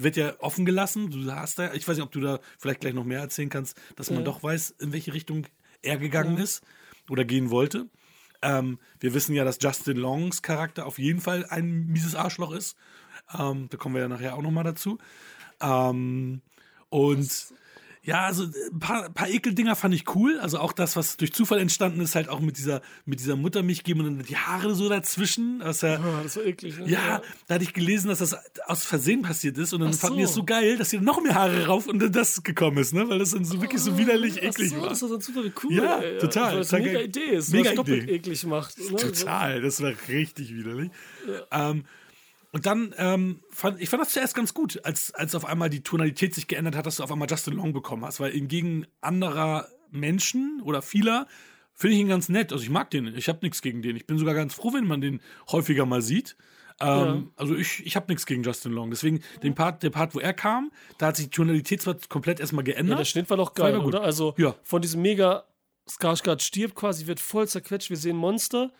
[0.00, 1.10] wird ja offen gelassen.
[1.10, 3.76] Du hast da, ich weiß nicht, ob du da vielleicht gleich noch mehr erzählen kannst,
[3.96, 4.24] dass man Ja.
[4.26, 5.46] doch weiß, in welche Richtung
[5.82, 6.62] er gegangen ist
[7.10, 7.88] oder gehen wollte.
[8.40, 12.76] Ähm, wir wissen ja, dass Justin Longs Charakter auf jeden Fall ein mieses Arschloch ist.
[13.36, 14.98] Ähm, da kommen wir ja nachher auch noch mal dazu.
[15.60, 16.40] Ähm,
[16.88, 17.52] und
[18.08, 20.38] ja, also ein paar, paar Ekeldinger fand ich cool.
[20.40, 23.84] Also auch das, was durch Zufall entstanden ist, halt auch mit dieser, mit dieser Muttermilch
[23.84, 25.60] geben und dann die Haare so dazwischen.
[25.62, 26.78] Was ja, Ah, das so eklig.
[26.78, 26.88] Ne?
[26.88, 28.34] ja, da hatte ich gelesen, dass das
[28.66, 30.40] aus Versehen passiert ist und dann Ach fanden wir es so.
[30.40, 33.06] so geil, dass hier noch mehr Haare rauf und dann das gekommen ist, ne?
[33.10, 34.88] Weil das dann so wirklich so widerlich Ach eklig so, war.
[34.88, 35.74] Das ist so super cool.
[35.74, 36.18] Ja, ey.
[36.18, 36.54] total.
[36.54, 37.00] Weil es eine mega.
[37.00, 38.14] Idee ist, Mega was doppelt Idee.
[38.14, 38.78] eklig macht.
[38.78, 38.96] Ne?
[38.96, 40.90] Total, das war richtig widerlich.
[41.50, 41.84] Ähm,
[42.52, 45.82] und dann ähm, fand ich fand das zuerst ganz gut, als, als auf einmal die
[45.82, 49.68] Tonalität sich geändert hat, dass du auf einmal Justin Long bekommen hast, weil hingegen anderer
[49.90, 51.26] Menschen oder vieler
[51.74, 52.52] finde ich ihn ganz nett.
[52.52, 53.96] Also ich mag den, ich habe nichts gegen den.
[53.96, 55.20] Ich bin sogar ganz froh, wenn man den
[55.50, 56.36] häufiger mal sieht.
[56.80, 58.90] Ähm, Also ich, ich habe nichts gegen Justin Long.
[58.90, 62.40] Deswegen den Part, der Part, wo er kam, da hat sich die Tonalität zwar komplett
[62.40, 62.98] erstmal Ja, geändert.
[63.00, 63.94] der Schnitt war doch geil, War gut.
[63.94, 64.02] oder?
[64.02, 64.54] Also Ja.
[64.62, 65.44] von diesem mega
[65.88, 67.90] Skarsgård stirbt quasi, wird voll zerquetscht.
[67.90, 68.72] Wir sehen Monster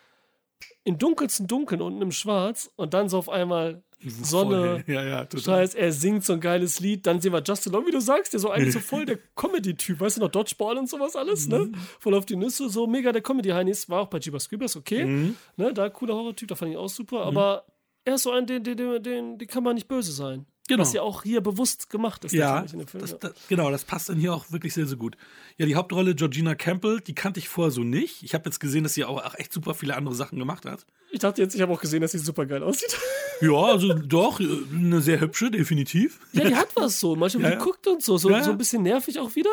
[0.85, 4.85] im dunkelsten Dunkeln unten im Schwarz und dann so auf einmal Sonne.
[4.87, 5.27] Ja, ja.
[5.37, 7.07] Scheiß, er singt so ein geiles Lied.
[7.07, 9.99] Dann sehen wir Justin Long, wie du sagst, der so eigentlich so voll der Comedy-Typ.
[9.99, 11.59] Weißt du noch, Dodgeball und sowas alles, ne?
[11.59, 11.75] Mhm.
[11.99, 13.89] Voll auf die Nüsse, so mega der Comedy-Heinis.
[13.89, 15.05] War auch bei Jeepers Creepers, okay.
[15.05, 15.37] Mhm.
[15.57, 17.23] Ne, da cooler Horror-Typ, da fand ich auch super.
[17.23, 17.65] Aber
[18.05, 20.47] er ist so ein, den, den, den, den, den kann man nicht böse sein.
[20.69, 20.83] Genau.
[20.83, 22.87] Was ja auch hier bewusst gemacht ist, Ja, Film.
[22.93, 25.17] das, das, genau, das passt dann hier auch wirklich sehr, sehr gut.
[25.57, 28.23] Ja, die Hauptrolle Georgina Campbell, die kannte ich vorher so nicht.
[28.23, 30.85] Ich habe jetzt gesehen, dass sie auch, echt super viele andere Sachen gemacht hat.
[31.11, 32.97] Ich dachte jetzt, ich habe auch gesehen, dass sie super geil aussieht.
[33.41, 36.19] Ja, also doch, eine sehr hübsche, definitiv.
[36.33, 37.15] ja, die hat was so.
[37.15, 37.65] Manchmal, Ja, ja.
[37.65, 38.19] guckt und so.
[38.19, 39.53] So, Ja, so ein bisschen nervig auch wieder.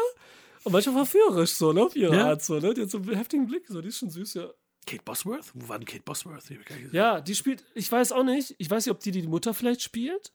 [0.64, 1.84] Und manchmal verführerisch so, ne?
[1.84, 2.20] Auf ihre.
[2.26, 2.74] Art so, ne?
[2.74, 3.66] Die hat so einen heftigen Blick.
[3.68, 4.48] So, die ist schon süß, ja.
[4.88, 5.52] Kate Bosworth?
[5.54, 6.46] Wo war denn Kate Bosworth?
[6.94, 9.84] Ja, die spielt, ich weiß auch nicht, ich weiß nicht, ob die die Mutter vielleicht
[9.84, 10.32] spielt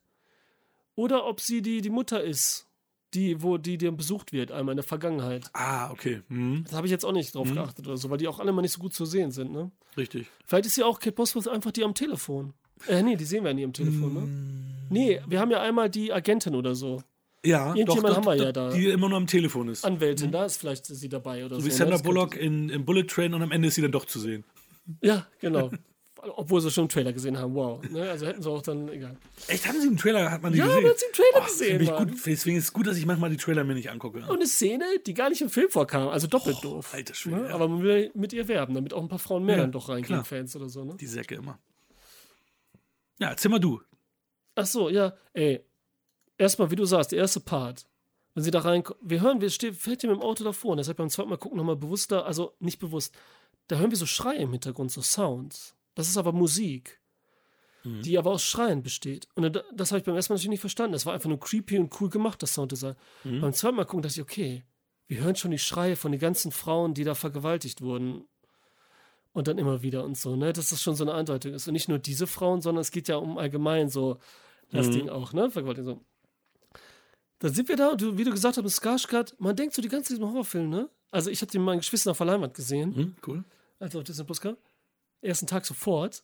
[1.00, 2.66] oder ob sie die, die Mutter ist,
[3.14, 5.50] die, wo die dir besucht wird, einmal in der Vergangenheit.
[5.52, 6.22] Ah, okay.
[6.28, 8.52] Mhm, Das habe ich jetzt auch nicht drauf geachtet oder so, weil die auch alle
[8.52, 9.70] mal nicht so gut zu sehen sind, ne?
[9.96, 10.28] richtig.
[10.46, 12.52] Vielleicht ist ja auch Kate Bosworth einfach die am Telefon.
[12.86, 14.86] Äh, nee, die sehen wir ja nie am Telefon, ne?
[14.90, 17.02] Nee, wir haben ja einmal die Agentin oder so.
[17.44, 18.70] Ja, Irgendjemand doch, haben wir doch, ja da.
[18.70, 19.84] Die immer nur am Telefon ist.
[19.84, 21.60] Anwältin, da ist vielleicht sie dabei oder so.
[21.62, 21.74] so wie ne?
[21.74, 24.18] Sandra könnte- Bullock in, in Bullet Train und am Ende ist sie dann doch zu
[24.20, 24.44] sehen.
[25.02, 25.70] Ja, genau.
[26.36, 27.82] Obwohl sie schon einen Trailer gesehen haben, wow.
[27.88, 28.10] Ne?
[28.10, 29.16] Also hätten sie auch dann, egal.
[29.48, 30.82] Echt, haben sie im Trailer, hat man die Ja, gesehen?
[30.82, 33.06] man hat sie im Trailer Oh, gesehen, ich gut, deswegen ist es gut, dass ich
[33.06, 34.18] manchmal die Trailer mir nicht angucke.
[34.18, 36.92] Und eine Szene, die gar nicht im Film vorkam, also doppelt doof.
[36.92, 37.48] alter Schwede, ne?
[37.48, 37.54] ja.
[37.54, 39.88] Aber man will mit ihr werben, damit auch ein paar Frauen mehr Ja, dann doch
[39.88, 40.24] reingehen, klar.
[40.24, 40.96] Fans oder so, ne?
[40.96, 41.58] Die Säcke immer.
[43.18, 43.80] Ja, erzähl mal du.
[44.54, 45.64] Ach so, ja, ey.
[46.38, 47.86] Erstmal, wie du sagst, der erste Part.
[48.34, 50.96] Wenn sie da reinkommen, wir hören, wir stehen, fällt ihm im Auto davor, und deshalb
[50.98, 53.14] beim zweiten Mal gucken nochmal bewusster, also nicht bewusst,
[53.66, 55.74] da hören wir so Schreie im Hintergrund, so Sounds.
[55.94, 57.00] Das ist aber Musik,
[57.84, 59.26] die aber aus Schreien besteht.
[59.34, 60.92] Und da- das habe ich beim ersten Mal natürlich nicht verstanden.
[60.92, 62.94] Das war einfach nur creepy und cool gemacht, das Sounddesign.
[63.24, 64.64] Beim zweiten Mal gucken dachte ich, okay,
[65.08, 68.24] wir hören schon die Schreie von den ganzen Frauen, die da vergewaltigt wurden.
[69.32, 70.52] Und dann immer wieder und so, ne?
[70.52, 71.66] Dass das schon so eine Andeutung ist.
[71.68, 74.18] Und nicht nur diese Frauen, sondern es geht ja um allgemein so
[74.72, 75.50] das Ding auch, ne?
[75.50, 76.04] Vergewaltigung so.
[77.38, 79.88] Dann sind wir da und wie du gesagt hast, mit Skarsgård, man denkt so die
[79.88, 80.90] ganze Zeit diesem Horrorfilm, ne?
[81.10, 83.44] Also ich habe den meinen Geschwistern auf der Leinwand gesehen, Hm, cool.
[83.78, 84.56] als er auf Disney Plus kam.
[85.22, 86.22] Ersten Tag sofort.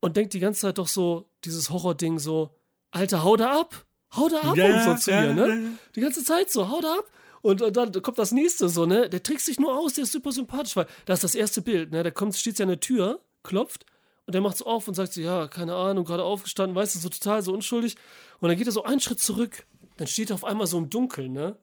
[0.00, 2.54] Und denkt die ganze Zeit doch so, dieses Horror-Ding so,
[2.90, 3.86] Alter, hau da ab!
[4.16, 5.78] Hau da ab und so zu ihr, ne?
[5.94, 7.04] Die ganze Zeit so, hau da ab.
[7.42, 9.08] Und, dann kommt das nächste so, ne?
[9.10, 11.90] Der trickst sich nur aus, der ist super sympathisch, weil das ist das erste Bild,
[11.90, 12.02] ne?
[12.02, 13.84] Da kommt, steht sie an der Tür, klopft
[14.26, 16.98] und der macht so auf und sagt so, ja, keine Ahnung, gerade aufgestanden, weißt du,
[16.98, 17.96] so total so unschuldig.
[18.40, 19.66] Und dann geht er so einen Schritt zurück.
[19.98, 21.56] Dann steht er auf einmal so im Dunkeln, ne?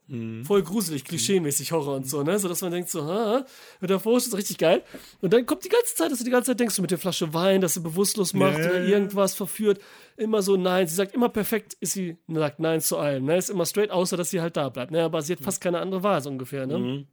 [0.45, 2.37] Voll gruselig, klischee-mäßig Horror und so, ne?
[2.37, 3.45] So dass man denkt so, ha,
[3.79, 4.83] mit der Vorstellung ist richtig geil.
[5.21, 6.97] Und dann kommt die ganze Zeit, dass du die ganze Zeit denkst, so mit der
[6.97, 9.79] Flasche Wein, dass sie bewusstlos macht Ja, oder irgendwas verführt.
[10.17, 10.85] Immer so nein.
[10.87, 13.37] Sie sagt immer perfekt, ist sie, sagt nein zu allem, ne?
[13.37, 15.03] Ist immer straight, außer dass sie halt da bleibt, ne?
[15.03, 17.07] Aber sie hat fast keine andere Wahl, so ungefähr, ne?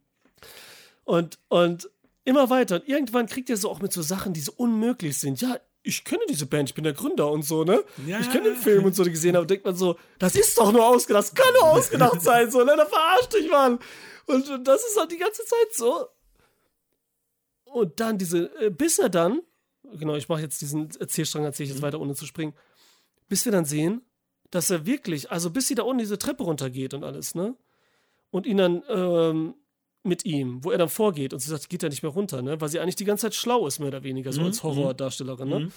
[1.05, 1.89] Und, und
[2.25, 2.75] immer weiter.
[2.75, 5.41] Und irgendwann kriegt er so auch mit so Sachen, die so unmöglich sind.
[5.41, 7.83] Ja, ich kenne diese Band, ich bin der Gründer und so, ne?
[8.07, 8.19] Ja.
[8.19, 10.71] Ich kenne den Film und so, die gesehen habe, denkt man so, das ist doch
[10.71, 12.73] nur ausgedacht, das kann nur ausgedacht sein, so, ne?
[12.77, 13.79] Da verarscht dich, Mann.
[14.25, 16.07] Und, und das ist halt die ganze Zeit so.
[17.65, 19.41] Und dann diese, äh, bis er dann,
[19.93, 22.53] genau, ich mache jetzt diesen Erzählstrang, erzähle ich jetzt weiter, ohne zu springen,
[23.27, 24.01] bis wir dann sehen,
[24.51, 27.55] dass er wirklich, also bis sie da unten diese Treppe runtergeht und alles, ne?
[28.31, 29.55] Und ihn dann, ähm,
[30.03, 32.59] mit ihm, wo er dann vorgeht und sie sagt, geht er nicht mehr runter, ne?
[32.59, 35.49] Weil sie eigentlich die ganze Zeit schlau ist, mehr oder weniger, so Mhm, als Horrordarstellerin,
[35.49, 35.59] ne?
[35.61, 35.71] Mhm.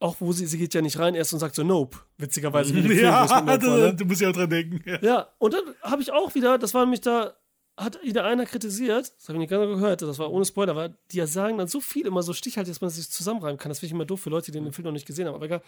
[0.00, 2.74] Auch wo sie, sie geht ja nicht rein erst und sagt so, nope, witzigerweise.
[2.74, 3.94] wie Film, es Ja, mit Nope war, du, ne?
[3.94, 4.82] du musst ja auch dran denken.
[4.88, 4.98] Ja.
[5.02, 7.34] Ja, und dann habe ich auch wieder, das war nämlich da,
[7.76, 10.96] hat wieder einer kritisiert, das habe ich nicht ganz gehört, das war ohne Spoiler, weil
[11.10, 13.70] die ja sagen dann so viel immer so stichhaltig, dass man sich zusammenreimen kann.
[13.70, 15.34] Das finde ich immer doof für Leute, die den Film noch nicht gesehen haben.
[15.34, 15.62] Aber egal,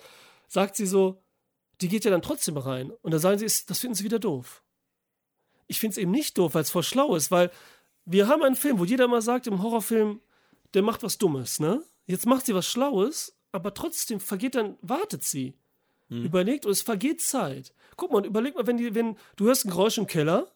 [0.49, 1.23] sagt sie so,
[1.81, 2.91] die geht ja dann trotzdem rein.
[2.91, 4.63] Und dann sagen sie, das finden sie wieder doof.
[5.67, 7.51] Ich finde es eben nicht doof, weil es voll schlau ist, weil
[8.05, 10.21] wir haben einen Film, wo jeder mal sagt, im Horrorfilm,
[10.75, 11.83] der macht was Dummes, ne?
[12.07, 15.55] Jetzt macht sie was Schlaues, aber trotzdem vergeht dann, wartet sie.
[16.09, 17.75] Überlegt und es vergeht Zeit.
[17.97, 20.53] Guck mal, und überleg mal, wenn, die, wenn du hörst ein Geräusch im Keller,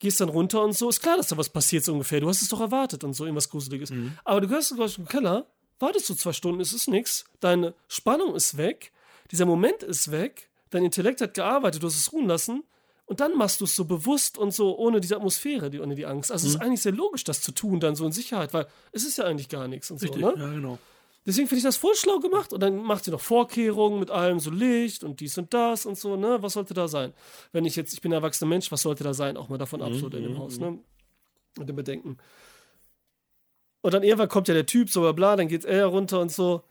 [0.00, 2.20] gehst dann runter und so, ist klar, dass da was passiert so ungefähr.
[2.20, 3.92] Du hast es doch erwartet und so, irgendwas Gruseliges.
[4.24, 5.46] Aber du hörst ein Geräusch im Keller,
[5.78, 8.92] wartest du zwei Stunden, es ist nichts, deine Spannung ist weg,
[9.30, 12.64] dieser Moment ist weg, dein Intellekt hat gearbeitet, du hast es ruhen lassen
[13.06, 16.06] und dann machst du es so bewusst und so ohne diese Atmosphäre, die, ohne die
[16.06, 16.32] Angst.
[16.32, 19.04] Also es ist eigentlich sehr logisch, das zu tun, dann so in Sicherheit, weil es
[19.04, 20.38] ist ja eigentlich gar nichts und Richtig, so, ne?
[20.38, 20.78] ja, genau.
[21.24, 24.38] Deswegen finde ich das voll schlau gemacht und dann macht sie noch Vorkehrungen mit allem
[24.38, 26.40] so Licht und dies und das und so, ne?
[26.40, 27.14] Was sollte da sein?
[27.52, 29.36] Wenn ich jetzt, ich bin ein erwachsener Mensch, was sollte da sein?
[29.36, 30.78] Auch mal davon ab, so in dem Haus, ne?
[31.58, 32.18] Und dem Bedenken.
[33.80, 36.30] Und dann irgendwann kommt ja der Typ, so bla bla, dann geht er runter und
[36.30, 36.62] so.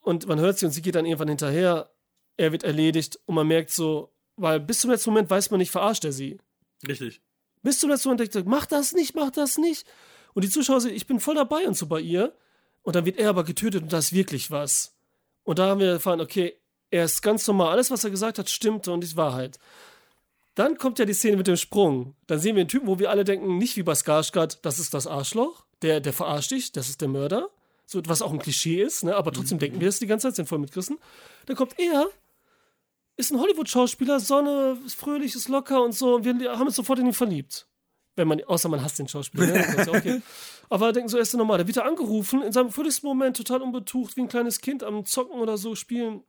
[0.00, 1.90] Und man hört sie und sie geht dann irgendwann hinterher.
[2.36, 5.70] Er wird erledigt und man merkt so, weil bis zum letzten Moment weiß man nicht,
[5.70, 6.38] verarscht er sie.
[6.86, 7.20] Richtig.
[7.62, 9.86] Bis zum letzten Moment denkt er, mach das nicht, mach das nicht.
[10.34, 12.34] Und die Zuschauer sagen, ich bin voll dabei und so bei ihr.
[12.82, 14.96] Und dann wird er aber getötet und da ist wirklich was.
[15.44, 16.56] Und da haben wir erfahren, okay,
[16.90, 17.68] er ist ganz normal.
[17.68, 19.58] Alles, was er gesagt hat, stimmte und ist Wahrheit.
[20.54, 22.14] Dann kommt ja die Szene mit dem Sprung.
[22.26, 24.92] Dann sehen wir einen Typen, wo wir alle denken, nicht wie bei Skarsgård, das ist
[24.92, 27.48] das Arschloch, der, der verarscht dich, das ist der Mörder.
[27.86, 29.16] So, was auch ein Klischee ist, ne?
[29.16, 30.98] aber trotzdem denken wir das die ganze Zeit, sind voll mitgerissen.
[31.46, 32.08] Dann kommt er,
[33.16, 36.16] ist ein Hollywood-Schauspieler, Sonne, ist fröhlich, ist locker und so.
[36.16, 37.66] Und wir haben uns sofort in ihn verliebt.
[38.16, 39.46] Wenn man, außer man hasst den Schauspieler.
[39.46, 39.74] Ne?
[39.76, 40.22] Ja okay.
[40.68, 41.58] Aber denken so, er ist normal.
[41.58, 45.04] Da wird er angerufen, in seinem fröhlichsten Moment, total unbetucht, wie ein kleines Kind am
[45.04, 46.22] Zocken oder so spielen.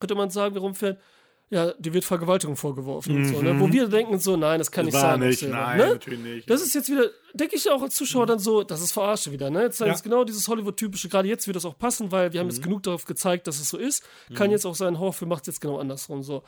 [0.00, 1.00] Könnte man sagen, der rumfährt.
[1.48, 3.60] Ja, dir wird Vergewaltigung vorgeworfen und so, ne?
[3.60, 5.20] Wo wir denken so, nein, das kann nicht War sein.
[5.20, 5.88] nicht, nein, ne?
[5.90, 6.50] natürlich nicht.
[6.50, 9.48] Das ist jetzt wieder, denke ich auch als Zuschauer dann so, das ist verarsche wieder,
[9.48, 9.62] ne?
[9.62, 9.86] Jetzt, Ja.
[9.86, 12.82] jetzt genau dieses Hollywood-typische, gerade jetzt wird das auch passen, weil wir haben jetzt genug
[12.82, 14.02] darauf gezeigt, dass es so ist.
[14.34, 16.42] Kann jetzt auch sein, Horrorfilm macht es jetzt genau andersrum, so.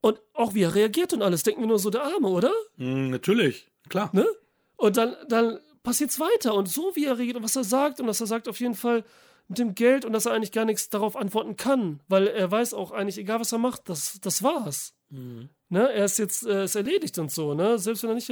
[0.00, 2.52] Und auch wie er reagiert und alles, denken wir nur so, der Arme, oder?
[2.78, 4.08] Mm, natürlich, klar.
[4.14, 4.26] Ne?
[4.76, 8.06] Und dann, dann passiert's weiter und so wie er reagiert und was er sagt und
[8.06, 9.04] dass er sagt auf jeden Fall
[9.50, 12.72] mit dem Geld und dass er eigentlich gar nichts darauf antworten kann, weil er weiß
[12.72, 14.94] auch eigentlich, egal was er macht, das, das war's.
[15.10, 15.92] Ne?
[15.92, 17.76] Er ist jetzt äh, ist erledigt und so, ne?
[17.78, 18.30] Selbst wenn er nicht.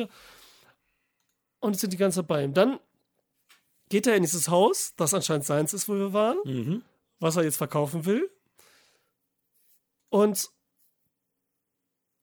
[1.61, 2.55] Und sind die ganze Zeit bei ihm.
[2.55, 2.79] Dann
[3.89, 6.83] geht er in dieses Haus, das anscheinend seins ist, wo wir waren, Mhm.
[7.19, 8.31] was er jetzt verkaufen will.
[10.11, 10.51] Und,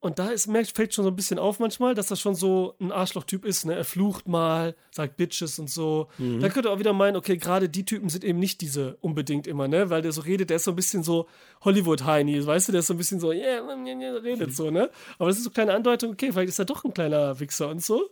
[0.06, 2.76] und da ist, merkt, fällt schon so ein bisschen auf manchmal, dass er schon so
[2.80, 3.64] ein Arschloch-Typ ist.
[3.64, 3.74] Ne?
[3.74, 6.08] Er flucht mal, sagt Bitches und so.
[6.18, 6.38] Mhm.
[6.40, 9.66] Da könnte auch wieder meinen, okay, gerade die Typen sind eben nicht diese unbedingt immer,
[9.66, 9.90] ne?
[9.90, 11.26] Weil der so redet, der ist so ein bisschen so
[11.62, 14.90] Hollywood-Heini, weißt du, der ist so ein bisschen so, yeah, yeah, yeah, redet so, ne?
[15.18, 17.68] Aber das ist so eine kleine Andeutung, okay, vielleicht ist er doch ein kleiner Wichser
[17.68, 18.08] und so,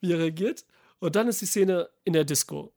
[0.00, 0.66] wie er reagiert.
[1.00, 2.72] Und dann ist die Szene in der Disco.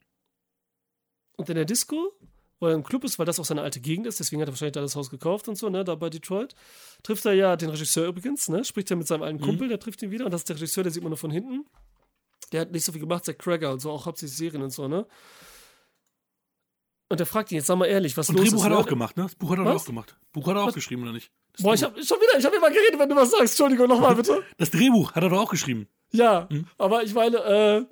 [1.36, 2.14] Und in der Disco,
[2.59, 4.51] wo er im Club ist, weil das auch seine alte Gegend ist, deswegen hat er
[4.53, 6.55] wahrscheinlich da das Haus gekauft und so, ne, da bei Detroit,
[7.03, 10.01] trifft er ja den Regisseur übrigens, ne, spricht er mit seinem alten Kumpel, der trifft
[10.01, 11.65] ihn wieder und das ist der Regisseur, der sieht man nur von hinten.
[12.51, 14.88] Der hat nicht so viel gemacht, Zack Cracker und so, auch hauptsächlich Serien und so,
[14.88, 15.05] ne.
[17.09, 18.63] Und der fragt ihn jetzt, sag mal ehrlich, was Und los Drehbuch ist.
[18.65, 18.81] hat er ne?
[18.84, 19.23] auch gemacht, ne?
[19.23, 19.81] Das Buch hat er Was?
[19.81, 20.17] auch gemacht.
[20.34, 21.31] Buch hat er auch geschrieben, oder nicht?
[21.53, 21.97] Das Boah, ich Drehbuch.
[21.97, 23.53] hab schon wieder, ich hab immer geredet, wenn du was sagst.
[23.53, 24.43] Entschuldigung, nochmal bitte.
[24.57, 25.88] Das Drehbuch hat er doch auch geschrieben.
[26.11, 26.67] Ja, Hm?
[26.77, 27.85] aber ich meine, äh,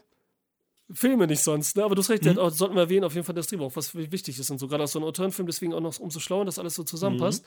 [0.92, 1.84] Filme nicht sonst, ne?
[1.84, 2.38] Aber du hast recht, Mhm.
[2.38, 4.68] auch, sollten wir erwähnen, auf jeden Fall das Drehbuch, was wichtig ist und so.
[4.68, 7.44] Gerade aus so einem Autorenfilm, deswegen auch noch umso schlauer, dass alles so zusammenpasst.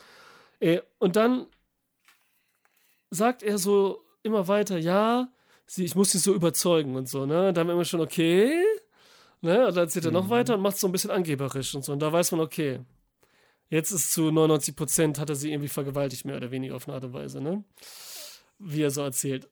[0.61, 0.67] Mhm.
[0.69, 1.47] Äh, und dann
[3.11, 5.29] sagt er so immer weiter, ja,
[5.67, 7.49] sie, ich muss sie so überzeugen und so, ne?
[7.49, 8.53] Und dann immer schon, okay.
[9.41, 9.67] Ne?
[9.69, 10.15] Und dann erzählt er Mhm.
[10.17, 11.93] noch weiter und macht es so ein bisschen angeberisch und so.
[11.93, 12.81] Und da weiß man, okay.
[13.71, 16.95] Jetzt ist zu 99 Prozent hat er sie irgendwie vergewaltigt, mehr oder weniger auf eine
[16.97, 17.63] Art und Weise, ne?
[18.59, 19.49] Wie er so erzählt.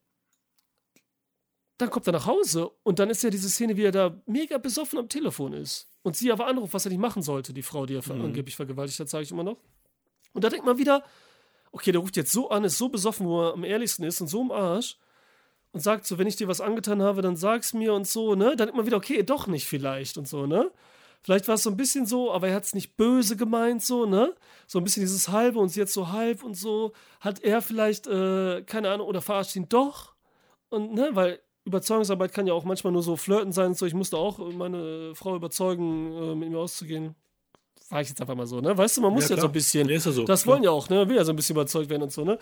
[1.78, 4.56] Dann kommt er nach Hause und dann ist ja diese Szene, wie er da mega
[4.58, 5.88] besoffen am Telefon ist.
[6.02, 8.22] Und sie aber anruft, was er nicht machen sollte, die Frau, die er Mhm.
[8.24, 9.58] angeblich vergewaltigt hat, sage ich immer noch.
[10.32, 11.04] Und da denkt man wieder,
[11.72, 14.28] okay, der ruft jetzt so an, ist so besoffen, wo er am ehrlichsten ist und
[14.28, 14.96] so im Arsch
[15.72, 18.50] und sagt so, wenn ich dir was angetan habe, dann sag's mir und so, ne?
[18.56, 20.70] Dann denkt man wieder, okay, doch nicht vielleicht und so, ne?
[21.22, 24.06] Vielleicht war es so ein bisschen so, aber er hat es nicht böse gemeint, so,
[24.06, 24.34] ne?
[24.66, 26.92] So ein bisschen dieses halbe und sie jetzt so halb und so.
[27.20, 30.14] Hat er vielleicht, äh, keine Ahnung, oder verarscht ihn doch?
[30.68, 33.86] Und, ne, weil Überzeugungsarbeit kann ja auch manchmal nur so flirten sein so.
[33.86, 37.14] Ich musste auch meine Frau überzeugen, äh, mit mir auszugehen.
[37.90, 38.76] War ich jetzt einfach mal so, ne?
[38.76, 39.40] Weißt du, man muss ja, klar.
[39.42, 39.88] so ein bisschen.
[39.88, 40.24] Ja, ist ja so.
[40.24, 40.54] Das Klar.
[40.54, 41.08] wollen ja auch, ne?
[41.08, 42.38] Will ja so ein bisschen überzeugt werden und so, ne?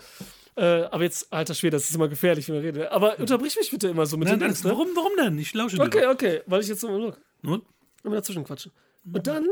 [0.55, 2.91] Äh, aber jetzt, alter Schwede, das ist immer gefährlich, wenn man redet.
[2.91, 4.71] Aber unterbrich mich bitte immer so mit Nein, den nein, Dings, ne?
[4.71, 5.37] warum, warum denn?
[5.37, 5.83] Ich lausche dir.
[5.83, 7.51] Okay, okay, weil ich jetzt so look, doch.
[7.51, 7.63] Und?
[8.03, 8.71] immer dazwischen quatschen.
[9.11, 9.47] Und dann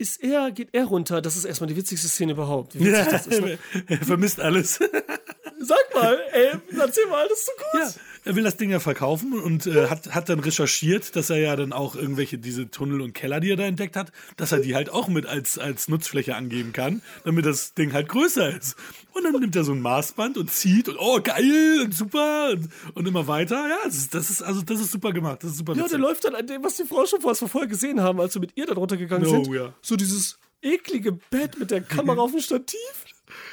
[0.00, 1.20] ist er, geht er runter.
[1.20, 2.74] Das ist erstmal die witzigste Szene überhaupt.
[2.74, 3.58] Wie witzig das ist, ne?
[3.86, 4.80] er vermisst alles.
[5.62, 7.80] Sag mal, ey, erzähl mal, das ist so gut.
[7.82, 7.90] Ja,
[8.24, 11.54] er will das Ding ja verkaufen und äh, hat, hat dann recherchiert, dass er ja
[11.54, 14.74] dann auch irgendwelche, diese Tunnel und Keller, die er da entdeckt hat, dass er die
[14.74, 18.74] halt auch mit als, als Nutzfläche angeben kann, damit das Ding halt größer ist.
[19.12, 22.70] Und dann nimmt er so ein Maßband und zieht und oh, geil und super und,
[22.94, 23.56] und immer weiter.
[23.68, 25.42] Ja, das ist, das ist, also, das ist super gemacht.
[25.42, 25.90] Das ist super Ja, witzig.
[25.90, 28.40] der läuft dann an dem, was die Frau schon wir vorher gesehen haben, als wir
[28.40, 29.54] mit ihr dann runtergegangen No, sind.
[29.54, 29.74] ja.
[29.82, 32.78] So dieses eklige Bett mit der Kamera auf dem Stativ.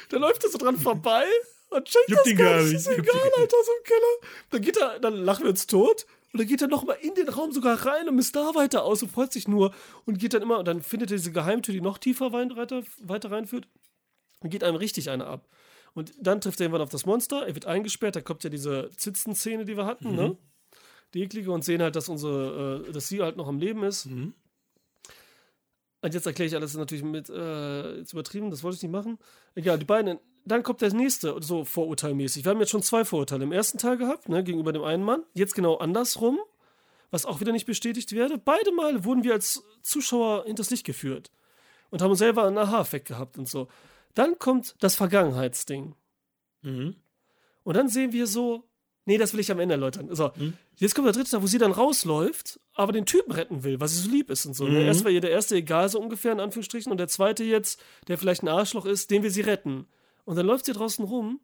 [0.08, 1.24] Da läuft er so dran vorbei
[1.70, 2.74] und checkt Juckt das gar gar nicht.
[2.74, 4.32] Ist egal, Alter, so im Keller.
[4.50, 6.06] Dann geht er, dann lachen wir uns tot.
[6.32, 9.02] Und dann geht er nochmal in den Raum sogar rein und misst da weiter aus
[9.02, 9.72] und freut sich nur.
[10.04, 13.30] Und geht dann immer, und dann findet er diese Geheimtür, die noch tiefer weiter, weiter
[13.30, 13.66] reinführt.
[14.40, 15.48] Und geht einem richtig eine ab.
[15.94, 18.90] Und dann trifft er irgendwann auf das Monster, er wird eingesperrt, da kommt ja diese
[18.96, 20.36] Zitzen-Szene, die wir hatten, ne?
[21.14, 24.06] Die eklige und sehen halt, dass unsere, äh, dass sie halt noch am Leben ist.
[24.06, 24.34] Mhm.
[26.02, 29.18] Und jetzt erkläre ich alles natürlich mit, äh, jetzt übertrieben, das wollte ich nicht machen.
[29.54, 32.44] Egal, die beiden, dann kommt der nächste, so vorurteilmäßig.
[32.44, 35.22] Wir haben jetzt schon zwei Vorurteile im ersten Teil gehabt, ne, gegenüber dem einen Mann.
[35.34, 36.38] Jetzt genau andersrum,
[37.10, 38.38] was auch wieder nicht bestätigt werde.
[38.38, 41.30] Beide Male wurden wir als Zuschauer hinters Licht geführt
[41.90, 43.68] und haben selber einen Aha-Effekt gehabt und so.
[44.14, 45.94] Dann kommt das Vergangenheitsding.
[46.62, 46.96] Mhm.
[47.62, 48.64] Und dann sehen wir so,
[49.04, 50.08] nee, das will ich am Ende erläutern.
[50.14, 50.54] So, Mhm.
[50.76, 53.88] jetzt kommt der dritte Teil, wo sie dann rausläuft, aber den Typen retten will, weil
[53.88, 54.64] sie so lieb ist und so.
[54.66, 54.72] Mhm.
[54.74, 54.84] Ne?
[54.86, 58.18] Erst war ihr der erste egal, so ungefähr, in Anführungsstrichen, und der zweite jetzt, der
[58.18, 59.86] vielleicht ein Arschloch ist, den will sie retten.
[60.28, 61.40] Und dann läuft sie draußen rum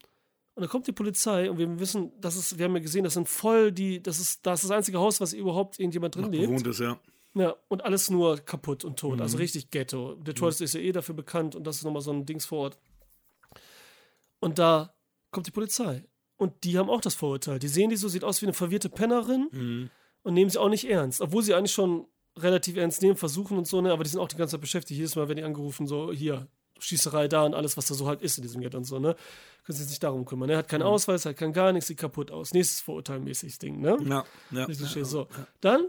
[0.54, 3.14] und dann kommt die Polizei und wir wissen, das ist, wir haben ja gesehen, das
[3.14, 6.30] sind voll die, das ist das, ist das einzige Haus, was überhaupt irgendjemand drin Noch
[6.30, 6.42] lebt.
[6.48, 7.00] bewohnt ist, ja.
[7.34, 9.16] Ja, und alles nur kaputt und tot.
[9.16, 9.22] Mhm.
[9.22, 10.16] Also richtig Ghetto.
[10.16, 12.78] Detroit ist ja eh dafür bekannt und das ist nochmal so ein Dings vor Ort.
[14.40, 14.94] Und da
[15.30, 16.04] kommt die Polizei.
[16.36, 17.58] Und die haben auch das Vorurteil.
[17.58, 19.90] Die sehen die so, sieht aus wie eine verwirrte Pennerin Mhm.
[20.22, 21.20] und nehmen sie auch nicht ernst.
[21.22, 22.06] Obwohl sie eigentlich schon
[22.36, 23.92] relativ ernst nehmen, versuchen und so, ne?
[23.92, 24.98] aber die sind auch die ganze Zeit beschäftigt.
[24.98, 26.48] Jedes Mal werden die angerufen, so hier,
[26.78, 29.16] Schießerei da und alles, was da so halt ist in diesem Ghetto und so, ne?
[29.64, 30.50] Können sich nicht darum kümmern.
[30.50, 32.52] Er hat keinen Ausweis, hat kein gar nichts, sieht kaputt aus.
[32.52, 33.96] Nächstes Vorurteilmäßiges Ding, ne?
[34.04, 34.64] Ja, ja.
[34.64, 35.04] Richtig ja, schön.
[35.04, 35.28] So.
[35.60, 35.88] Dann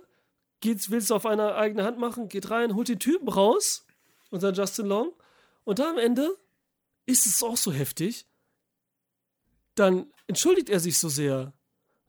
[0.62, 3.86] geht's, willst du auf eine eigene Hand machen, geht rein, holt den Typen raus,
[4.30, 5.12] unser Justin Long.
[5.64, 6.38] Und da am Ende
[7.06, 8.26] ist es auch so heftig.
[9.76, 11.53] Dann entschuldigt er sich so sehr.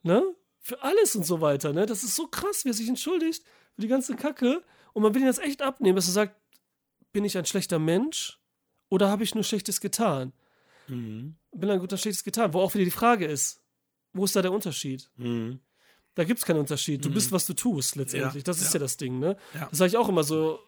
[0.03, 0.23] Ne?
[0.61, 1.73] Für alles und so weiter.
[1.73, 1.87] Ne?
[1.87, 3.45] Das ist so krass, wie er sich entschuldigt
[3.75, 4.63] für die ganze Kacke.
[4.93, 6.37] Und man will ihn das echt abnehmen, dass er sagt,
[7.13, 8.39] bin ich ein schlechter Mensch
[8.89, 10.33] oder habe ich nur Schlechtes getan?
[10.89, 11.37] Mhm.
[11.53, 12.53] Bin ein guter Schlechtes getan.
[12.53, 13.61] Wo auch wieder die Frage ist,
[14.13, 15.11] wo ist da der Unterschied?
[15.17, 15.61] Mhm.
[16.15, 17.05] Da gibt es keinen Unterschied.
[17.05, 18.43] Du bist, was du tust, letztendlich.
[18.43, 18.79] Ja, das ist ja.
[18.79, 19.37] ja das Ding, ne?
[19.55, 19.67] Ja.
[19.69, 20.59] Das sage ich auch immer so.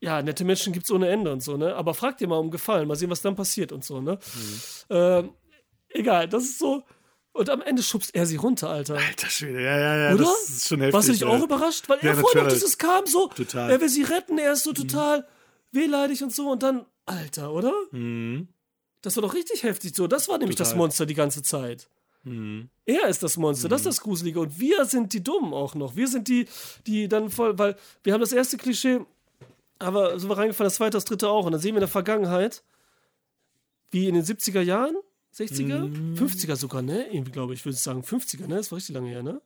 [0.00, 1.74] Ja, nette Menschen gibt es ohne Ende und so, ne?
[1.74, 4.18] Aber frag dir mal um Gefallen, mal sehen, was dann passiert und so, ne?
[4.34, 4.60] Mhm.
[4.90, 5.30] Ähm,
[5.88, 6.84] egal, das ist so.
[7.32, 8.96] Und am Ende schubst er sie runter, Alter.
[8.96, 10.14] Alter Schwede, ja, ja, ja.
[10.14, 10.24] Oder?
[10.24, 10.94] Das ist schon heftig.
[10.94, 11.28] Warst du nicht ja.
[11.28, 11.88] auch überrascht?
[11.88, 13.70] Weil Ja, er vorher noch dieses kam so, Total.
[13.70, 15.26] er will sie retten, er ist so total
[15.72, 17.72] wehleidig und so und dann, Alter, oder?
[17.90, 18.48] Mhm.
[19.02, 20.06] Das war doch richtig heftig so.
[20.06, 20.76] Das war nämlich das Total.
[20.76, 20.78] Mhm.
[20.80, 21.88] Monster die ganze Zeit.
[22.84, 24.40] Er ist das Monster, das ist das Gruselige.
[24.40, 25.96] Und wir sind die Dummen auch noch.
[25.96, 26.46] Wir sind die,
[26.86, 29.00] die dann voll, weil wir haben das erste Klischee,
[29.78, 31.46] aber so wir reingefallen, das zweite, das dritte auch.
[31.46, 32.62] Und dann sehen wir in der Vergangenheit,
[33.90, 34.96] wie in den 70er Jahren,
[35.34, 36.14] 60er, Mhm.
[36.16, 37.06] 50er sogar, ne?
[37.06, 38.02] Irgendwie, glaube ich, würde ich sagen.
[38.02, 38.56] 50er, ne?
[38.56, 39.40] Das war richtig lange her, ne?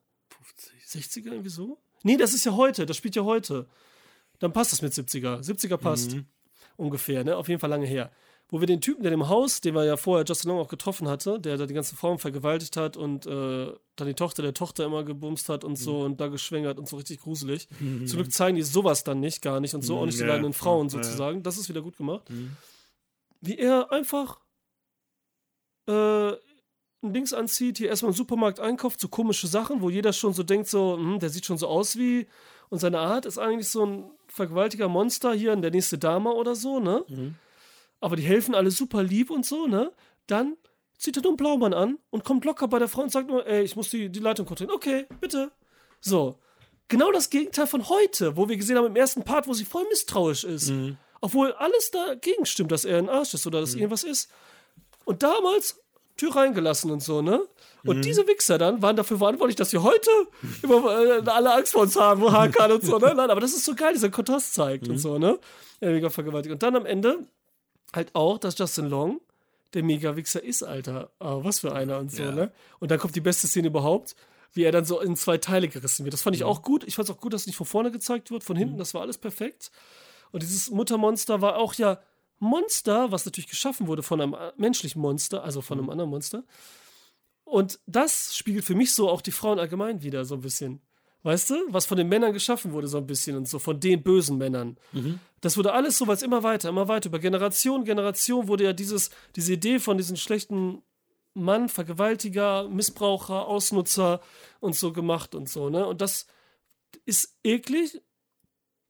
[0.88, 1.78] 60er irgendwie so?
[2.02, 3.66] Nee, das ist ja heute, das spielt ja heute.
[4.42, 5.40] Dann passt das mit 70er.
[5.40, 6.16] 70er passt.
[6.16, 6.26] Mhm.
[6.76, 7.36] Ungefähr, ne?
[7.36, 8.10] Auf jeden Fall lange her.
[8.48, 11.06] Wo wir den Typen, der im Haus, den wir ja vorher Justin Long auch getroffen
[11.08, 14.84] hatte, der da die ganzen Frauen vergewaltigt hat und äh, dann die Tochter der Tochter
[14.84, 15.76] immer gebumst hat und Mhm.
[15.76, 17.68] so und da geschwängert und so richtig gruselig.
[17.78, 20.28] Zum Glück zeigen die sowas dann nicht, gar nicht und so, auch nicht die Mhm,
[20.28, 21.44] leidenden Frauen sozusagen.
[21.44, 22.28] Das ist wieder gut gemacht.
[22.28, 22.56] Mhm.
[23.40, 24.40] Wie er einfach
[25.88, 26.32] äh,
[27.04, 30.42] ein Dings anzieht, hier erstmal im Supermarkt einkauft, so komische Sachen, wo jeder schon so
[30.42, 32.26] denkt, so, hm, der sieht schon so aus wie,
[32.72, 36.80] und seine Art ist eigentlich so ein vergewaltiger Monster hier, der nächste Dame oder so,
[36.80, 37.04] ne?
[37.06, 37.34] Mhm.
[38.00, 39.92] Aber die helfen alle super lieb und so, ne?
[40.26, 40.56] Dann
[40.96, 43.46] zieht er nur einen Blaumann an und kommt locker bei der Frau und sagt nur,
[43.46, 44.74] ey, ich muss die, die Leitung kontrollieren.
[44.74, 45.52] Okay, bitte.
[46.00, 46.38] So.
[46.88, 49.84] Genau das Gegenteil von heute, wo wir gesehen haben im ersten Part, wo sie voll
[49.90, 50.70] misstrauisch ist.
[50.70, 50.96] Mhm.
[51.20, 54.30] Obwohl alles dagegen stimmt, dass er ein Arsch ist oder dass irgendwas ist.
[55.04, 55.78] Und damals
[56.22, 57.40] Tür reingelassen und so, ne?
[57.84, 60.10] Und diese Wichser dann waren dafür verantwortlich, dass wir heute
[60.62, 63.12] immer äh, alle Angst vor uns haben, wo Hakan und so, ne?
[63.16, 65.38] Nein, aber das ist so geil, dieser Kontrast zeigt und so, ne?
[65.80, 66.52] Ja, mega vergewaltigt.
[66.52, 67.18] Und dann am Ende
[67.92, 69.20] halt auch, dass Justin Long
[69.74, 71.10] der Mega-Wichser ist, Alter.
[71.18, 72.30] Aber was für einer und so, Ja.
[72.32, 72.52] ne?
[72.78, 74.14] Und dann kommt die beste Szene überhaupt,
[74.52, 76.12] wie er dann so in zwei Teile gerissen wird.
[76.12, 76.84] Das fand ich auch gut.
[76.84, 78.92] Ich fand es auch gut, dass es nicht von vorne gezeigt wird, von hinten, das
[78.94, 79.70] war alles perfekt.
[80.30, 81.98] Und dieses Muttermonster war auch ja
[82.42, 86.42] Monster, was natürlich geschaffen wurde von einem äh, menschlichen Monster, also von einem anderen Monster.
[87.44, 90.82] Und das spiegelt für mich so auch die Frauen allgemein wieder so ein bisschen.
[91.22, 94.02] Weißt du, was von den Männern geschaffen wurde, so ein bisschen und so, von den
[94.02, 94.76] bösen Männern.
[95.40, 97.10] Das wurde alles so, weil es immer weiter, immer weiter.
[97.10, 100.82] Über Generation, Generation wurde ja dieses, diese Idee von diesem schlechten
[101.34, 104.20] Mann, Vergewaltiger, Missbraucher, Ausnutzer
[104.58, 105.86] und so gemacht und so, ne?
[105.86, 106.26] Und das
[107.04, 108.02] ist eklig,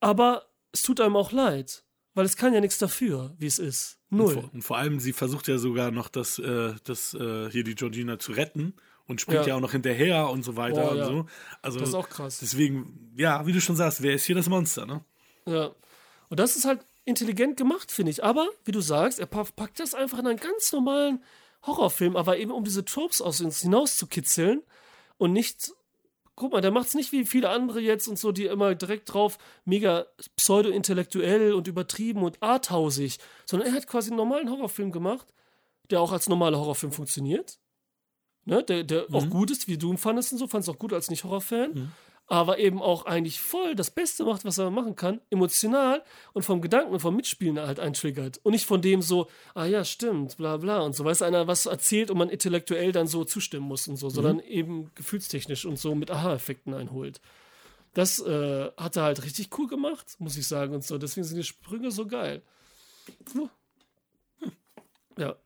[0.01, 1.85] aber es tut einem auch leid.
[2.15, 3.99] Weil es kann ja nichts dafür, wie es ist.
[4.11, 4.35] Und Null.
[4.35, 7.75] vor, und vor allem, sie versucht ja sogar noch, das, äh, das, äh, hier die
[7.75, 8.75] Georgina zu retten
[9.07, 9.49] und springt Ja.
[9.49, 11.07] ja, auch noch hinterher und so weiter Boah, und ja.
[11.07, 11.27] so.
[11.63, 12.39] Also Das ist auch krass.
[12.41, 15.03] deswegen, ja, wie du schon sagst, wer ist hier das Monster, ne?
[15.47, 15.71] Ja.
[16.29, 18.23] Und das ist halt intelligent gemacht, finde ich.
[18.23, 21.23] Aber, wie du sagst, er pa- packt das einfach in einen ganz normalen
[21.67, 24.63] Horrorfilm, aber eben um diese Tropes aus uns hinaus zu kitzeln
[25.19, 25.73] und nicht.
[26.43, 29.15] Guck mal, der macht es nicht wie viele andere jetzt und so, die immer direkt
[29.15, 35.33] drauf mega pseudo-intellektuell und übertrieben und arthausig, sondern er hat quasi einen normalen Horrorfilm gemacht,
[35.91, 37.61] der auch als normaler Horrorfilm funktioniert.
[38.45, 40.93] Ne, der der auch gut ist, wie du ihn fandest und so, fandest auch gut
[40.93, 41.93] als Nicht-Horror-Fan.
[42.33, 46.03] Aber eben auch eigentlich voll das Beste macht, was er machen kann, emotional
[46.33, 48.41] und vom Gedanken und vom Mitspielen halt eintriggert.
[48.43, 51.67] Und nicht von dem so, ah ja, stimmt, bla bla und so, weiß einer was
[51.67, 55.95] erzählt und man intellektuell dann so zustimmen muss und so, sondern eben gefühlstechnisch und so
[55.95, 57.21] mit Aha-Effekten einholt.
[57.93, 60.97] Das äh, hat er halt richtig cool gemacht, muss ich sagen und so.
[60.97, 62.41] Deswegen sind die Sprünge so geil.
[65.19, 65.37] Ja.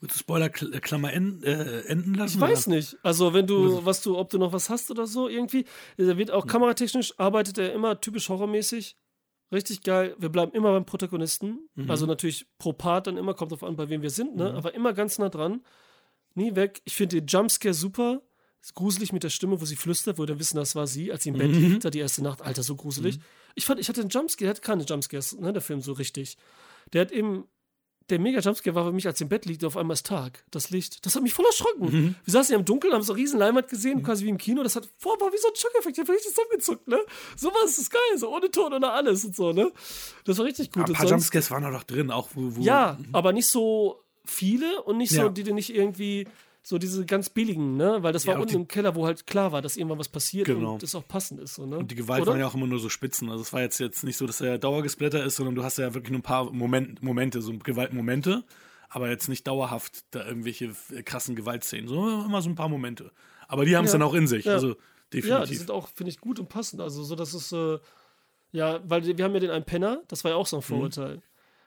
[0.00, 2.36] Willst du Spoiler-Klammer en, äh, enden lassen?
[2.36, 2.96] Ich weiß nicht.
[3.02, 5.64] Also, wenn du, was du, ob du noch was hast oder so, irgendwie.
[5.96, 8.96] Er wird auch kameratechnisch, arbeitet er immer typisch horrormäßig.
[9.52, 10.16] Richtig geil.
[10.18, 11.68] Wir bleiben immer beim Protagonisten.
[11.88, 14.52] Also natürlich pro Part dann immer, kommt drauf an, bei wem wir sind, ne?
[14.54, 15.64] Aber immer ganz nah dran.
[16.34, 16.82] Nie weg.
[16.84, 18.22] Ich finde den Jumpscare super.
[18.60, 21.12] Ist gruselig mit der Stimme, wo sie flüstert, wo wir dann wissen, das war sie,
[21.12, 22.42] als sie im Bett liegt, da die erste Nacht.
[22.42, 23.20] Alter, so gruselig.
[23.54, 26.36] Ich fand, ich hatte einen Jumpscare, der hat keine Jumpscares, ne, der Film so richtig.
[26.92, 27.44] Der hat eben
[28.10, 30.44] der mega Jumpscare war für mich, als im Bett liegt, auf einmal ist Tag.
[30.50, 31.04] Das Licht.
[31.04, 32.16] Das hat mich voll erschrocken.
[32.24, 34.62] Wir saßen ja im Dunkeln, haben so eine riesen Leinwand gesehen, quasi wie im Kino.
[34.62, 35.98] Das hat, boah, war wie so ein Schockeffekt.
[35.98, 36.98] Ich hab richtig zusammengezuckt, ne?
[37.36, 39.72] So was ist geil, so ohne Ton, ohne alles und so, ne?
[40.24, 40.84] Das war richtig gut.
[40.84, 42.56] Ein Und paar Jumpscares waren doch drin, auch wo.
[42.56, 45.28] wo ja, aber nicht so viele und nicht so, Ja.
[45.28, 46.26] die dir nicht irgendwie
[46.68, 47.98] so diese ganz billigen, ne?
[48.02, 50.08] Weil das war Ja, unten die- im Keller, wo halt klar war, dass irgendwann was
[50.08, 50.72] passiert Genau.
[50.74, 51.78] und das auch passend ist, so, ne?
[51.78, 52.32] Und die Gewalt Oder?
[52.32, 53.30] waren ja auch immer nur so Spitzen.
[53.30, 55.94] Also es war jetzt, jetzt nicht so, dass er Dauergesplitter ist, sondern du hast ja
[55.94, 58.42] wirklich nur ein paar Moment, Momente, so Gewaltmomente,
[58.88, 60.72] aber jetzt nicht dauerhaft da irgendwelche
[61.04, 63.12] krassen Gewaltszenen, sondern immer so ein paar Momente.
[63.46, 63.98] Aber die haben es Ja.
[64.00, 64.54] dann auch in sich, Ja.
[64.54, 64.74] also Ja,
[65.12, 65.58] die definitiv.
[65.58, 66.80] sind auch, finde ich, gut und passend.
[66.80, 67.78] Also, so dass es, äh,
[68.50, 70.90] ja, weil wir haben ja den einen Penner, das war ja auch so ein Mhm.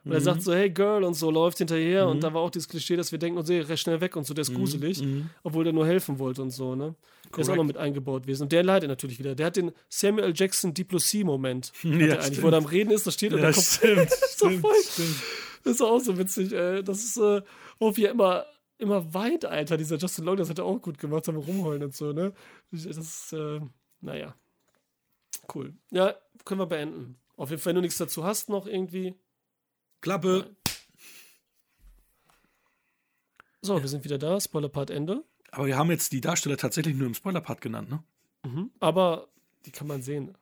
[0.09, 2.07] Und er sagt so, hey Girl und so, läuft hinterher.
[2.07, 4.25] Und da war auch dieses Klischee, dass wir denken, und sehe recht schnell weg und
[4.25, 5.03] so, der ist gruselig,
[5.43, 6.95] obwohl der nur helfen wollte und so, ne?
[7.31, 8.43] Der ist auch noch mit eingebaut gewesen.
[8.43, 9.35] Und der leidet natürlich wieder.
[9.35, 10.33] Der hat den Samuel.
[10.35, 11.71] Jackson Sea-Moment.
[11.83, 12.41] Ja, eigentlich, stimmt.
[12.43, 14.73] wo er am Reden ist, da steht und Ja, dann kommt stimmt, so stimmt, voll.
[14.83, 15.15] stimmt.
[15.63, 16.83] Das ist auch so witzig, ey.
[16.83, 17.41] Das ist äh,
[17.79, 18.45] auch wie er immer,
[18.79, 19.77] immer weit, Alter.
[19.77, 22.33] Dieser Justin Long, das hat er auch gut gemacht, am Rumheulen und so, ne?
[22.71, 23.59] Das ist, äh,
[24.01, 24.33] naja.
[25.53, 25.73] Cool.
[25.91, 26.15] Ja,
[26.45, 27.17] können wir beenden.
[27.35, 29.13] Auf jeden Fall, wenn du nichts dazu hast, noch irgendwie.
[30.01, 30.55] Klappe.
[33.61, 34.39] So, wir sind wieder da.
[34.39, 35.23] Spoiler-Part Ende.
[35.51, 38.03] Aber wir haben jetzt die Darsteller tatsächlich nur im Spoiler-Part genannt, ne?
[38.45, 38.71] Mhm.
[38.79, 39.27] Aber
[39.65, 40.37] die kann man sehen.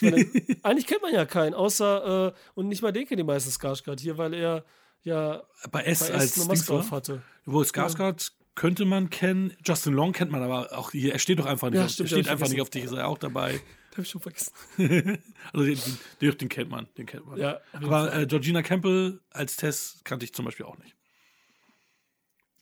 [0.00, 0.16] Meine,
[0.62, 4.00] eigentlich kennt man ja keinen, außer, äh, und nicht mal den kennt die meisten Skarsgård
[4.00, 4.64] hier, weil er
[5.02, 6.98] ja Bei S bei als eine Dings Maske auf war.
[6.98, 7.22] hatte.
[7.46, 9.56] Wo Skarsgård könnte man kennen.
[9.64, 11.12] Justin Long kennt man aber auch hier.
[11.12, 11.78] Er steht doch einfach nicht.
[11.78, 12.84] Ja, auf, stimmt, er steht einfach nicht auf dich.
[12.84, 13.60] Ist er auch dabei.
[13.98, 14.52] Den hab ich schon vergessen.
[15.52, 15.78] also den,
[16.20, 16.88] den, den kennt man.
[16.96, 17.38] Den kennt man.
[17.38, 20.94] Ja, aber äh, Georgina Campbell als Tess kannte ich zum Beispiel auch nicht.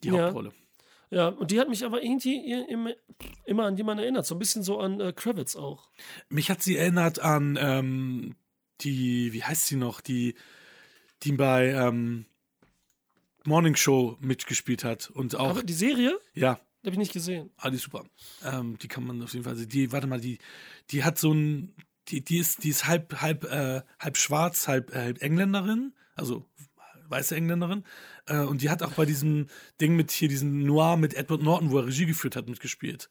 [0.02, 0.24] Die Ja.
[0.24, 0.52] Hauptrolle.
[1.10, 2.52] Ja, und die hat mich aber irgendwie
[3.44, 4.26] immer, an jemanden erinnert.
[4.26, 5.90] So ein bisschen so an äh, Kravitz auch.
[6.28, 8.34] Mich hat sie erinnert an ähm,
[8.80, 10.34] die, wie heißt sie noch, die,
[11.22, 12.26] die bei ähm,
[13.44, 17.50] Morning Show mitgespielt hat und auch, Aber die Serie, ja, habe ich nicht gesehen.
[17.58, 18.04] ah, die ist super.
[18.44, 20.38] Ähm, die kann man auf jeden Fall, die, warte mal, die,
[20.90, 21.74] die hat so ein,
[22.08, 26.46] die, die ist, die ist halb, halb, äh, halb schwarz, halb, äh, halb Engländerin, also
[27.08, 27.84] weiße Engländerin.
[28.26, 29.46] Äh, und die hat auch bei diesem
[29.80, 33.10] Ding mit hier, diesem Noir mit Edward Norton, wo er Regie geführt hat, mitgespielt.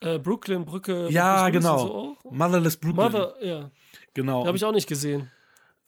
[0.00, 1.08] Äh, Brooklyn, Brücke.
[1.10, 1.78] Ja, Willis genau.
[1.78, 2.30] So?
[2.30, 3.04] Motherless Brooklyn.
[3.12, 3.70] Mother, ja.
[4.14, 4.46] genau.
[4.46, 5.30] Habe ich auch nicht gesehen.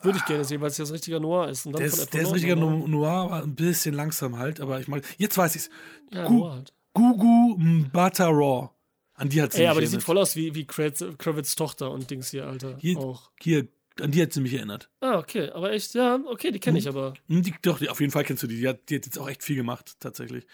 [0.03, 1.65] Würde ich gerne sehen, weil es ja so ein richtiger Noir ist.
[1.67, 5.03] Der ist, der ist richtiger Noir, aber ein bisschen langsam halt, aber ich mag.
[5.19, 5.71] Jetzt weiß ich's.
[6.13, 6.73] Ja, Gu- Noir halt.
[6.95, 8.71] Gugu Mbata Raw.
[9.15, 10.05] An die hat sie Ey, mich aber die sieht erinnert.
[10.07, 12.77] voll aus wie, wie Kravitz, Tochter und Dings hier, Alter.
[12.79, 13.31] Hier, Auch.
[13.41, 13.69] hier,
[14.01, 14.91] an die hat sie mich erinnert.
[15.01, 15.51] Ah, okay.
[15.51, 17.15] Aber echt, ja, okay, die kenne ich aber.
[17.29, 18.57] Hm, Die, doch, die, auf jeden Fall kennst du die.
[18.57, 20.47] Die hat, die hat jetzt auch echt viel gemacht, tatsächlich.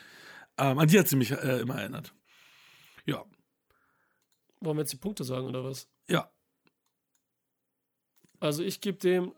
[0.58, 2.12] Ähm, an die hat sie mich äh, immer erinnert.
[3.06, 3.24] Ja,
[4.60, 5.88] Wollen wir jetzt die Punkte sagen oder was?
[6.08, 6.30] ja.
[8.42, 9.34] Also ich gebe dem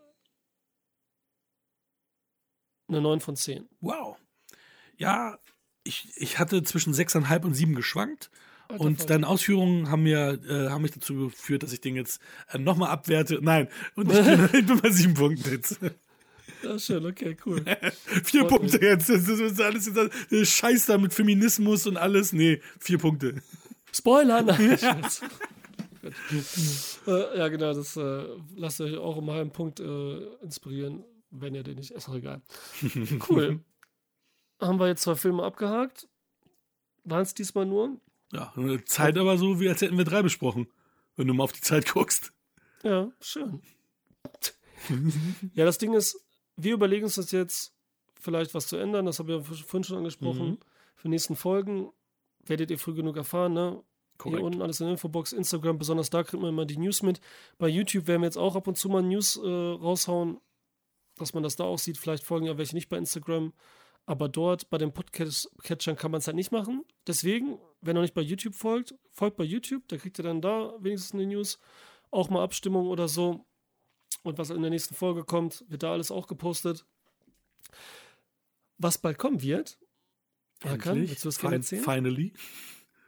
[2.87, 3.67] eine 9 von 10.
[3.81, 4.17] Wow.
[4.97, 5.37] Ja,
[5.83, 8.29] ich, ich hatte zwischen 6,5 und 7 geschwankt.
[8.69, 12.21] Alter Und deine Ausführungen haben mir äh, haben mich dazu geführt, dass ich den jetzt
[12.51, 13.39] äh, nochmal abwerte.
[13.41, 15.79] Nein, und ich bin, ich bin bei sieben Punkten jetzt.
[16.63, 17.63] Ja, schön, okay, cool.
[18.23, 19.09] Vier Freut Punkte jetzt.
[19.09, 22.31] Das ist, alles das Scheiß da mit Feminismus und alles.
[22.31, 23.41] Nee, vier Punkte.
[23.91, 24.41] Spoiler!
[24.41, 24.77] Nein,
[27.07, 28.23] äh, ja, genau, das äh,
[28.55, 31.91] lasst euch auch um einen Punkt äh, inspirieren, wenn ihr den nicht.
[31.91, 32.41] Ist auch egal.
[33.29, 33.59] Cool.
[34.63, 36.07] Haben wir jetzt zwei Filme abgehakt.
[37.03, 37.97] Waren es diesmal nur?
[38.31, 38.53] Ja,
[38.85, 40.67] Zeit aber so, wie als hätten wir drei besprochen.
[41.15, 42.33] Wenn du mal auf die Zeit guckst.
[42.83, 43.61] Ja, schön.
[45.53, 46.19] ja, das Ding ist,
[46.55, 47.73] wir überlegen uns das jetzt
[48.19, 49.05] vielleicht was zu ändern.
[49.05, 50.51] Das habe ich ja vorhin schon angesprochen.
[50.51, 50.57] Mhm.
[50.95, 51.91] Für die nächsten Folgen
[52.45, 53.83] werdet ihr früh genug erfahren, ne?
[54.17, 54.37] Korrekt.
[54.37, 57.19] Hier unten alles in der Infobox, Instagram, besonders da kriegt man immer die News mit.
[57.57, 60.39] Bei YouTube werden wir jetzt auch ab und zu mal News äh, raushauen,
[61.17, 61.97] dass man das da auch sieht.
[61.97, 63.53] Vielleicht folgen ja welche nicht bei Instagram.
[64.05, 66.83] Aber dort bei den Podcatchern kann man es halt nicht machen.
[67.07, 69.83] Deswegen, wenn ihr noch nicht bei YouTube folgt, folgt bei YouTube.
[69.87, 71.57] Da kriegt ihr dann da wenigstens eine News.
[72.11, 73.45] Auch mal Abstimmung oder so.
[74.23, 76.85] Und was in der nächsten Folge kommt, wird da alles auch gepostet.
[78.77, 79.79] Was bald kommen wird.
[80.63, 81.83] Hakan, willst du das gerne erzählen?
[81.83, 82.33] Finally.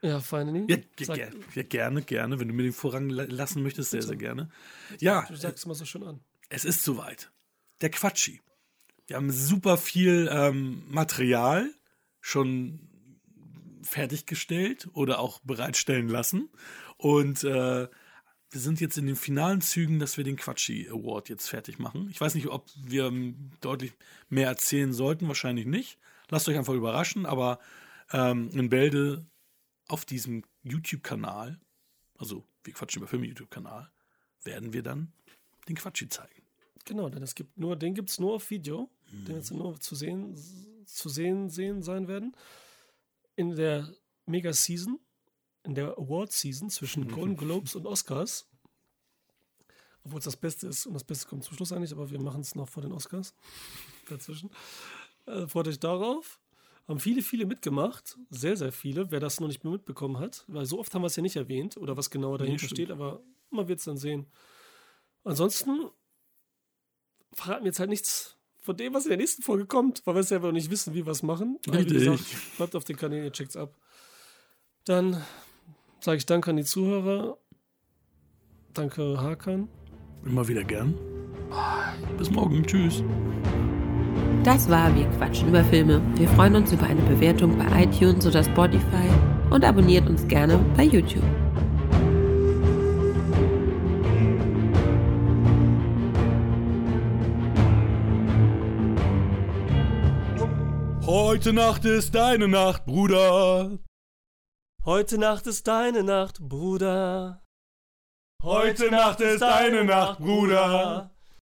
[0.02, 0.66] Ja, finally.
[0.68, 2.38] Ja, Sag- ja, gerne, gerne.
[2.38, 4.50] Wenn du mir den Vorrang la- lassen möchtest, sehr, sehr gerne.
[5.00, 6.20] Ja, Du sagst immer so schön an.
[6.48, 7.30] es ist soweit.
[7.80, 8.40] Der Quatschi.
[9.06, 11.70] Wir haben super viel ähm, Material
[12.20, 12.80] schon
[13.82, 16.50] fertiggestellt oder auch bereitstellen lassen.
[16.96, 17.88] Und äh,
[18.50, 22.08] wir sind jetzt in den finalen Zügen, dass wir den Quatschi Award jetzt fertig machen.
[22.10, 23.92] Ich weiß nicht, ob wir ähm, deutlich
[24.28, 25.98] mehr erzählen sollten, wahrscheinlich nicht.
[26.28, 27.60] Lasst euch einfach überraschen, aber
[28.12, 29.26] ähm, in Bälde
[29.88, 31.60] auf diesem YouTube-Kanal,
[32.18, 33.90] also wir quatschen über Filme YouTube-Kanal,
[34.42, 35.12] werden wir dann
[35.68, 36.42] den Quatschi zeigen.
[36.84, 39.94] Genau, denn es gibt nur, den gibt es nur auf Video, den jetzt nur zu
[39.94, 40.36] sehen,
[40.86, 42.36] zu sehen, sehen sein werden.
[43.34, 43.92] In der
[44.26, 44.98] Mega-Season,
[45.62, 48.48] in der Award-Season zwischen Golden Globes und Oscars.
[50.04, 52.40] Obwohl es das Beste ist und das Beste kommt zum Schluss eigentlich, aber wir machen
[52.40, 53.34] es noch vor den Oscars
[54.08, 54.50] dazwischen.
[55.26, 56.40] Äh, freut euch darauf.
[56.86, 58.16] Haben viele, viele mitgemacht.
[58.30, 59.10] Sehr, sehr viele.
[59.10, 61.34] Wer das noch nicht mehr mitbekommen hat, weil so oft haben wir es ja nicht
[61.34, 62.76] erwähnt oder was genauer dahinter stimmt.
[62.76, 64.26] steht, aber man wird es dann sehen.
[65.24, 65.90] Ansonsten
[67.32, 68.35] verraten wir jetzt halt nichts
[68.66, 70.92] von dem, was in der nächsten Folge kommt, weil wir es selber noch nicht wissen,
[70.92, 71.58] wie wir es machen.
[71.66, 71.98] Aber wie Richtig.
[71.98, 73.74] gesagt, bleibt auf den Kanälen, ihr checkt's ab.
[74.84, 75.22] Dann
[76.00, 77.38] sage ich Danke an die Zuhörer.
[78.74, 79.68] Danke, Hakan.
[80.24, 80.94] Immer wieder gern.
[82.18, 82.66] Bis morgen.
[82.66, 83.02] Tschüss.
[84.44, 86.02] Das war Wir quatschen über Filme.
[86.16, 89.08] Wir freuen uns über eine Bewertung bei iTunes oder Spotify
[89.50, 91.24] und abonniert uns gerne bei YouTube.
[101.18, 103.78] Heute Nacht ist deine Nacht, Bruder.
[104.84, 107.42] Heute Nacht ist deine Nacht, Bruder.
[108.42, 111.15] Heute Nacht ist deine Nacht, Bruder.